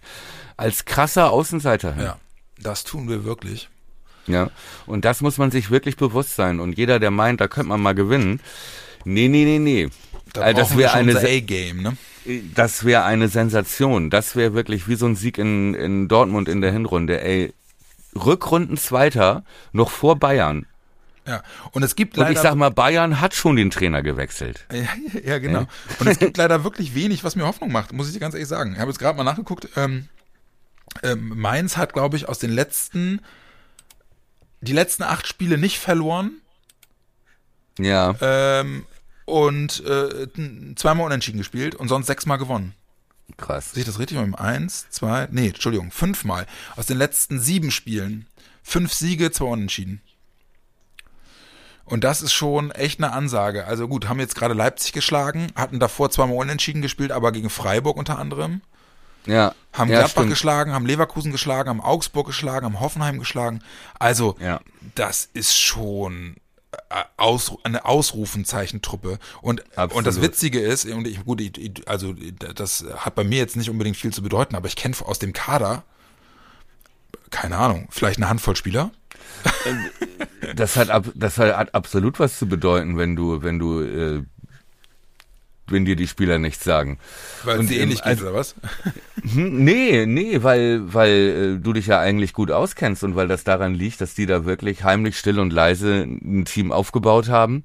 als 0.55 0.85
krasser 0.85 1.31
Außenseiter. 1.31 1.93
hin. 1.93 2.03
Ja. 2.03 2.19
Das 2.59 2.83
tun 2.83 3.09
wir 3.09 3.25
wirklich. 3.25 3.69
Ja, 4.27 4.49
und 4.87 5.05
das 5.05 5.21
muss 5.21 5.37
man 5.37 5.51
sich 5.51 5.69
wirklich 5.69 5.97
bewusst 5.97 6.35
sein. 6.35 6.59
Und 6.59 6.77
jeder, 6.77 6.99
der 6.99 7.11
meint, 7.11 7.41
da 7.41 7.47
könnte 7.47 7.69
man 7.69 7.81
mal 7.81 7.93
gewinnen, 7.93 8.39
nee, 9.03 9.27
nee, 9.27 9.45
nee, 9.45 9.59
nee. 9.59 9.89
Da 10.33 10.41
Also 10.41 10.61
das 10.61 10.77
wäre 10.77 10.93
eine, 10.93 11.17
A-Game, 11.17 11.81
ne? 11.81 11.97
das 12.55 12.85
wäre 12.85 13.03
eine 13.03 13.27
Sensation. 13.27 14.09
Das 14.09 14.35
wäre 14.35 14.53
wirklich 14.53 14.87
wie 14.87 14.95
so 14.95 15.05
ein 15.05 15.15
Sieg 15.15 15.37
in, 15.37 15.73
in 15.75 16.07
Dortmund 16.07 16.49
in 16.49 16.61
der 16.61 16.71
Hinrunde. 16.71 17.21
Ey, 17.21 17.53
Rückrunden 18.15 18.77
Zweiter, 18.77 19.43
noch 19.73 19.91
vor 19.91 20.17
Bayern. 20.17 20.65
Ja. 21.27 21.41
Und 21.71 21.83
es 21.83 21.95
gibt 21.95 22.17
Und 22.17 22.21
leider 22.23 22.33
ich 22.33 22.39
sag 22.39 22.55
mal, 22.55 22.69
Bayern 22.69 23.19
hat 23.19 23.33
schon 23.33 23.55
den 23.55 23.71
Trainer 23.71 24.03
gewechselt. 24.03 24.65
Ja, 24.71 24.87
ja, 25.23 25.39
genau. 25.39 25.65
Und 25.99 26.07
es 26.07 26.19
gibt 26.19 26.37
leider 26.37 26.63
wirklich 26.63 26.93
wenig, 26.93 27.23
was 27.23 27.35
mir 27.35 27.45
Hoffnung 27.45 27.71
macht, 27.71 27.93
muss 27.93 28.07
ich 28.07 28.13
dir 28.13 28.19
ganz 28.19 28.35
ehrlich 28.35 28.47
sagen. 28.47 28.73
Ich 28.73 28.79
habe 28.79 28.91
jetzt 28.91 28.99
gerade 28.99 29.17
mal 29.17 29.23
nachgeguckt. 29.23 29.69
Ähm, 29.75 30.07
ähm, 31.03 31.29
Mainz 31.35 31.77
hat, 31.77 31.93
glaube 31.93 32.15
ich, 32.15 32.29
aus 32.29 32.39
den 32.39 32.51
letzten, 32.51 33.21
die 34.61 34.73
letzten 34.73 35.03
acht 35.03 35.27
Spiele 35.27 35.57
nicht 35.57 35.79
verloren 35.79 36.31
Ja, 37.79 38.15
ähm, 38.21 38.85
und 39.25 39.83
äh, 39.85 40.27
zweimal 40.75 41.07
unentschieden 41.07 41.39
gespielt 41.39 41.73
und 41.75 41.87
sonst 41.87 42.05
sechsmal 42.07 42.37
gewonnen. 42.37 42.75
krass. 43.37 43.71
Sehe 43.71 43.81
ich 43.81 43.87
das 43.87 43.97
richtig? 43.97 44.19
Eins, 44.37 44.87
zwei, 44.91 45.27
nee, 45.31 45.47
Entschuldigung, 45.47 45.91
fünfmal. 45.91 46.45
Aus 46.75 46.85
den 46.85 46.97
letzten 46.97 47.39
sieben 47.39 47.71
Spielen. 47.71 48.27
Fünf 48.63 48.93
Siege, 48.93 49.31
zwei 49.31 49.45
Unentschieden. 49.45 50.01
Und 51.85 52.03
das 52.03 52.21
ist 52.23 52.33
schon 52.33 52.71
echt 52.71 52.99
eine 52.99 53.13
Ansage. 53.13 53.65
Also 53.67 53.87
gut, 53.87 54.09
haben 54.09 54.19
jetzt 54.19 54.35
gerade 54.35 54.53
Leipzig 54.55 54.91
geschlagen, 54.91 55.51
hatten 55.55 55.79
davor 55.79 56.09
zweimal 56.09 56.35
unentschieden 56.37 56.81
gespielt, 56.81 57.11
aber 57.11 57.31
gegen 57.31 57.49
Freiburg 57.51 57.95
unter 57.97 58.17
anderem. 58.17 58.61
Ja. 59.27 59.53
Haben 59.73 59.89
ja, 59.91 59.99
Gladbach 59.99 60.11
stimmt. 60.21 60.29
geschlagen, 60.29 60.73
haben 60.73 60.85
Leverkusen 60.85 61.31
geschlagen, 61.31 61.69
haben 61.69 61.81
Augsburg 61.81 62.27
geschlagen, 62.27 62.65
haben 62.65 62.79
Hoffenheim 62.79 63.19
geschlagen. 63.19 63.61
Also, 63.99 64.35
Ja. 64.39 64.61
das 64.95 65.29
ist 65.33 65.55
schon 65.57 66.37
äh, 66.89 67.03
aus, 67.17 67.53
eine 67.63 67.85
Ausrufenzeichentruppe. 67.85 69.17
Und, 69.41 69.61
Absolut. 69.77 69.93
und 69.93 70.07
das 70.07 70.21
Witzige 70.21 70.59
ist, 70.59 70.85
und 70.85 71.07
ich, 71.07 71.23
gut, 71.23 71.39
ich- 71.41 71.87
also 71.87 72.13
das 72.13 72.83
hat 72.97 73.15
bei 73.15 73.23
mir 73.23 73.37
jetzt 73.37 73.55
nicht 73.55 73.69
unbedingt 73.69 73.97
viel 73.97 74.11
zu 74.13 74.21
bedeuten, 74.21 74.55
aber 74.55 74.67
ich 74.67 74.75
kenne 74.75 74.95
aus 75.05 75.17
dem 75.19 75.33
Kader, 75.33 75.83
keine 77.31 77.57
Ahnung, 77.57 77.87
vielleicht 77.91 78.17
eine 78.17 78.29
Handvoll 78.29 78.55
Spieler. 78.55 78.91
Das 80.55 80.77
hat, 80.77 80.89
ab, 80.89 81.05
das 81.15 81.37
hat 81.37 81.73
absolut 81.75 82.19
was 82.19 82.37
zu 82.39 82.47
bedeuten, 82.47 82.97
wenn 82.97 83.15
du, 83.15 83.41
wenn 83.43 83.59
du, 83.59 83.81
äh, 83.81 84.23
wenn 85.67 85.83
dir 85.83 85.95
die 85.95 86.07
Spieler 86.07 86.37
nichts 86.37 86.63
sagen. 86.63 86.99
Weil 87.43 87.59
Und, 87.59 87.69
dir 87.69 87.77
ähm, 87.77 87.83
ähnlich 87.83 87.97
geht, 87.99 88.05
also- 88.05 88.25
oder 88.27 88.35
was? 88.35 88.55
Hm, 89.33 89.63
Nee, 89.63 90.05
nee, 90.05 90.43
weil, 90.43 90.93
weil 90.93 91.55
äh, 91.57 91.59
du 91.61 91.73
dich 91.73 91.87
ja 91.87 91.99
eigentlich 91.99 92.33
gut 92.33 92.51
auskennst 92.51 93.03
und 93.03 93.15
weil 93.15 93.27
das 93.27 93.43
daran 93.43 93.73
liegt, 93.73 93.99
dass 94.01 94.13
die 94.13 94.27
da 94.27 94.45
wirklich 94.45 94.83
heimlich 94.83 95.17
still 95.17 95.39
und 95.39 95.51
leise 95.51 96.03
ein 96.03 96.45
Team 96.45 96.71
aufgebaut 96.71 97.27
haben 97.27 97.63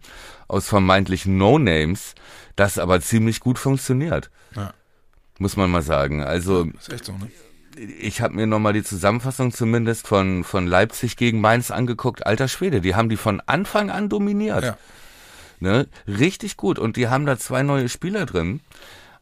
aus 0.48 0.66
vermeintlichen 0.66 1.36
No-Names, 1.36 2.14
das 2.56 2.78
aber 2.78 3.00
ziemlich 3.02 3.40
gut 3.40 3.58
funktioniert. 3.58 4.30
Ja. 4.56 4.72
Muss 5.38 5.56
man 5.56 5.70
mal 5.70 5.82
sagen. 5.82 6.22
Also 6.24 6.64
Ist 6.78 6.92
echt 6.92 7.04
so, 7.04 7.12
ne? 7.12 7.30
Ich 7.76 8.20
habe 8.20 8.34
mir 8.34 8.46
nochmal 8.46 8.72
die 8.72 8.82
Zusammenfassung 8.82 9.52
zumindest 9.52 10.06
von, 10.06 10.44
von 10.44 10.66
Leipzig 10.66 11.16
gegen 11.16 11.40
Mainz 11.40 11.70
angeguckt. 11.70 12.26
Alter 12.26 12.48
Schwede, 12.48 12.80
die 12.80 12.94
haben 12.94 13.08
die 13.08 13.16
von 13.16 13.40
Anfang 13.46 13.90
an 13.90 14.08
dominiert. 14.08 14.64
Ja. 14.64 14.76
Ne? 15.60 15.86
Richtig 16.06 16.56
gut. 16.56 16.78
Und 16.78 16.96
die 16.96 17.08
haben 17.08 17.26
da 17.26 17.38
zwei 17.38 17.62
neue 17.62 17.88
Spieler 17.88 18.26
drin. 18.26 18.60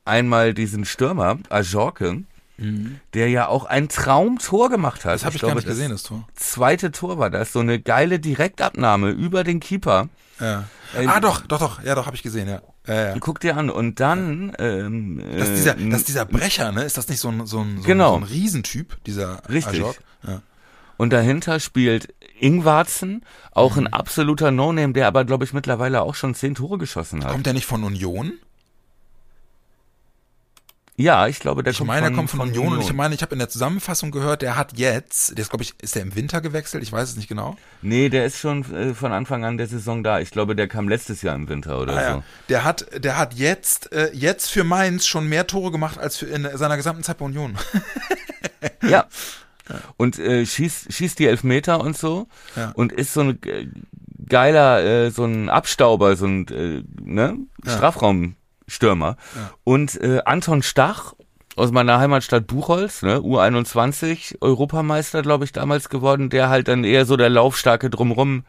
Einmal 0.05 0.55
diesen 0.55 0.85
Stürmer, 0.85 1.39
Ajorke, 1.51 2.23
der 3.15 3.29
ja 3.29 3.47
auch 3.47 3.67
ein 3.67 3.89
Traumtor 3.89 4.69
gemacht 4.69 5.05
hat. 5.05 5.13
Mhm. 5.13 5.15
Das 5.15 5.25
habe 5.25 5.37
ich, 5.37 5.43
gar 5.43 5.49
glaube, 5.49 5.61
nicht 5.61 5.69
gesehen, 5.69 5.91
das 5.91 6.03
Tor. 6.03 6.27
zweite 6.35 6.91
Tor 6.91 7.19
war 7.19 7.31
das. 7.31 7.53
So 7.53 7.61
eine 7.61 7.79
geile 7.79 8.19
Direktabnahme 8.19 9.11
über 9.11 9.45
den 9.45 9.61
Keeper. 9.61 10.09
Ja. 10.41 10.65
Äh, 10.97 11.07
ah, 11.07 11.21
doch, 11.21 11.47
doch, 11.47 11.59
doch, 11.59 11.83
ja, 11.85 11.95
doch, 11.95 12.07
habe 12.07 12.17
ich 12.17 12.23
gesehen, 12.23 12.49
ja. 12.49 12.63
Ja, 12.88 13.09
ja. 13.11 13.16
Guck 13.20 13.38
dir 13.40 13.57
an. 13.57 13.70
Und 13.70 14.01
dann... 14.01 14.53
Ähm, 14.59 15.22
Das 15.38 15.48
ist, 15.48 15.66
äh, 15.66 15.74
dieser, 15.77 15.90
das 15.90 16.01
ist 16.01 16.09
dieser 16.09 16.24
Brecher, 16.24 16.72
ne? 16.72 16.83
Ist 16.85 16.96
das 16.98 17.09
nicht 17.09 17.20
so 17.20 17.29
ein, 17.29 17.46
so 17.46 17.61
ein, 17.61 17.77
so 17.79 17.83
Genau. 17.85 18.16
ein, 18.16 18.22
so 18.22 18.27
ein 18.27 18.33
Riesentyp, 18.33 18.96
dieser 19.05 19.42
Richtig. 19.48 19.81
Ajok? 19.81 19.96
Ja. 20.27 20.42
Und 20.96 21.11
dahinter 21.12 21.61
spielt 21.61 22.12
Ingwarzen, 22.40 23.22
auch 23.53 23.77
Mhm. 23.77 23.87
ein 23.87 23.92
absoluter 23.92 24.51
No-Name, 24.51 24.92
der 24.94 25.07
aber, 25.07 25.24
glaube 25.24 25.44
ich, 25.44 25.53
mittlerweile 25.53 26.03
auch 26.03 26.14
schon 26.16 26.35
zehn 26.35 26.55
Tore 26.57 26.79
geschossen 26.79 27.24
hat. 27.24 27.31
Kommt 27.33 27.46
der 27.46 27.53
nicht 27.53 27.66
von 27.66 27.85
Union? 27.85 28.33
Ja, 31.01 31.29
ich 31.29 31.39
glaube, 31.39 31.63
der 31.63 31.71
Ich 31.71 31.79
kommt 31.79 31.89
meine, 31.89 32.07
von, 32.09 32.17
kommt 32.17 32.31
von, 32.31 32.41
Union, 32.41 32.73
und 32.75 32.81
ich 32.83 32.93
meine, 32.93 33.15
ich 33.15 33.23
habe 33.23 33.33
in 33.35 33.39
der 33.39 33.49
Zusammenfassung 33.49 34.11
gehört, 34.11 34.43
der 34.43 34.57
hat 34.57 34.77
jetzt, 34.77 35.31
der 35.31 35.39
ist 35.43 35.49
glaube 35.49 35.63
ich, 35.63 35.73
ist 35.81 35.95
der 35.95 36.03
im 36.03 36.15
Winter 36.17 36.41
gewechselt? 36.41 36.83
Ich 36.83 36.91
weiß 36.93 37.09
es 37.11 37.17
nicht 37.17 37.29
genau. 37.29 37.57
Nee, 37.83 38.09
der 38.09 38.27
ist 38.27 38.39
schon 38.39 38.65
äh, 38.75 38.95
von 38.95 39.13
Anfang 39.13 39.45
an 39.45 39.57
der 39.57 39.69
Saison 39.69 40.03
da. 40.03 40.19
Ich 40.21 40.33
glaube, 40.33 40.57
der 40.57 40.67
kam 40.69 40.89
letztes 40.89 41.23
Jahr 41.23 41.37
im 41.37 41.49
Winter 41.49 41.81
oder 41.81 41.93
Ah, 41.93 41.97
so. 41.97 42.01
ja. 42.19 42.23
Der 42.49 42.65
hat, 42.65 42.87
der 43.05 43.17
hat 43.17 43.35
jetzt, 43.35 43.93
äh, 43.93 44.11
jetzt 44.13 44.51
für 44.51 44.65
Mainz 44.65 45.07
schon 45.07 45.29
mehr 45.29 45.47
Tore 45.47 45.71
gemacht 45.71 45.99
als 45.99 46.17
für 46.17 46.27
in 46.27 46.47
seiner 46.55 46.77
gesamten 46.77 47.03
Zeit 47.05 47.19
bei 47.19 47.25
Union. 47.25 47.57
Ja. 48.83 49.07
Und 49.97 50.19
äh, 50.19 50.47
schießt, 50.47 50.93
schießt 50.93 51.19
die 51.19 51.27
Elfmeter 51.27 51.81
und 51.81 51.97
so. 51.97 52.27
Ja. 52.57 52.71
Und 52.75 52.91
ist 52.93 53.13
so 53.13 53.21
ein 53.21 53.39
äh, 53.45 53.67
geiler, 54.27 54.83
äh, 54.83 55.11
so 55.11 55.25
ein 55.25 55.49
Abstauber, 55.51 56.17
so 56.17 56.27
ein 56.27 56.49
äh, 56.49 56.83
ne? 57.03 57.37
Ja. 57.65 57.77
Strafraumstürmer. 58.68 59.16
Und 59.64 60.00
äh, 60.00 60.20
Anton 60.24 60.62
Stach 60.62 61.14
aus 61.57 61.72
meiner 61.72 61.98
Heimatstadt 61.98 62.46
Buchholz, 62.46 63.02
ne, 63.02 63.18
U21, 63.18 64.37
Europameister, 64.40 65.22
glaube 65.22 65.44
ich, 65.44 65.52
damals 65.52 65.88
geworden, 65.88 66.31
der 66.31 66.48
halt 66.48 66.68
dann 66.68 66.85
eher 66.85 67.04
so 67.04 67.16
der 67.16 67.31
laufstarke 67.31 67.90
drumrum 67.90 68.44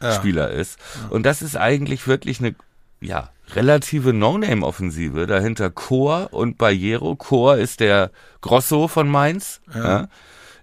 Ja. 0.00 0.12
Spieler 0.12 0.50
ist. 0.50 0.78
Und 1.10 1.24
das 1.24 1.42
ist 1.42 1.56
eigentlich 1.56 2.06
wirklich 2.06 2.40
eine 2.40 2.54
ja, 3.00 3.30
relative 3.54 4.12
No-Name-Offensive. 4.12 5.26
Dahinter 5.26 5.70
Chor 5.70 6.28
und 6.32 6.56
Barriero. 6.58 7.16
Chor 7.16 7.56
ist 7.56 7.80
der 7.80 8.10
Grosso 8.40 8.86
von 8.86 9.08
Mainz, 9.08 9.60
ja. 9.74 10.08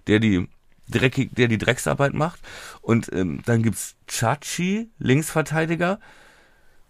der 0.06 0.20
die 0.20 0.48
dreckig, 0.88 1.30
der 1.34 1.48
die 1.48 1.58
Drecksarbeit 1.58 2.14
macht. 2.14 2.40
Und 2.80 3.12
ähm, 3.12 3.42
dann 3.44 3.62
gibt's 3.62 3.96
Chachi, 4.06 4.90
Linksverteidiger, 4.98 6.00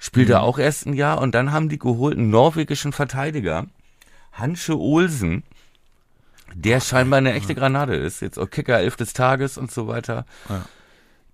spielt 0.00 0.30
er 0.30 0.42
auch 0.42 0.58
erst 0.58 0.86
ein 0.86 0.94
Jahr. 0.94 1.20
Und 1.20 1.36
dann 1.36 1.52
haben 1.52 1.68
die 1.68 1.78
geholt 1.78 2.18
einen 2.18 2.30
norwegischen 2.30 2.92
Verteidiger, 2.92 3.66
Hansche 4.32 4.76
Olsen, 4.76 5.44
der 6.54 6.80
scheinbar 6.80 7.18
eine 7.18 7.34
echte 7.34 7.54
Granate 7.54 7.94
ist. 7.94 8.20
Jetzt 8.20 8.38
auch 8.38 8.50
Kicker 8.50 8.78
elf 8.80 8.96
des 8.96 9.12
Tages 9.12 9.56
und 9.56 9.70
so 9.70 9.86
weiter. 9.86 10.24
Ja. 10.48 10.64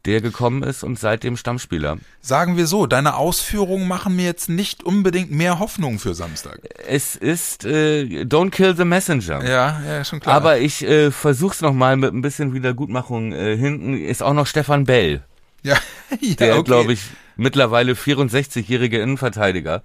Der 0.04 0.20
gekommen 0.20 0.62
ist 0.62 0.84
und 0.84 0.98
seitdem 0.98 1.36
Stammspieler. 1.36 1.98
Sagen 2.20 2.56
wir 2.56 2.68
so, 2.68 2.86
deine 2.86 3.16
Ausführungen 3.16 3.88
machen 3.88 4.14
mir 4.14 4.24
jetzt 4.24 4.48
nicht 4.48 4.84
unbedingt 4.84 5.32
mehr 5.32 5.58
Hoffnung 5.58 5.98
für 5.98 6.14
Samstag. 6.14 6.60
Es 6.86 7.16
ist 7.16 7.64
äh, 7.64 8.22
Don't 8.22 8.50
Kill 8.50 8.76
the 8.76 8.84
Messenger. 8.84 9.44
Ja, 9.44 9.80
ja, 9.84 10.04
schon 10.04 10.20
klar. 10.20 10.36
Aber 10.36 10.58
ich 10.58 10.84
äh, 10.84 11.10
versuch's 11.10 11.60
noch 11.60 11.72
mal 11.72 11.96
mit 11.96 12.12
ein 12.12 12.22
bisschen 12.22 12.54
Wiedergutmachung. 12.54 13.32
Äh, 13.32 13.56
hinten 13.56 13.96
ist 13.96 14.22
auch 14.22 14.34
noch 14.34 14.46
Stefan 14.46 14.84
Bell, 14.84 15.24
ja, 15.62 15.76
ja, 16.20 16.34
der, 16.36 16.54
okay. 16.54 16.64
glaube 16.64 16.92
ich, 16.92 17.00
mittlerweile 17.36 17.92
64-jährige 17.92 18.98
Innenverteidiger. 18.98 19.82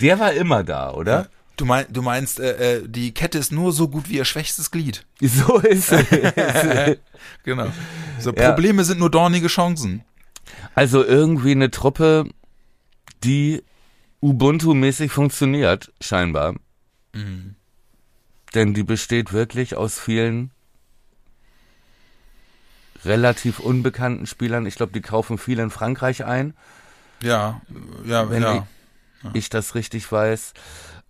Der 0.00 0.18
war 0.18 0.32
immer 0.32 0.64
da, 0.64 0.92
oder? 0.92 1.28
Du, 1.56 1.64
mein, 1.64 1.86
du 1.92 2.02
meinst, 2.02 2.38
äh, 2.38 2.76
äh, 2.76 2.88
die 2.88 3.12
Kette 3.12 3.38
ist 3.38 3.50
nur 3.50 3.72
so 3.72 3.88
gut 3.88 4.08
wie 4.08 4.16
ihr 4.16 4.24
schwächstes 4.24 4.70
Glied. 4.70 5.04
So 5.20 5.58
ist 5.58 5.92
es. 5.92 6.06
Genau. 7.44 7.66
So, 8.20 8.32
Ja. 8.32 8.50
Probleme 8.50 8.84
sind 8.84 9.00
nur 9.00 9.10
dornige 9.10 9.48
Chancen. 9.48 10.04
Also 10.74 11.04
irgendwie 11.04 11.50
eine 11.52 11.70
Truppe, 11.70 12.28
die 13.24 13.62
Ubuntu-mäßig 14.22 15.10
funktioniert, 15.10 15.92
scheinbar. 16.00 16.54
Mhm. 17.12 17.56
Denn 18.54 18.74
die 18.74 18.84
besteht 18.84 19.32
wirklich 19.32 19.76
aus 19.76 19.98
vielen 19.98 20.50
relativ 23.04 23.58
unbekannten 23.60 24.26
Spielern. 24.26 24.66
Ich 24.66 24.76
glaube, 24.76 24.92
die 24.92 25.00
kaufen 25.00 25.38
viel 25.38 25.58
in 25.58 25.70
Frankreich 25.70 26.24
ein, 26.24 26.54
Ja, 27.22 27.60
ja, 28.04 28.30
wenn 28.30 28.42
ja. 28.42 28.66
ich 29.32 29.50
das 29.50 29.74
richtig 29.74 30.10
weiß. 30.10 30.54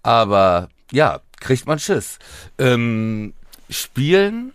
Aber 0.02 0.68
ja, 0.92 1.20
kriegt 1.40 1.66
man 1.66 1.78
Schiss. 1.78 2.18
Ähm, 2.58 3.34
spielen, 3.70 4.52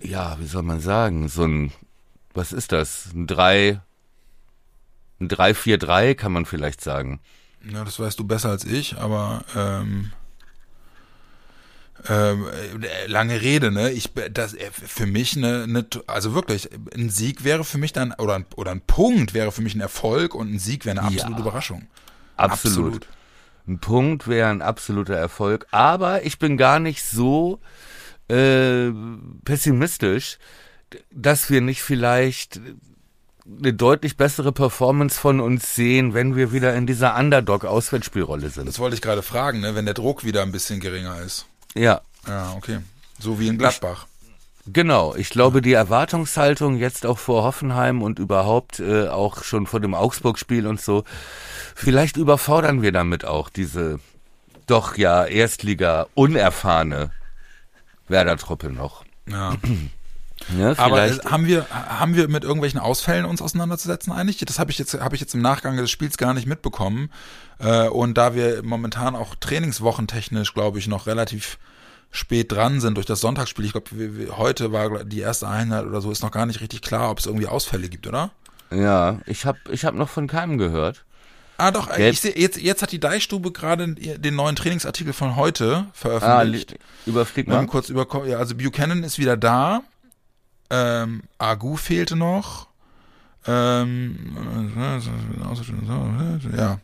ja, 0.00 0.38
wie 0.38 0.46
soll 0.46 0.62
man 0.62 0.80
sagen, 0.80 1.28
so 1.28 1.44
ein, 1.44 1.72
was 2.34 2.52
ist 2.52 2.72
das? 2.72 3.08
Ein 3.14 3.26
3, 3.26 3.80
ein 5.20 5.28
3-4-3 5.28 6.14
kann 6.14 6.32
man 6.32 6.44
vielleicht 6.46 6.80
sagen. 6.80 7.20
Ja, 7.68 7.84
das 7.84 7.98
weißt 7.98 8.18
du 8.18 8.24
besser 8.24 8.50
als 8.50 8.64
ich, 8.64 8.96
aber 8.98 9.44
ähm, 9.56 10.12
ähm, 12.08 12.46
äh, 12.82 13.06
lange 13.06 13.40
Rede, 13.40 13.70
ne? 13.70 13.90
Ich 13.90 14.10
das 14.32 14.54
äh, 14.54 14.70
für 14.70 15.06
mich 15.06 15.36
eine, 15.36 15.64
eine 15.64 15.86
also 16.06 16.34
wirklich 16.34 16.68
ein 16.94 17.10
Sieg 17.10 17.44
wäre 17.44 17.64
für 17.64 17.78
mich 17.78 17.92
dann 17.92 18.12
oder 18.12 18.34
ein, 18.34 18.46
oder 18.56 18.70
ein 18.70 18.80
Punkt 18.80 19.34
wäre 19.34 19.50
für 19.52 19.62
mich 19.62 19.74
ein 19.74 19.80
Erfolg 19.80 20.34
und 20.34 20.52
ein 20.52 20.58
Sieg 20.58 20.84
wäre 20.84 20.98
eine 21.00 21.10
Ja. 21.10 21.16
absolute 21.16 21.40
Überraschung. 21.40 21.86
Absolut. 22.36 23.06
Ein 23.66 23.78
Punkt 23.80 24.28
wäre 24.28 24.48
ein 24.48 24.62
absoluter 24.62 25.14
Erfolg. 25.16 25.66
Aber 25.70 26.24
ich 26.24 26.38
bin 26.38 26.56
gar 26.56 26.78
nicht 26.78 27.02
so 27.02 27.60
äh, 28.28 28.90
pessimistisch, 29.44 30.38
dass 31.10 31.50
wir 31.50 31.60
nicht 31.60 31.82
vielleicht 31.82 32.60
eine 33.58 33.72
deutlich 33.72 34.16
bessere 34.16 34.52
Performance 34.52 35.18
von 35.18 35.40
uns 35.40 35.74
sehen, 35.74 36.14
wenn 36.14 36.36
wir 36.36 36.52
wieder 36.52 36.74
in 36.74 36.86
dieser 36.86 37.16
Underdog-Auswärtsspielrolle 37.16 38.50
sind. 38.50 38.66
Das 38.68 38.78
wollte 38.78 38.96
ich 38.96 39.02
gerade 39.02 39.22
fragen, 39.22 39.60
ne? 39.60 39.74
Wenn 39.74 39.84
der 39.84 39.94
Druck 39.94 40.24
wieder 40.24 40.42
ein 40.42 40.52
bisschen 40.52 40.80
geringer 40.80 41.20
ist. 41.20 41.46
Ja, 41.76 42.00
Ja, 42.26 42.52
okay. 42.56 42.80
So 43.18 43.38
wie 43.38 43.48
in 43.48 43.58
Gladbach. 43.58 44.06
Genau, 44.66 45.14
ich 45.14 45.30
glaube, 45.30 45.62
die 45.62 45.74
Erwartungshaltung 45.74 46.76
jetzt 46.76 47.06
auch 47.06 47.18
vor 47.18 47.44
Hoffenheim 47.44 48.02
und 48.02 48.18
überhaupt 48.18 48.80
äh, 48.80 49.06
auch 49.06 49.44
schon 49.44 49.66
vor 49.66 49.78
dem 49.78 49.94
Augsburg-Spiel 49.94 50.66
und 50.66 50.80
so, 50.80 51.04
vielleicht 51.76 52.16
überfordern 52.16 52.82
wir 52.82 52.90
damit 52.90 53.24
auch 53.24 53.48
diese 53.48 54.00
doch 54.66 54.96
ja 54.96 55.24
Erstliga 55.24 56.08
unerfahrene 56.14 57.12
Werder-Truppe 58.08 58.70
noch. 58.70 59.04
Ja. 59.28 59.54
Ja, 60.58 60.74
Aber 60.78 60.96
vielleicht, 60.96 61.24
äh, 61.24 61.28
haben 61.30 61.46
wir 61.46 61.66
haben 61.70 62.14
wir 62.14 62.28
mit 62.28 62.44
irgendwelchen 62.44 62.78
Ausfällen 62.78 63.24
uns 63.24 63.40
auseinanderzusetzen 63.42 64.12
eigentlich? 64.12 64.38
Das 64.38 64.58
habe 64.58 64.70
ich 64.70 64.78
jetzt 64.78 64.94
habe 65.00 65.14
ich 65.14 65.20
jetzt 65.20 65.34
im 65.34 65.40
Nachgang 65.42 65.76
des 65.76 65.90
Spiels 65.90 66.16
gar 66.18 66.34
nicht 66.34 66.46
mitbekommen. 66.46 67.10
Äh, 67.58 67.88
und 67.88 68.14
da 68.18 68.34
wir 68.34 68.62
momentan 68.62 69.16
auch 69.16 69.34
trainingswochentechnisch, 69.36 70.54
glaube 70.54 70.78
ich, 70.78 70.86
noch 70.88 71.06
relativ 71.06 71.58
spät 72.10 72.52
dran 72.52 72.80
sind 72.80 72.94
durch 72.96 73.06
das 73.06 73.20
Sonntagsspiel. 73.20 73.64
Ich 73.64 73.72
glaube, 73.72 73.90
heute 74.36 74.72
war 74.72 75.04
die 75.04 75.20
erste 75.20 75.48
Einheit 75.48 75.84
oder 75.86 76.00
so, 76.00 76.10
ist 76.10 76.22
noch 76.22 76.30
gar 76.30 76.46
nicht 76.46 76.60
richtig 76.60 76.80
klar, 76.82 77.10
ob 77.10 77.18
es 77.18 77.26
irgendwie 77.26 77.46
Ausfälle 77.46 77.88
gibt, 77.88 78.06
oder? 78.06 78.30
Ja, 78.70 79.18
ich 79.26 79.44
habe 79.46 79.58
ich 79.70 79.84
hab 79.84 79.94
noch 79.94 80.08
von 80.08 80.26
keinem 80.26 80.58
gehört. 80.58 81.04
Ah, 81.58 81.70
doch, 81.70 81.88
Gelb- 81.90 82.12
ich 82.12 82.20
seh, 82.20 82.32
jetzt, 82.38 82.58
jetzt 82.60 82.82
hat 82.82 82.92
die 82.92 83.00
Deichstube 83.00 83.50
gerade 83.50 83.88
den 83.94 84.34
neuen 84.34 84.56
Trainingsartikel 84.56 85.12
von 85.14 85.36
heute 85.36 85.86
Ah, 85.86 85.90
veröffentlicht. 85.94 86.72
li- 86.72 86.78
überflieg 87.06 87.48
Mal 87.48 87.66
kurz 87.66 87.88
über, 87.88 88.06
also 88.38 88.54
Buchanan 88.54 89.02
ist 89.04 89.18
wieder 89.18 89.36
da. 89.38 89.82
Ähm, 90.70 91.22
Agu 91.38 91.76
fehlte 91.76 92.16
noch. 92.16 92.68
Ähm, 93.46 94.34
ja. 96.56 96.78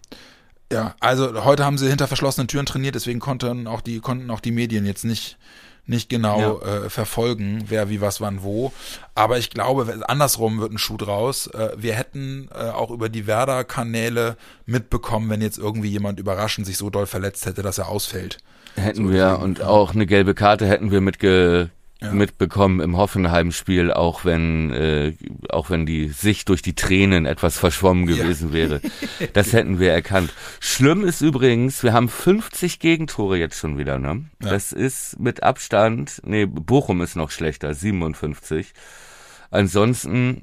Ja, 0.73 0.95
also 1.01 1.45
heute 1.45 1.67
haben 1.67 1.77
sie 1.77 1.89
hinter 1.89 2.07
verschlossenen 2.07 2.49
Türen 2.49 2.65
trainiert, 2.65 2.95
deswegen 2.95 3.21
konnten 3.21 3.67
auch 3.67 3.83
die, 3.83 4.01
konnten 4.01 4.31
auch 4.31 4.41
die 4.41 4.53
Medien 4.53 4.87
jetzt 4.87 5.05
nicht, 5.05 5.37
nicht 5.85 6.09
genau 6.09 6.61
äh, 6.61 6.89
verfolgen, 6.89 7.65
wer 7.69 7.91
wie 7.91 8.01
was 8.01 8.23
wann 8.23 8.43
wo. 8.43 8.73
Aber 9.15 9.37
ich 9.37 9.51
glaube, 9.51 10.03
andersrum 10.09 10.61
wird 10.61 10.73
ein 10.73 10.79
Schuh 10.79 10.97
draus. 10.97 11.49
Äh, 11.49 11.73
wir 11.77 11.93
hätten 11.95 12.49
äh, 12.55 12.71
auch 12.71 12.91
über 12.91 13.11
die 13.11 13.27
Werder-Kanäle 13.27 14.39
mitbekommen, 14.65 15.29
wenn 15.29 15.43
jetzt 15.43 15.59
irgendwie 15.59 15.91
jemand 15.91 16.19
überraschend 16.19 16.67
sich 16.67 16.79
so 16.79 16.89
doll 16.89 17.07
verletzt 17.07 17.45
hätte, 17.45 17.63
dass 17.63 17.77
er 17.77 17.89
ausfällt. 17.89 18.39
Hätten 18.77 19.09
So, 19.09 19.13
wir 19.13 19.41
und 19.43 19.59
ja. 19.59 19.67
auch 19.67 19.95
eine 19.95 20.07
gelbe 20.07 20.35
Karte 20.35 20.67
hätten 20.67 20.91
wir 20.91 21.03
mitge 21.03 21.69
Ja. 22.03 22.13
mitbekommen 22.13 22.81
im 22.81 22.97
Hoffenheim-Spiel, 22.97 23.93
auch 23.93 24.25
wenn 24.25 24.71
äh, 24.73 25.13
auch 25.51 25.71
wenn 25.71 25.87
die 25.87 26.09
Sicht 26.09 26.49
durch 26.49 26.61
die 26.63 26.75
Tränen 26.75 27.27
etwas 27.27 27.59
verschwommen 27.59 28.09
Ja. 28.09 28.17
gewesen 28.17 28.53
wäre. 28.53 28.81
Das 29.35 29.53
hätten 29.53 29.79
wir 29.79 29.93
erkannt. 29.93 30.33
Schlimm 30.61 31.05
ist 31.05 31.21
übrigens, 31.21 31.83
wir 31.83 31.93
haben 31.93 32.09
50 32.09 32.81
Gegentore 32.81 33.39
jetzt 33.39 33.59
schon 33.59 33.79
wieder, 33.79 33.99
ne? 33.99 34.25
Ja. 34.43 34.51
Das 34.51 34.73
ist 34.73 35.19
mit 35.21 35.43
Abstand, 35.43 36.21
nee, 36.25 36.45
Bochum 36.47 37.01
ist 37.03 37.15
noch 37.17 37.31
schlechter, 37.31 37.73
57. 37.75 38.73
Ansonsten 39.51 40.43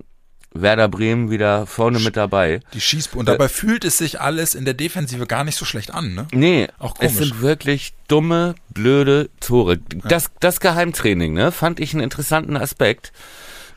Werder 0.52 0.88
Bremen 0.88 1.30
wieder 1.30 1.68
vorne 1.68 2.00
mit 2.00 2.18
dabei. 2.18 2.62
Die 2.74 2.82
Schieß 2.82 3.10
und 3.14 3.28
dabei 3.28 3.47
fühlt 3.47 3.86
es 3.86 3.97
sich 4.00 4.20
alles 4.20 4.56
in 4.56 4.66
der 4.66 4.74
Defensive 4.74 5.28
gar 5.28 5.43
nicht 5.43 5.56
so 5.56 5.66
schlecht 5.66 5.93
an, 5.93 6.16
ne? 6.16 6.28
Nee, 6.32 6.68
Auch 6.80 6.95
es 7.00 7.14
komisch. 7.14 7.30
sind 7.30 7.41
wirklich 7.41 7.93
dumme, 8.08 8.56
blöde 8.70 9.30
Tore. 9.39 9.78
Das, 9.78 10.32
das 10.39 10.60
Geheimtraining, 10.60 11.34
ne, 11.34 11.52
fand 11.52 11.80
ich 11.80 11.93
einen 11.93 12.04
interessanten 12.04 12.58
Aspekt. 12.58 13.12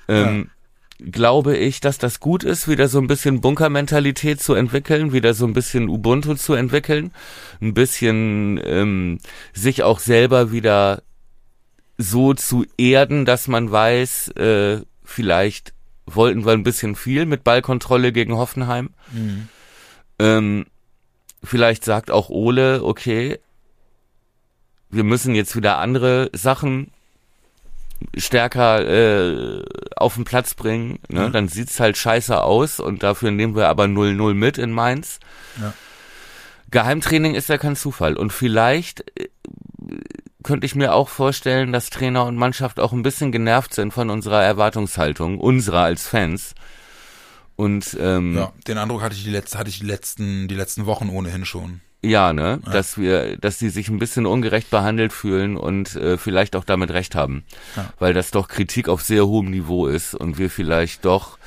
Ähm, 0.08 0.50
Glaube 0.98 1.56
ich, 1.56 1.80
dass 1.80 1.98
das 1.98 2.20
gut 2.20 2.44
ist, 2.44 2.68
wieder 2.68 2.86
so 2.86 3.00
ein 3.00 3.08
bisschen 3.08 3.40
Bunkermentalität 3.40 4.40
zu 4.40 4.54
entwickeln, 4.54 5.12
wieder 5.12 5.34
so 5.34 5.46
ein 5.46 5.52
bisschen 5.52 5.88
Ubuntu 5.88 6.34
zu 6.34 6.54
entwickeln, 6.54 7.12
ein 7.60 7.74
bisschen 7.74 8.60
ähm, 8.64 9.18
sich 9.52 9.82
auch 9.82 9.98
selber 9.98 10.52
wieder 10.52 11.02
so 11.98 12.34
zu 12.34 12.64
erden, 12.78 13.24
dass 13.24 13.48
man 13.48 13.70
weiß, 13.70 14.28
äh, 14.36 14.82
vielleicht 15.02 15.72
wollten 16.16 16.44
wir 16.44 16.52
ein 16.52 16.62
bisschen 16.62 16.94
viel 16.96 17.26
mit 17.26 17.44
Ballkontrolle 17.44 18.12
gegen 18.12 18.36
Hoffenheim. 18.36 18.90
Ähm, 20.18 20.66
vielleicht 21.42 21.84
sagt 21.84 22.10
auch 22.10 22.28
Ole, 22.28 22.82
okay, 22.84 23.38
wir 24.90 25.04
müssen 25.04 25.34
jetzt 25.34 25.56
wieder 25.56 25.78
andere 25.78 26.30
Sachen 26.32 26.90
stärker 28.16 28.86
äh, 28.86 29.64
auf 29.96 30.14
den 30.14 30.24
Platz 30.24 30.54
bringen. 30.54 30.98
Ne? 31.08 31.28
Mhm. 31.28 31.32
Dann 31.32 31.48
sieht's 31.48 31.80
halt 31.80 31.96
scheiße 31.96 32.42
aus 32.42 32.80
und 32.80 33.02
dafür 33.02 33.30
nehmen 33.30 33.56
wir 33.56 33.68
aber 33.68 33.84
0-0 33.84 34.34
mit 34.34 34.58
in 34.58 34.72
Mainz. 34.72 35.18
Ja. 35.60 35.72
Geheimtraining 36.70 37.34
ist 37.34 37.48
ja 37.48 37.58
kein 37.58 37.76
Zufall. 37.76 38.16
Und 38.16 38.32
vielleicht 38.32 39.04
äh, 39.18 39.28
könnte 40.42 40.66
ich 40.66 40.74
mir 40.74 40.94
auch 40.94 41.08
vorstellen, 41.08 41.72
dass 41.72 41.90
Trainer 41.90 42.24
und 42.26 42.36
Mannschaft 42.36 42.80
auch 42.80 42.92
ein 42.92 43.02
bisschen 43.02 43.32
genervt 43.32 43.74
sind 43.74 43.92
von 43.92 44.10
unserer 44.10 44.42
Erwartungshaltung, 44.42 45.38
unserer 45.38 45.82
als 45.82 46.06
Fans. 46.06 46.54
Und 47.56 47.96
ähm, 48.00 48.36
Ja, 48.36 48.52
den 48.66 48.78
Eindruck 48.78 49.02
hatte 49.02 49.14
ich 49.14 49.24
die 49.24 49.30
letzte, 49.30 49.58
hatte 49.58 49.70
ich 49.70 49.80
die 49.80 49.86
letzten, 49.86 50.48
die 50.48 50.54
letzten 50.54 50.86
Wochen 50.86 51.08
ohnehin 51.08 51.44
schon. 51.44 51.80
Ja, 52.04 52.32
ne, 52.32 52.58
dass 52.72 52.98
wir, 52.98 53.36
dass 53.36 53.60
sie 53.60 53.68
sich 53.68 53.88
ein 53.88 54.00
bisschen 54.00 54.26
ungerecht 54.26 54.70
behandelt 54.70 55.12
fühlen 55.12 55.56
und 55.56 55.94
äh, 55.94 56.18
vielleicht 56.18 56.56
auch 56.56 56.64
damit 56.64 56.90
recht 56.90 57.14
haben, 57.14 57.44
Ja. 57.76 57.92
weil 58.00 58.12
das 58.12 58.32
doch 58.32 58.48
Kritik 58.48 58.88
auf 58.88 59.02
sehr 59.02 59.26
hohem 59.28 59.50
Niveau 59.50 59.86
ist 59.86 60.12
und 60.16 60.36
wir 60.36 60.50
vielleicht 60.50 61.04
doch 61.04 61.38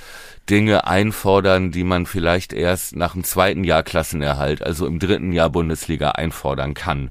Dinge 0.49 0.87
einfordern, 0.87 1.71
die 1.71 1.83
man 1.83 2.05
vielleicht 2.05 2.53
erst 2.53 2.95
nach 2.95 3.13
dem 3.13 3.25
zweiten 3.25 3.65
Jahr 3.65 3.83
Klassenerhalt, 3.83 4.61
also 4.61 4.85
im 4.87 4.99
dritten 4.99 5.33
Jahr 5.33 5.49
Bundesliga 5.49 6.11
einfordern 6.11 6.73
kann, 6.73 7.09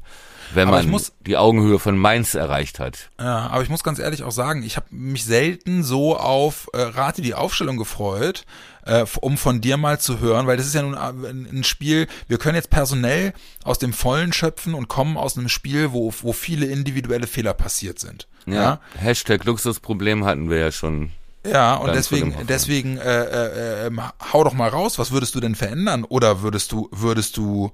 wenn 0.55 0.69
Aber 0.69 0.79
man 0.79 0.89
muss- 0.91 1.13
die 1.27 1.37
Augenhöhe 1.37 1.79
von 1.79 1.97
Mainz 1.99 2.35
erreicht 2.35 2.79
hat. 2.79 3.11
Ja, 3.19 3.49
aber 3.49 3.63
ich 3.63 3.69
muss 3.69 3.83
ganz 3.85 3.99
ehrlich 3.99 4.23
auch 4.23 4.33
sagen, 4.33 4.63
ich 4.63 4.77
habe 4.77 4.87
mich 4.91 5.25
selten 5.25 5.83
so 5.83 6.17
auf 6.17 6.69
äh, 6.73 6.81
Rate 6.81 7.23
die 7.23 7.35
Aufstellung 7.35 7.77
gefreut, 7.77 8.45
äh, 8.87 9.05
um 9.21 9.37
von 9.37 9.61
dir 9.61 9.77
mal 9.77 9.99
zu 9.99 10.21
hören, 10.21 10.47
weil 10.47 10.57
das 10.57 10.67
ist 10.67 10.75
ja 10.75 10.83
nun 10.83 10.95
äh, 10.95 11.29
ein 11.59 11.65
Spiel, 11.65 12.07
wir 12.29 12.39
können 12.39 12.57
jetzt 12.57 12.71
personell 12.71 13.33
aus 13.65 13.79
dem 13.79 13.93
Vollen 13.93 14.33
schöpfen 14.33 14.75
und 14.75 14.89
kommen 14.89 15.17
aus 15.17 15.37
einem 15.39 15.49
Spiel, 15.49 15.93
wo, 15.93 16.13
wo 16.23 16.33
viele 16.33 16.67
individuelle 16.67 17.27
Fehler 17.27 17.55
passiert 17.55 17.99
sind. 17.99 18.27
Ja, 18.47 18.81
Hashtag 18.99 19.45
Luxusproblem 19.45 20.25
hatten 20.25 20.51
wir 20.51 20.59
ja 20.59 20.71
schon. 20.73 21.11
Ja, 21.47 21.75
und 21.75 21.89
Dann 21.89 21.97
deswegen, 21.97 22.35
deswegen 22.49 22.97
äh, 22.99 23.23
äh, 23.25 23.87
ähm, 23.89 24.01
hau 24.33 24.45
doch 24.45 24.55
mal 24.55 24.69
raus, 24.69 24.99
was 24.99 25.13
würdest 25.13 25.35
du 25.35 25.41
denn 25.41 25.55
verändern? 25.55 26.05
Oder 26.05 26.41
würdest 26.41 26.73
du, 26.73 26.89
würdest 26.91 27.37
du 27.37 27.71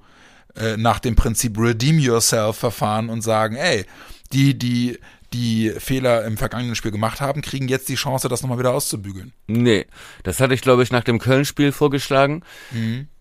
äh, 0.55 0.77
nach 0.77 0.99
dem 0.99 1.15
Prinzip 1.15 1.57
Redeem 1.57 1.99
Yourself 1.99 2.57
verfahren 2.57 3.09
und 3.09 3.21
sagen, 3.21 3.55
ey, 3.55 3.85
die, 4.33 4.57
die 4.57 4.97
die 5.33 5.69
Fehler 5.77 6.25
im 6.25 6.35
vergangenen 6.35 6.75
Spiel 6.75 6.91
gemacht 6.91 7.21
haben, 7.21 7.41
kriegen 7.41 7.69
jetzt 7.69 7.87
die 7.87 7.95
Chance, 7.95 8.27
das 8.27 8.41
nochmal 8.41 8.59
wieder 8.59 8.73
auszubügeln. 8.73 9.31
Nee, 9.47 9.85
das 10.23 10.41
hatte 10.41 10.53
ich, 10.53 10.59
glaube 10.61 10.83
ich, 10.83 10.91
nach 10.91 11.05
dem 11.05 11.19
Köln-Spiel 11.19 11.71
vorgeschlagen. 11.71 12.43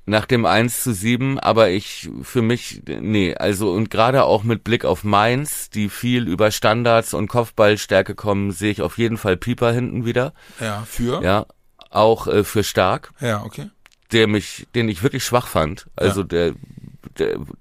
Nach 0.06 0.24
dem 0.26 0.44
1 0.44 0.82
zu 0.82 0.92
7, 0.92 1.38
aber 1.38 1.70
ich, 1.70 2.10
für 2.22 2.42
mich, 2.42 2.82
nee, 2.88 3.36
also 3.36 3.70
und 3.72 3.90
gerade 3.92 4.24
auch 4.24 4.42
mit 4.42 4.64
Blick 4.64 4.84
auf 4.84 5.04
Mainz, 5.04 5.70
die 5.70 5.88
viel 5.88 6.26
über 6.26 6.50
Standards 6.50 7.14
und 7.14 7.28
Kopfballstärke 7.28 8.16
kommen, 8.16 8.50
sehe 8.50 8.72
ich 8.72 8.82
auf 8.82 8.98
jeden 8.98 9.16
Fall 9.16 9.36
Pieper 9.36 9.70
hinten 9.72 10.04
wieder. 10.04 10.32
Ja, 10.58 10.84
für? 10.90 11.22
Ja, 11.22 11.46
auch 11.90 12.26
äh, 12.26 12.42
für 12.42 12.64
stark, 12.64 13.12
Ja, 13.20 13.44
okay. 13.44 13.70
der 14.10 14.26
mich, 14.26 14.66
den 14.74 14.88
ich 14.88 15.04
wirklich 15.04 15.22
schwach 15.24 15.46
fand. 15.46 15.86
Also 15.94 16.22
Ja. 16.22 16.26
der, 16.26 16.52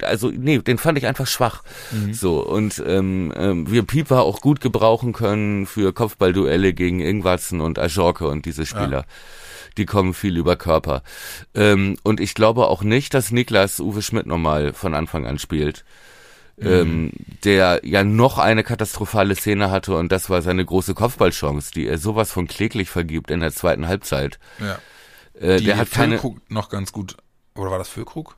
also 0.02 0.30
nee, 0.30 0.60
den 0.60 0.78
fand 0.78 0.98
ich 0.98 1.08
einfach 1.08 1.28
schwach. 1.28 1.64
So 2.12 2.46
und 2.46 2.82
ähm, 2.86 3.34
ähm, 3.36 3.70
wir 3.72 3.84
Pieper 3.84 4.22
auch 4.22 4.42
gut 4.42 4.62
gebrauchen 4.62 5.14
können 5.14 5.66
für 5.66 5.94
Kopfballduelle 5.94 6.74
gegen 6.74 7.00
Ingwatzen 7.00 7.62
und 7.62 7.80
Ajorke 7.80 8.28
und 8.28 8.46
diese 8.46 8.66
Spieler. 8.66 9.06
Die 9.78 9.86
kommen 9.86 10.14
viel 10.14 10.38
über 10.38 10.56
Körper. 10.56 11.04
Ähm, 11.54 11.98
und 12.04 12.20
ich 12.20 12.34
glaube 12.34 12.68
auch 12.68 12.84
nicht, 12.84 13.14
dass 13.14 13.32
Niklas 13.32 13.80
Uwe 13.80 14.02
Schmidt 14.02 14.26
nochmal 14.26 14.74
von 14.74 14.94
Anfang 14.94 15.26
an 15.26 15.40
spielt. 15.40 15.86
Ähm, 16.62 17.12
der 17.46 17.80
ja 17.84 18.04
noch 18.04 18.38
eine 18.38 18.66
katastrophale 18.66 19.34
Szene 19.34 19.72
hatte 19.72 19.96
und 19.96 20.12
das 20.12 20.30
war 20.30 20.42
seine 20.42 20.66
große 20.66 20.94
Kopfballchance, 20.94 21.72
die 21.72 21.88
er 21.88 21.98
sowas 21.98 22.34
von 22.34 22.48
kläglich 22.48 22.90
vergibt 22.90 23.32
in 23.32 23.40
der 23.40 23.54
zweiten 23.54 23.88
Halbzeit. 23.88 24.40
Ja. 24.60 24.78
Äh, 25.40 25.60
Die 25.60 25.66
der 25.66 25.78
hat 25.78 25.92
keine, 25.92 26.20
Füllkrug 26.20 26.52
noch 26.52 26.68
ganz 26.68 26.92
gut. 26.92 27.16
Oder 27.56 27.72
war 27.72 27.78
das 27.78 27.88
Füllkrug? 27.88 28.36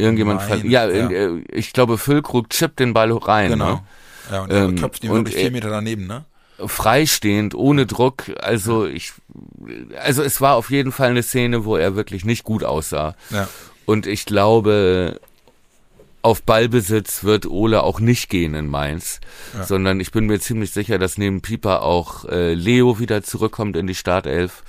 Irgendjemand, 0.00 0.42
ver- 0.42 0.64
ja, 0.64 0.88
ja. 0.88 1.08
äh, 1.10 1.42
ich 1.52 1.72
glaube 1.72 1.98
Füllkrug 1.98 2.50
chippt 2.50 2.80
den 2.80 2.92
Ball 2.94 3.12
rein, 3.12 3.50
Genau. 3.52 3.72
ne? 3.74 3.82
Ja, 4.30 4.42
und 4.42 4.50
er 4.52 4.64
Ähm, 4.64 4.76
köpft 4.76 5.04
ihn 5.04 5.10
wirklich 5.12 5.36
er- 5.36 5.42
vier 5.42 5.50
Meter 5.50 5.70
daneben, 5.70 6.06
ne? 6.06 6.24
freistehend, 6.66 7.54
ohne 7.54 7.86
Druck. 7.86 8.24
Also 8.40 8.84
ich, 8.86 9.12
also 9.98 10.22
es 10.22 10.40
war 10.42 10.56
auf 10.56 10.70
jeden 10.70 10.92
Fall 10.92 11.08
eine 11.10 11.22
Szene, 11.22 11.64
wo 11.64 11.76
er 11.76 11.96
wirklich 11.96 12.24
nicht 12.26 12.44
gut 12.44 12.64
aussah. 12.64 13.14
Ja. 13.30 13.48
Und 13.86 14.06
ich 14.06 14.26
glaube, 14.26 15.18
auf 16.22 16.42
Ballbesitz 16.42 17.24
wird 17.24 17.46
Ole 17.46 17.82
auch 17.82 17.98
nicht 17.98 18.28
gehen 18.28 18.54
in 18.54 18.66
Mainz, 18.68 19.20
Ja. 19.56 19.64
sondern 19.64 20.00
ich 20.00 20.12
bin 20.12 20.26
mir 20.26 20.38
ziemlich 20.38 20.70
sicher, 20.72 20.98
dass 20.98 21.16
neben 21.16 21.40
Pieper 21.40 21.80
auch 21.82 22.26
äh, 22.26 22.52
Leo 22.52 22.98
wieder 22.98 23.22
zurückkommt 23.22 23.74
in 23.76 23.86
die 23.86 23.94
Startelf. 23.94 24.62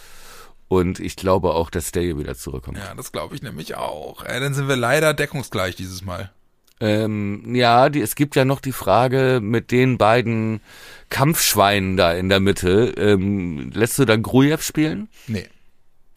Und 0.71 1.01
ich 1.01 1.17
glaube 1.17 1.53
auch, 1.53 1.69
dass 1.69 1.89
Stay 1.89 2.17
wieder 2.17 2.33
zurückkommt. 2.35 2.77
Ja, 2.77 2.95
das 2.95 3.11
glaube 3.11 3.35
ich 3.35 3.41
nämlich 3.41 3.75
auch. 3.75 4.23
Äh, 4.23 4.39
dann 4.39 4.53
sind 4.53 4.69
wir 4.69 4.77
leider 4.77 5.13
deckungsgleich 5.13 5.75
dieses 5.75 6.01
Mal. 6.01 6.31
Ähm, 6.79 7.53
ja, 7.53 7.89
die, 7.89 7.99
es 7.99 8.15
gibt 8.15 8.37
ja 8.37 8.45
noch 8.45 8.61
die 8.61 8.71
Frage 8.71 9.39
mit 9.43 9.71
den 9.71 9.97
beiden 9.97 10.61
Kampfschweinen 11.09 11.97
da 11.97 12.13
in 12.13 12.29
der 12.29 12.39
Mitte. 12.39 12.93
Ähm, 12.97 13.71
lässt 13.73 13.99
du 13.99 14.05
dann 14.05 14.23
Grujew 14.23 14.59
spielen? 14.61 15.09
Nee. 15.27 15.49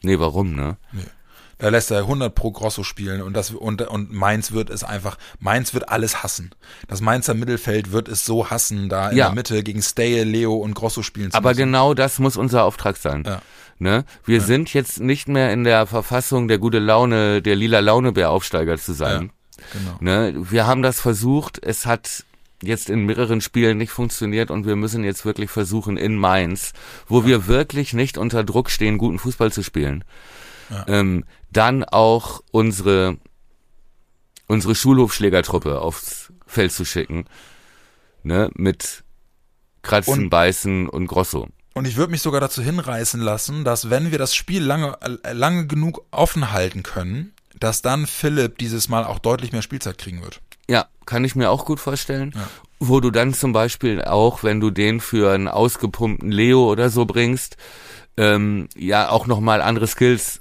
Nee, 0.02 0.20
warum, 0.20 0.54
ne? 0.54 0.76
Nee. 0.92 1.02
Da 1.58 1.68
lässt 1.70 1.90
er 1.90 1.98
100 2.00 2.32
pro 2.34 2.50
Grosso 2.52 2.82
spielen 2.84 3.22
und 3.22 3.32
das 3.34 3.50
und 3.50 3.82
und 3.82 4.12
Mainz 4.12 4.52
wird 4.52 4.70
es 4.70 4.84
einfach 4.84 5.16
Mainz 5.40 5.72
wird 5.74 5.88
alles 5.88 6.22
hassen. 6.22 6.50
Das 6.88 7.00
Mainzer 7.00 7.34
Mittelfeld 7.34 7.90
wird 7.92 8.08
es 8.08 8.24
so 8.24 8.50
hassen, 8.50 8.88
da 8.88 9.10
in 9.10 9.16
Ja. 9.16 9.26
der 9.26 9.34
Mitte 9.34 9.62
gegen 9.62 9.80
Steye, 9.82 10.24
Leo 10.24 10.54
und 10.56 10.74
Grosso 10.74 11.02
spielen 11.02 11.30
zu 11.30 11.36
Aber 11.36 11.50
müssen. 11.50 11.58
genau 11.60 11.94
das 11.94 12.18
muss 12.18 12.36
unser 12.36 12.64
Auftrag 12.64 12.96
sein. 12.96 13.24
Ja. 13.26 13.40
Ne? 13.78 14.04
Wir 14.24 14.40
sind 14.40 14.72
jetzt 14.72 15.00
nicht 15.00 15.28
mehr 15.28 15.52
in 15.52 15.64
der 15.64 15.86
Verfassung, 15.86 16.48
der 16.48 16.58
gute 16.58 16.78
Laune, 16.78 17.42
der 17.42 17.56
lila 17.56 17.80
Launebär-Aufsteiger 17.80 18.78
zu 18.78 18.92
sein. 18.92 19.30
Genau. 19.72 19.96
Ne? 20.00 20.34
Wir 20.50 20.66
haben 20.66 20.82
das 20.82 21.00
versucht, 21.00 21.62
es 21.62 21.86
hat 21.86 22.24
jetzt 22.62 22.88
in 22.88 23.04
mehreren 23.04 23.40
Spielen 23.40 23.78
nicht 23.78 23.90
funktioniert 23.90 24.50
und 24.50 24.66
wir 24.66 24.76
müssen 24.76 25.04
jetzt 25.04 25.24
wirklich 25.24 25.50
versuchen 25.50 25.96
in 25.96 26.16
Mainz, 26.16 26.72
wo 27.06 27.20
ja. 27.20 27.26
wir 27.26 27.46
wirklich 27.46 27.92
nicht 27.92 28.16
unter 28.16 28.44
Druck 28.44 28.70
stehen, 28.70 28.98
guten 28.98 29.18
Fußball 29.18 29.52
zu 29.52 29.62
spielen, 29.62 30.04
ja. 30.70 30.84
ähm, 30.88 31.24
dann 31.50 31.84
auch 31.84 32.42
unsere 32.50 33.18
unsere 34.46 34.74
Schulhofschlägertruppe 34.74 35.80
aufs 35.80 36.32
Feld 36.46 36.72
zu 36.72 36.84
schicken, 36.84 37.24
ne, 38.22 38.50
mit 38.54 39.04
Kratzen, 39.82 40.24
und, 40.24 40.30
Beißen 40.30 40.88
und 40.88 41.06
Grosso. 41.06 41.48
Und 41.74 41.86
ich 41.86 41.96
würde 41.96 42.12
mich 42.12 42.22
sogar 42.22 42.40
dazu 42.40 42.62
hinreißen 42.62 43.20
lassen, 43.20 43.64
dass 43.64 43.90
wenn 43.90 44.12
wir 44.12 44.18
das 44.18 44.34
Spiel 44.34 44.62
lange, 44.62 44.96
äh, 45.24 45.32
lange 45.32 45.66
genug 45.66 46.06
offen 46.12 46.52
halten 46.52 46.84
können, 46.84 47.32
dass 47.58 47.82
dann 47.82 48.06
Philipp 48.06 48.58
dieses 48.58 48.88
Mal 48.88 49.04
auch 49.04 49.18
deutlich 49.18 49.52
mehr 49.52 49.62
Spielzeit 49.62 49.98
kriegen 49.98 50.22
wird. 50.22 50.40
Ja, 50.68 50.86
kann 51.04 51.24
ich 51.24 51.34
mir 51.34 51.50
auch 51.50 51.64
gut 51.64 51.80
vorstellen. 51.80 52.32
Ja. 52.34 52.48
Wo 52.78 53.00
du 53.00 53.10
dann 53.10 53.34
zum 53.34 53.52
Beispiel 53.52 54.02
auch, 54.02 54.42
wenn 54.42 54.60
du 54.60 54.70
den 54.70 55.00
für 55.00 55.32
einen 55.32 55.48
ausgepumpten 55.48 56.30
Leo 56.30 56.70
oder 56.70 56.90
so 56.90 57.04
bringst, 57.04 57.56
ähm, 58.16 58.68
ja 58.76 59.08
auch 59.10 59.26
nochmal 59.26 59.60
andere 59.60 59.86
Skills 59.86 60.40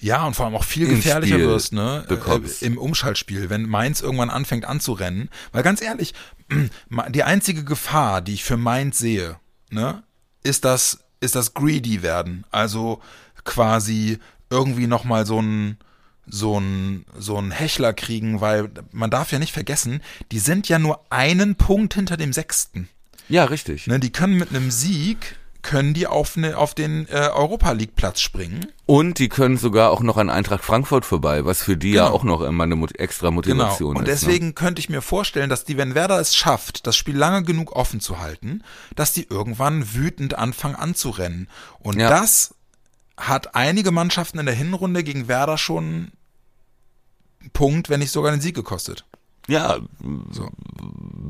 ja, 0.00 0.24
und 0.24 0.34
vor 0.34 0.46
allem 0.46 0.54
auch 0.54 0.64
viel 0.64 0.86
gefährlicher 0.86 1.34
Spiel 1.34 1.48
wirst, 1.48 1.72
ne? 1.72 2.04
Bekommst. 2.06 2.62
Äh, 2.62 2.66
Im 2.66 2.78
Umschaltspiel, 2.78 3.50
wenn 3.50 3.68
Mainz 3.68 4.00
irgendwann 4.00 4.30
anfängt 4.30 4.64
anzurennen. 4.64 5.28
Weil 5.50 5.64
ganz 5.64 5.82
ehrlich, 5.82 6.14
die 7.08 7.24
einzige 7.24 7.64
Gefahr, 7.64 8.20
die 8.20 8.34
ich 8.34 8.44
für 8.44 8.56
Mainz 8.56 8.98
sehe, 8.98 9.36
ne, 9.70 10.04
ist 10.42 10.64
das, 10.64 10.98
ist 11.20 11.34
das 11.34 11.54
greedy 11.54 12.02
werden. 12.02 12.44
Also 12.50 13.00
quasi 13.44 14.18
irgendwie 14.50 14.86
nochmal 14.86 15.26
so 15.26 15.40
ein, 15.40 15.78
so 16.26 16.58
ein, 16.58 17.04
so 17.18 17.38
ein 17.38 17.50
Hechler 17.50 17.92
kriegen, 17.92 18.40
weil 18.40 18.70
man 18.92 19.10
darf 19.10 19.32
ja 19.32 19.38
nicht 19.38 19.52
vergessen, 19.52 20.02
die 20.32 20.38
sind 20.38 20.68
ja 20.68 20.78
nur 20.78 21.00
einen 21.10 21.54
Punkt 21.54 21.94
hinter 21.94 22.16
dem 22.16 22.32
Sechsten. 22.32 22.88
Ja, 23.28 23.44
richtig. 23.44 23.86
Ne, 23.86 23.98
die 23.98 24.12
können 24.12 24.38
mit 24.38 24.50
einem 24.50 24.70
Sieg 24.70 25.36
können 25.62 25.92
die 25.92 26.06
auf, 26.06 26.36
ne, 26.36 26.56
auf 26.56 26.74
den 26.74 27.08
äh, 27.08 27.30
Europa 27.34 27.72
League 27.72 27.96
Platz 27.96 28.20
springen. 28.20 28.66
Und 28.86 29.18
die 29.18 29.28
können 29.28 29.56
sogar 29.56 29.90
auch 29.90 30.00
noch 30.00 30.16
an 30.16 30.30
Eintracht 30.30 30.64
Frankfurt 30.64 31.04
vorbei, 31.04 31.44
was 31.44 31.62
für 31.62 31.76
die 31.76 31.92
genau. 31.92 32.04
ja 32.04 32.10
auch 32.10 32.24
noch 32.24 32.40
immer 32.42 32.64
eine 32.64 32.76
extra 32.94 33.30
Motivation 33.30 33.94
genau. 33.94 34.00
Und 34.00 34.08
ist. 34.08 34.22
Und 34.22 34.28
deswegen 34.28 34.46
ne? 34.48 34.52
könnte 34.52 34.80
ich 34.80 34.88
mir 34.88 35.02
vorstellen, 35.02 35.50
dass 35.50 35.64
die, 35.64 35.76
wenn 35.76 35.94
Werder 35.94 36.20
es 36.20 36.36
schafft, 36.36 36.86
das 36.86 36.96
Spiel 36.96 37.16
lange 37.16 37.42
genug 37.42 37.72
offen 37.76 38.00
zu 38.00 38.18
halten, 38.18 38.62
dass 38.94 39.12
die 39.12 39.26
irgendwann 39.28 39.94
wütend 39.94 40.34
anfangen 40.34 40.76
anzurennen. 40.76 41.48
Und 41.80 41.98
ja. 41.98 42.08
das 42.08 42.54
hat 43.16 43.54
einige 43.54 43.90
Mannschaften 43.90 44.38
in 44.38 44.46
der 44.46 44.54
Hinrunde 44.54 45.02
gegen 45.02 45.28
Werder 45.28 45.58
schon 45.58 46.12
Punkt, 47.52 47.88
wenn 47.88 48.00
nicht 48.00 48.12
sogar 48.12 48.30
den 48.30 48.40
Sieg 48.40 48.54
gekostet. 48.54 49.04
Ja, 49.48 49.78
so. 50.30 50.50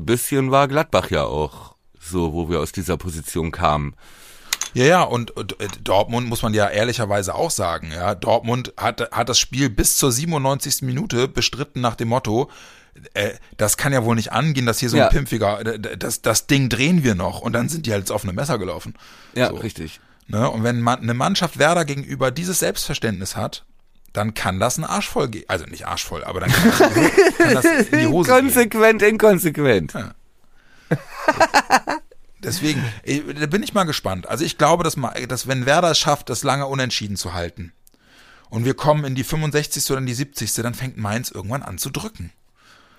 bisschen 0.05 0.51
war 0.51 0.67
Gladbach 0.67 1.09
ja 1.09 1.23
auch 1.23 1.68
so, 1.99 2.33
wo 2.33 2.49
wir 2.49 2.59
aus 2.59 2.71
dieser 2.71 2.97
Position 2.97 3.51
kamen. 3.51 3.95
Ja, 4.73 4.85
ja, 4.85 5.03
und, 5.03 5.31
und, 5.31 5.59
äh, 5.59 5.67
Dortmund 5.83 6.27
muss 6.27 6.43
man 6.43 6.53
ja 6.53 6.67
ehrlicherweise 6.67 7.33
auch 7.33 7.51
sagen, 7.51 7.91
ja, 7.91 8.13
Dortmund 8.15 8.73
hat, 8.77 9.11
hat 9.11 9.29
das 9.29 9.39
Spiel 9.39 9.69
bis 9.69 9.97
zur 9.97 10.11
97. 10.11 10.83
Minute 10.83 11.27
bestritten 11.27 11.81
nach 11.81 11.95
dem 11.95 12.09
Motto, 12.09 12.49
äh, 13.13 13.31
das 13.57 13.77
kann 13.77 13.93
ja 13.93 14.03
wohl 14.03 14.15
nicht 14.15 14.31
angehen, 14.31 14.65
dass 14.65 14.79
hier 14.79 14.89
so 14.89 14.97
ein 14.97 15.03
ja. 15.03 15.09
pimpfiger, 15.09 15.65
äh, 15.65 15.97
das, 15.97 16.21
das 16.21 16.47
Ding 16.47 16.69
drehen 16.69 17.03
wir 17.03 17.15
noch 17.15 17.41
und 17.41 17.53
dann 17.53 17.69
sind 17.69 17.85
die 17.85 17.91
halt 17.91 18.01
ins 18.01 18.11
offene 18.11 18.33
Messer 18.33 18.57
gelaufen. 18.57 18.93
Ja, 19.33 19.49
so. 19.49 19.55
richtig. 19.55 19.99
Ne? 20.27 20.49
Und 20.49 20.63
wenn 20.63 20.81
man, 20.81 20.99
eine 20.99 21.13
Mannschaft 21.13 21.57
Werder 21.57 21.85
gegenüber 21.85 22.31
dieses 22.31 22.59
Selbstverständnis 22.59 23.35
hat, 23.35 23.65
dann 24.13 24.33
kann 24.33 24.59
das 24.59 24.77
ein 24.77 24.83
Arsch 24.83 25.07
voll 25.07 25.29
gehen. 25.29 25.45
Also 25.47 25.65
nicht 25.65 25.87
Arsch 25.87 26.03
voll, 26.03 26.23
aber 26.23 26.39
dann 26.39 26.51
kann, 26.51 26.71
kann 27.37 27.53
das 27.53 27.65
in 27.65 27.99
die 27.99 28.07
Hose 28.07 28.29
Konsequent, 28.39 29.01
gehen. 29.01 29.11
inkonsequent. 29.11 29.93
Ja. 29.93 30.11
Deswegen, 32.43 32.83
da 33.37 33.45
bin 33.47 33.63
ich 33.63 33.73
mal 33.73 33.83
gespannt. 33.83 34.27
Also 34.27 34.45
ich 34.45 34.57
glaube, 34.57 34.83
dass, 34.83 34.95
dass 35.27 35.47
wenn 35.47 35.65
Werder 35.65 35.91
es 35.91 35.99
schafft, 35.99 36.29
das 36.29 36.43
lange 36.43 36.67
unentschieden 36.67 37.17
zu 37.17 37.33
halten 37.33 37.73
und 38.49 38.65
wir 38.65 38.73
kommen 38.73 39.05
in 39.05 39.15
die 39.15 39.23
65. 39.23 39.91
oder 39.91 39.99
in 39.99 40.05
die 40.05 40.13
70. 40.13 40.51
dann 40.53 40.73
fängt 40.73 40.97
Mainz 40.97 41.31
irgendwann 41.31 41.63
an 41.63 41.77
zu 41.77 41.89
drücken. 41.89 42.31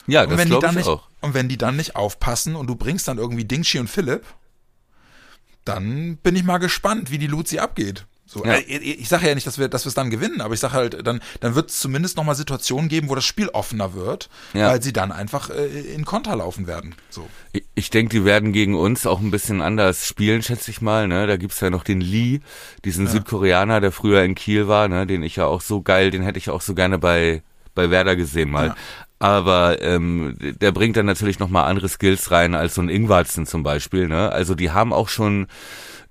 Ja, 0.06 0.26
das 0.26 0.44
glaube 0.44 0.66
ich 0.66 0.74
nicht, 0.74 0.88
auch. 0.88 1.08
Und 1.20 1.34
wenn 1.34 1.48
die 1.48 1.58
dann 1.58 1.76
nicht 1.76 1.96
aufpassen 1.96 2.56
und 2.56 2.66
du 2.66 2.74
bringst 2.74 3.08
dann 3.08 3.18
irgendwie 3.18 3.44
Dingschi 3.44 3.78
und 3.78 3.88
Philipp, 3.88 4.24
dann 5.64 6.16
bin 6.18 6.36
ich 6.36 6.44
mal 6.44 6.58
gespannt, 6.58 7.10
wie 7.10 7.18
die 7.18 7.26
Luzi 7.26 7.58
abgeht. 7.58 8.06
So, 8.32 8.44
ja. 8.44 8.58
ich, 8.58 9.00
ich 9.00 9.08
sage 9.08 9.26
ja 9.26 9.34
nicht, 9.34 9.48
dass 9.48 9.58
wir, 9.58 9.66
dass 9.68 9.84
wir 9.84 9.88
es 9.88 9.96
dann 9.96 10.08
gewinnen, 10.08 10.40
aber 10.40 10.54
ich 10.54 10.60
sage 10.60 10.74
halt, 10.74 11.04
dann, 11.04 11.20
dann 11.40 11.56
wird 11.56 11.70
es 11.70 11.80
zumindest 11.80 12.16
nochmal 12.16 12.36
Situationen 12.36 12.88
geben, 12.88 13.08
wo 13.08 13.16
das 13.16 13.24
Spiel 13.24 13.48
offener 13.48 13.92
wird, 13.94 14.30
ja. 14.54 14.68
weil 14.68 14.80
sie 14.80 14.92
dann 14.92 15.10
einfach 15.10 15.50
äh, 15.50 15.66
in 15.66 16.04
Konter 16.04 16.36
laufen 16.36 16.68
werden. 16.68 16.94
So. 17.08 17.28
Ich, 17.50 17.64
ich 17.74 17.90
denke, 17.90 18.10
die 18.16 18.24
werden 18.24 18.52
gegen 18.52 18.76
uns 18.76 19.04
auch 19.04 19.18
ein 19.18 19.32
bisschen 19.32 19.60
anders 19.60 20.06
spielen, 20.06 20.44
schätze 20.44 20.70
ich 20.70 20.80
mal. 20.80 21.08
Ne? 21.08 21.26
Da 21.26 21.38
gibt's 21.38 21.58
ja 21.58 21.70
noch 21.70 21.82
den 21.82 22.00
Lee, 22.00 22.38
diesen 22.84 23.06
ja. 23.06 23.10
Südkoreaner, 23.10 23.80
der 23.80 23.90
früher 23.90 24.22
in 24.22 24.36
Kiel 24.36 24.68
war, 24.68 24.86
ne? 24.86 25.08
den 25.08 25.24
ich 25.24 25.34
ja 25.34 25.46
auch 25.46 25.60
so 25.60 25.82
geil, 25.82 26.12
den 26.12 26.22
hätte 26.22 26.38
ich 26.38 26.50
auch 26.50 26.60
so 26.60 26.76
gerne 26.76 26.98
bei, 26.98 27.42
bei 27.74 27.90
Werder 27.90 28.14
gesehen 28.14 28.52
mal. 28.52 28.68
Ja. 28.68 28.76
Aber 29.20 29.80
ähm, 29.82 30.36
der 30.40 30.72
bringt 30.72 30.96
dann 30.96 31.06
natürlich 31.06 31.38
nochmal 31.38 31.66
andere 31.66 31.88
Skills 31.88 32.30
rein 32.30 32.54
als 32.54 32.74
so 32.74 32.80
ein 32.80 32.88
Ingwarzen 32.88 33.46
zum 33.46 33.62
Beispiel. 33.62 34.08
Ne? 34.08 34.32
Also 34.32 34.54
die 34.54 34.70
haben 34.70 34.92
auch 34.92 35.08
schon 35.08 35.46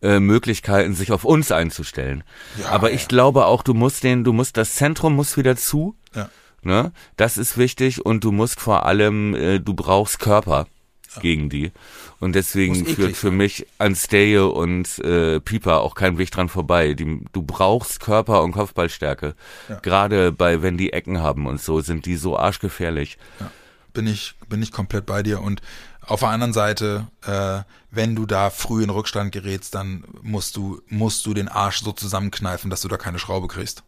äh, 0.01 0.19
Möglichkeiten, 0.19 0.93
sich 0.93 1.11
auf 1.11 1.25
uns 1.25 1.51
einzustellen. 1.51 2.23
Ja, 2.61 2.69
Aber 2.69 2.91
ich 2.91 3.07
glaube 3.07 3.45
auch, 3.45 3.63
du 3.63 3.73
musst 3.73 4.03
den, 4.03 4.23
du 4.23 4.31
musst, 4.31 4.57
das 4.57 4.75
Zentrum 4.75 5.15
muss 5.15 5.37
wieder 5.37 5.57
zu. 5.57 5.95
Ja. 6.15 6.29
Ne? 6.61 6.91
Das 7.17 7.37
ist 7.37 7.57
wichtig 7.57 8.05
und 8.05 8.23
du 8.23 8.31
musst 8.31 8.61
vor 8.61 8.85
allem, 8.85 9.33
äh, 9.33 9.59
du 9.59 9.73
brauchst 9.73 10.19
Körper 10.19 10.67
ja. 10.67 10.78
Gegen 11.21 11.49
die. 11.49 11.71
Und 12.19 12.33
deswegen 12.33 12.85
führt 12.85 13.15
für 13.15 13.31
mich 13.31 13.65
an 13.77 13.95
Steye 13.95 14.45
und 14.45 14.99
äh, 14.99 15.39
Pieper 15.39 15.81
auch 15.81 15.95
kein 15.95 16.17
Weg 16.17 16.31
dran 16.31 16.49
vorbei. 16.49 16.93
Die, 16.93 17.21
du 17.31 17.41
brauchst 17.41 17.99
Körper 17.99 18.43
und 18.43 18.51
Kopfballstärke. 18.51 19.35
Ja. 19.67 19.79
Gerade 19.79 20.31
bei, 20.31 20.61
wenn 20.61 20.77
die 20.77 20.93
Ecken 20.93 21.21
haben 21.21 21.47
und 21.47 21.61
so, 21.61 21.81
sind 21.81 22.05
die 22.05 22.15
so 22.15 22.37
arschgefährlich. 22.37 23.17
Ja. 23.39 23.51
Bin 23.93 24.07
ich, 24.07 24.35
bin 24.47 24.61
ich 24.61 24.71
komplett 24.71 25.05
bei 25.05 25.23
dir. 25.23 25.41
Und 25.41 25.61
auf 26.01 26.21
der 26.21 26.29
anderen 26.29 26.53
Seite, 26.53 27.07
äh, 27.25 27.61
wenn 27.91 28.15
du 28.15 28.25
da 28.25 28.49
früh 28.49 28.83
in 28.83 28.89
Rückstand 28.89 29.31
gerätst, 29.31 29.75
dann 29.75 30.03
musst 30.21 30.55
du, 30.55 30.81
musst 30.87 31.25
du 31.25 31.33
den 31.33 31.47
Arsch 31.47 31.81
so 31.81 31.91
zusammenkneifen, 31.91 32.69
dass 32.69 32.81
du 32.81 32.87
da 32.87 32.97
keine 32.97 33.19
Schraube 33.19 33.47
kriegst. 33.47 33.83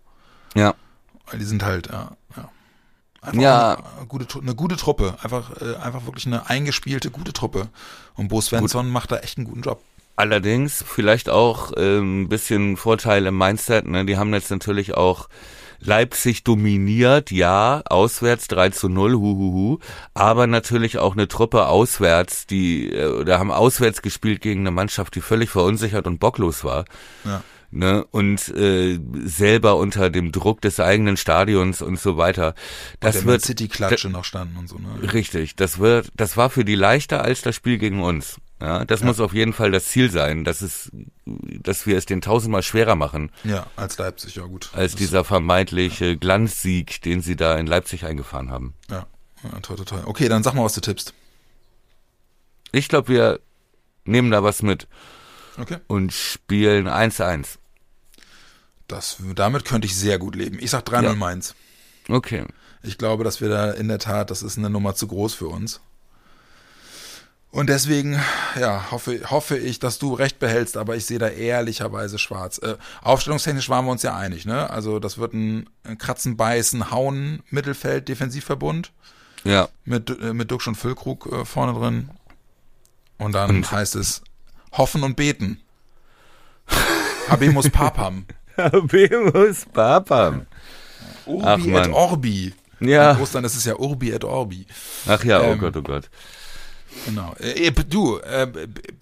Ja. 0.55 0.76
Weil 1.28 1.39
die 1.39 1.45
sind 1.45 1.63
halt, 1.63 1.88
ja, 1.88 2.15
ja. 2.36 2.49
Einfach 3.22 3.41
ja. 3.41 3.78
Eine, 3.97 4.07
gute, 4.07 4.39
eine 4.39 4.55
gute 4.55 4.78
Truppe. 4.78 5.15
Einfach, 5.22 5.61
äh, 5.61 5.76
einfach 5.76 6.05
wirklich 6.05 6.26
eine 6.26 6.49
eingespielte, 6.49 7.11
gute 7.11 7.34
Truppe. 7.34 7.69
Und 8.15 8.30
Bo 8.30 8.41
Svensson 8.41 8.86
Gut. 8.86 8.93
macht 8.93 9.11
da 9.11 9.17
echt 9.17 9.38
einen 9.38 9.45
guten 9.45 9.61
Job. 9.61 9.82
Allerdings 10.15 10.84
vielleicht 10.88 11.30
auch 11.30 11.72
äh, 11.74 11.99
ein 11.99 12.30
bisschen 12.30 12.78
Vorteil 12.78 13.26
im 13.26 13.38
Mindset. 13.38 13.88
Ne? 13.88 14.05
Die 14.05 14.17
haben 14.17 14.34
jetzt 14.34 14.51
natürlich 14.51 14.95
auch 14.95 15.30
Leipzig 15.84 16.43
dominiert, 16.43 17.32
ja, 17.32 17.82
auswärts 17.86 18.47
3 18.47 18.69
zu 18.69 18.88
0, 18.88 19.13
huhuhu, 19.13 19.80
aber 20.13 20.45
natürlich 20.45 20.99
auch 20.99 21.13
eine 21.13 21.28
Truppe 21.28 21.67
auswärts, 21.67 22.45
die, 22.45 22.91
äh, 22.93 23.07
oder 23.07 23.39
haben 23.39 23.51
auswärts 23.51 24.03
gespielt 24.03 24.41
gegen 24.41 24.61
eine 24.61 24.72
Mannschaft, 24.72 25.15
die 25.15 25.22
völlig 25.22 25.49
verunsichert 25.49 26.05
und 26.05 26.19
bocklos 26.19 26.63
war. 26.63 26.86
Ja. 27.26 27.41
Ne, 27.74 28.03
und 28.11 28.49
äh, 28.49 28.99
selber 29.24 29.78
unter 29.78 30.09
dem 30.09 30.34
Druck 30.34 30.59
des 30.59 30.82
eigenen 30.82 31.15
Stadions 31.15 31.82
und 31.82 31.97
so 31.97 32.17
weiter. 32.17 32.53
Das 32.99 33.19
und 33.19 33.28
wird 33.28 33.43
City 33.43 33.69
Klatsche 33.69 34.09
noch 34.09 34.26
standen 34.26 34.57
und 34.57 34.67
so, 34.67 34.78
ne? 34.78 35.13
Richtig, 35.13 35.55
das 35.55 35.80
wird 35.80 36.11
das 36.17 36.36
war 36.36 36.49
für 36.49 36.65
die 36.65 36.76
leichter 36.76 37.24
als 37.24 37.41
das 37.43 37.55
Spiel 37.55 37.78
gegen 37.78 38.03
uns. 38.03 38.41
Ja, 38.61 38.86
das 38.86 38.99
ja. 38.99 39.07
muss 39.07 39.19
auf 39.19 39.34
jeden 39.34 39.53
Fall 39.53 39.72
das 39.72 39.86
Ziel 39.86 40.11
sein, 40.11 40.43
dass 40.43 40.61
es, 40.61 40.91
dass 41.26 41.88
wir 41.88 41.97
es 41.97 42.05
den 42.05 42.22
tausendmal 42.22 42.61
schwerer 42.61 42.95
machen. 42.95 43.32
Ja, 43.43 43.65
als 43.76 43.97
Leipzig, 43.97 44.36
ja 44.36 44.43
gut. 44.43 44.69
Als 44.74 44.91
das 44.91 44.99
dieser 44.99 45.24
vermeintliche 45.24 46.09
ja. 46.09 46.15
Glanzsieg, 46.15 47.01
den 47.01 47.22
sie 47.22 47.36
da 47.36 47.57
in 47.57 47.65
Leipzig 47.65 48.05
eingefahren 48.05 48.51
haben. 48.51 48.76
Ja, 48.89 49.07
ja 49.43 49.59
toll, 49.61 49.78
toll, 49.78 49.86
toll. 49.86 50.03
Okay, 50.05 50.30
dann 50.30 50.43
sag 50.43 50.53
mal, 50.53 50.63
was 50.63 50.74
du 50.74 50.82
tippst. 50.82 51.13
Ich 52.72 52.88
glaube, 52.88 53.07
wir 53.07 53.39
nehmen 54.05 54.30
da 54.30 54.43
was 54.43 54.61
mit. 54.61 54.88
Okay. 55.57 55.78
Und 55.88 56.13
spielen 56.13 56.88
1-1. 56.88 57.57
Das, 58.92 59.18
damit 59.36 59.66
könnte 59.66 59.88
ich 59.88 59.96
sehr 59.96 60.20
gut 60.20 60.36
leben. 60.36 60.58
Ich 60.60 60.72
sag 60.72 60.84
3-0 60.86 61.04
ja. 61.04 61.16
Mainz. 61.16 61.56
Okay. 62.10 62.46
Ich 62.84 62.98
glaube, 62.98 63.24
dass 63.24 63.42
wir 63.42 63.50
da 63.50 63.72
in 63.72 63.88
der 63.88 64.00
Tat, 64.00 64.32
das 64.32 64.42
ist 64.44 64.58
eine 64.58 64.70
Nummer 64.70 64.96
zu 64.96 65.08
groß 65.08 65.34
für 65.34 65.48
uns. 65.48 65.82
Und 67.52 67.68
deswegen, 67.68 68.20
ja, 68.60 68.92
hoffe, 68.92 69.30
hoffe 69.30 69.58
ich, 69.58 69.80
dass 69.80 70.00
du 70.00 70.14
recht 70.14 70.39
behältst, 70.39 70.78
aber 70.78 70.96
ich 70.96 71.06
sehe 71.06 71.20
da 71.20 71.28
ehrlicherweise 71.28 72.18
schwarz. 72.18 72.60
Äh, 72.60 72.78
aufstellungstechnisch 73.02 73.68
waren 73.70 73.86
wir 73.86 73.92
uns 73.92 74.04
ja 74.04 74.16
einig, 74.16 74.46
ne? 74.46 74.70
Also 74.70 75.00
das 75.00 75.18
wird 75.18 75.34
ein, 75.34 75.70
ein 75.84 75.98
Kratzen, 75.98 76.38
Beißen, 76.38 76.92
Hauen, 76.92 77.44
Mittelfeld, 77.50 78.08
Defensivverbund. 78.08 78.94
Ja. 79.44 79.68
Mit, 79.84 80.10
äh, 80.22 80.34
mit 80.34 80.50
Duxch 80.50 80.68
und 80.68 80.76
Füllkrug 80.76 81.30
äh, 81.32 81.46
vorne 81.46 81.78
drin. 81.78 82.10
Und 83.18 83.34
dann 83.34 83.50
und? 83.50 83.72
heißt 83.72 83.96
es 83.96 84.22
hoffen 84.72 85.04
und 85.04 85.16
beten. 85.16 85.60
Habemus 87.30 87.70
Papam. 87.70 88.26
Habemus 88.58 89.66
Papam. 89.72 90.45
Urbi 91.26 91.76
Ach, 91.76 91.86
et 91.86 91.91
Orbi. 91.91 92.54
Ja. 92.80 93.12
In 93.12 93.22
Ostern 93.22 93.43
ist 93.43 93.56
es 93.56 93.66
ja 93.66 93.76
Urbi 93.76 94.12
et 94.12 94.24
Orbi. 94.24 94.66
Ach 95.08 95.24
ja, 95.24 95.41
oh 95.41 95.52
ähm, 95.52 95.60
Gott, 95.60 95.78
oh 95.78 95.82
Gott. 95.82 96.10
Genau. 97.06 97.34
Äh, 97.39 97.72
du, 97.72 98.18
äh, 98.18 98.47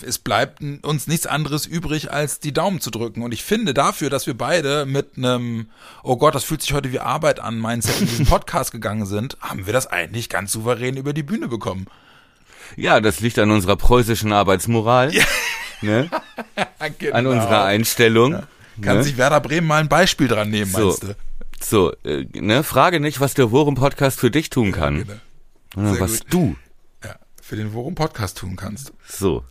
es 0.06 0.20
bleibt 0.20 0.62
uns 0.84 1.08
nichts 1.08 1.26
anderes 1.26 1.66
übrig, 1.66 2.12
als 2.12 2.40
die 2.40 2.54
Daumen 2.54 2.82
zu 2.82 2.92
drücken. 2.92 3.24
Und 3.24 3.34
ich 3.34 3.44
finde 3.44 3.74
dafür, 3.74 4.10
dass 4.10 4.28
wir 4.28 4.38
beide 4.38 4.86
mit 4.86 5.18
einem, 5.18 5.70
oh 6.04 6.18
Gott, 6.18 6.36
das 6.36 6.44
fühlt 6.44 6.62
sich 6.62 6.74
heute 6.74 6.92
wie 6.92 7.00
Arbeit 7.00 7.40
an, 7.40 7.60
Mindset 7.60 8.02
in 8.02 8.08
diesen 8.08 8.26
Podcast 8.28 8.72
gegangen 8.72 9.06
sind, 9.06 9.38
haben 9.42 9.66
wir 9.66 9.74
das 9.74 9.88
eigentlich 9.88 10.30
ganz 10.30 10.52
souverän 10.52 10.98
über 10.98 11.14
die 11.14 11.24
Bühne 11.24 11.48
bekommen. 11.48 11.88
Ja, 12.76 13.02
das 13.02 13.20
liegt 13.20 13.40
an 13.40 13.50
unserer 13.50 13.76
preußischen 13.76 14.32
Arbeitsmoral. 14.32 15.14
Ja. 15.14 15.24
Ne? 15.82 16.10
genau. 17.00 17.16
An 17.16 17.28
unserer 17.28 17.64
Einstellung. 17.64 18.34
Ja. 18.34 18.48
Kann 18.82 18.98
ne? 18.98 19.04
sich 19.04 19.18
Werder 19.18 19.42
Bremen 19.42 19.68
mal 19.68 19.82
ein 19.82 19.90
Beispiel 19.90 20.28
dran 20.28 20.50
nehmen, 20.50 20.72
so. 20.72 20.88
meinst 20.88 21.04
du? 21.04 21.16
So, 21.62 21.94
äh, 22.04 22.26
ne, 22.34 22.64
frage 22.64 23.00
nicht, 23.00 23.20
was 23.20 23.34
der 23.34 23.52
Worum-Podcast 23.52 24.20
für 24.20 24.32
dich 24.32 24.50
tun 24.50 24.72
kann, 24.72 25.00
ja, 25.00 25.04
genau. 25.76 26.00
was 26.00 26.22
gut. 26.22 26.34
du 26.34 26.56
ja, 27.04 27.16
für 27.42 27.56
den 27.58 27.74
Worum-Podcast 27.74 28.38
tun 28.38 28.56
kannst. 28.56 28.94
So, 29.06 29.44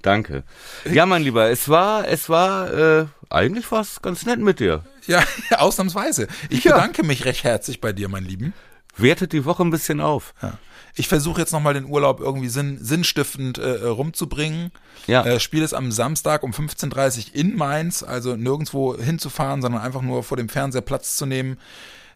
danke. 0.00 0.44
Ja, 0.90 1.04
mein 1.04 1.22
Lieber, 1.22 1.50
es 1.50 1.68
war, 1.68 2.08
es 2.08 2.28
war, 2.28 2.72
äh, 2.72 3.06
eigentlich 3.28 3.70
war 3.70 3.82
es 3.82 4.00
ganz 4.00 4.24
nett 4.24 4.40
mit 4.40 4.60
dir. 4.60 4.84
Ja, 5.06 5.22
ausnahmsweise. 5.58 6.26
Ich 6.48 6.64
ja. 6.64 6.74
bedanke 6.74 7.02
mich 7.02 7.24
recht 7.26 7.44
herzlich 7.44 7.80
bei 7.80 7.92
dir, 7.92 8.08
mein 8.08 8.24
Lieben. 8.24 8.54
Wertet 8.96 9.32
die 9.32 9.44
Woche 9.44 9.62
ein 9.62 9.70
bisschen 9.70 10.00
auf. 10.00 10.34
Ja. 10.42 10.58
Ich 10.94 11.08
versuche 11.08 11.40
jetzt 11.40 11.52
nochmal 11.52 11.74
den 11.74 11.86
Urlaub 11.86 12.20
irgendwie 12.20 12.48
sinn, 12.48 12.78
sinnstiftend 12.80 13.58
äh, 13.58 13.86
rumzubringen. 13.86 14.72
Ja. 15.06 15.24
Äh, 15.24 15.40
Spiel 15.40 15.62
ist 15.62 15.72
am 15.72 15.90
Samstag 15.90 16.42
um 16.42 16.52
15.30 16.52 17.28
Uhr 17.28 17.34
in 17.34 17.56
Mainz, 17.56 18.02
also 18.02 18.36
nirgendwo 18.36 18.96
hinzufahren, 18.96 19.62
sondern 19.62 19.80
einfach 19.80 20.02
nur 20.02 20.22
vor 20.22 20.36
dem 20.36 20.48
Fernseher 20.48 20.82
Platz 20.82 21.16
zu 21.16 21.24
nehmen. 21.24 21.58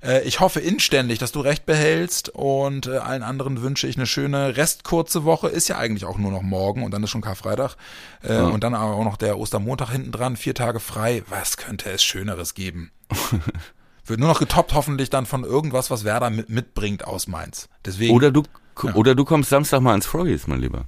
Äh, 0.03 0.22
ich 0.22 0.41
hoffe 0.41 0.61
inständig, 0.61 1.18
dass 1.18 1.33
du 1.33 1.41
recht 1.41 1.66
behältst 1.66 2.29
und 2.31 2.87
äh, 2.87 2.99
allen 2.99 3.22
anderen 3.22 3.62
wünsche 3.62 3.87
ich 3.87 3.97
eine 3.97 4.07
schöne 4.07 4.57
restkurze 4.57 5.24
Woche. 5.24 5.49
Ist 5.49 5.68
ja 5.68 5.79
eigentlich 5.79 6.05
auch 6.05 6.18
nur 6.18 6.31
noch 6.31 6.43
morgen 6.43 6.83
und 6.83 6.93
dann 6.93 7.03
ist 7.03 7.11
schon 7.11 7.22
Karfreitag. 7.22 7.77
Äh, 8.22 8.35
ja. 8.35 8.47
Und 8.47 8.62
dann 8.62 8.74
aber 8.74 8.95
auch 8.95 9.05
noch 9.05 9.16
der 9.16 9.39
Ostermontag 9.39 9.91
hinten 9.91 10.12
dran, 10.12 10.37
vier 10.37 10.55
Tage 10.55 10.81
frei. 10.81 11.22
Was 11.29 11.57
könnte 11.57 11.91
es 11.91 12.05
Schöneres 12.05 12.55
geben? 12.55 12.91
Wird 14.05 14.20
nur 14.20 14.29
noch 14.29 14.39
getoppt 14.39 14.74
hoffentlich 14.74 15.11
dann 15.11 15.27
von 15.27 15.43
irgendwas, 15.43 15.91
was 15.91 16.05
Werder 16.05 16.31
mit, 16.31 16.49
mitbringt 16.49 17.05
aus 17.05 17.27
Mainz. 17.27 17.68
Deswegen. 17.85 18.14
Oder 18.14 18.31
du 18.31 18.45
ja. 18.83 18.95
Oder 18.95 19.14
du 19.14 19.24
kommst 19.24 19.51
Samstag 19.51 19.81
mal 19.81 19.95
ins 19.95 20.07
Froggies, 20.07 20.47
mein 20.47 20.61
Lieber. 20.61 20.87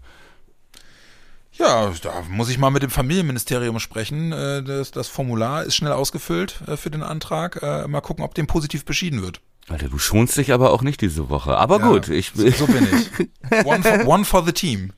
Ja, 1.53 1.93
da 2.03 2.23
muss 2.31 2.51
ich 2.51 2.59
mal 2.59 2.71
mit 2.71 2.85
dem 2.85 2.91
Familienministerium 2.91 3.81
sprechen. 3.81 4.33
Äh, 4.33 4.63
das, 4.63 4.93
das 4.93 5.09
Formular 5.09 5.65
ist 5.65 5.75
schnell 5.75 5.93
ausgefüllt 5.93 6.63
äh, 6.69 6.77
für 6.77 6.91
den 6.91 7.03
Antrag. 7.03 7.61
Äh, 7.63 7.89
mal 7.89 8.01
gucken, 8.01 8.25
ob 8.25 8.35
dem 8.35 8.47
positiv 8.47 8.85
beschieden 8.85 9.23
wird. 9.23 9.41
Alter, 9.69 9.89
du 9.89 9.99
schonst 9.99 10.37
dich 10.37 10.53
aber 10.53 10.73
auch 10.73 10.83
nicht 10.83 11.01
diese 11.01 11.29
Woche. 11.29 11.59
Aber 11.59 11.81
ja, 11.81 11.89
gut, 11.89 12.09
ich 12.09 12.33
so, 12.35 12.49
so 12.51 12.67
bin 12.67 12.87
ich. 12.87 13.29
One 13.67 13.83
for, 13.83 14.07
one 14.07 14.25
for 14.25 14.45
the 14.45 14.53
team. 14.53 14.93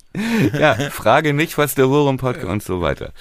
Ja, 0.53 0.75
frage 0.91 1.33
nicht, 1.33 1.59
was 1.59 1.75
der 1.75 1.89
Worum 1.89 2.19
Podcast 2.19 2.47
und 2.47 2.63
so 2.63 2.81
weiter. 2.81 3.13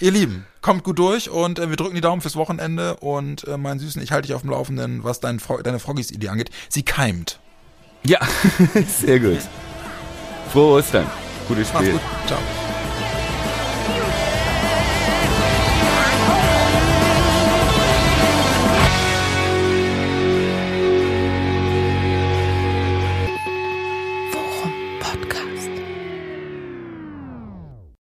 Ihr 0.00 0.10
Lieben, 0.10 0.44
kommt 0.60 0.84
gut 0.84 0.98
durch 0.98 1.30
und 1.30 1.58
äh, 1.58 1.70
wir 1.70 1.76
drücken 1.76 1.94
die 1.94 2.00
Daumen 2.00 2.20
fürs 2.20 2.36
Wochenende 2.36 2.96
und 2.96 3.46
äh, 3.46 3.56
mein 3.56 3.78
Süßen, 3.78 4.02
ich 4.02 4.12
halte 4.12 4.26
dich 4.26 4.34
auf 4.34 4.42
dem 4.42 4.50
Laufenden, 4.50 5.02
was 5.04 5.20
dein, 5.20 5.40
deine 5.62 5.78
Froggies-Idee 5.78 6.28
angeht. 6.28 6.50
Sie 6.68 6.82
keimt. 6.82 7.40
Ja, 8.08 8.20
sehr 9.02 9.20
gut. 9.20 9.38
Frohe 10.50 10.78
Ostern. 10.78 11.06
Gutes 11.46 11.68
Spiel. 11.68 11.92
Gut. 11.92 12.00
Ciao. 12.26 12.38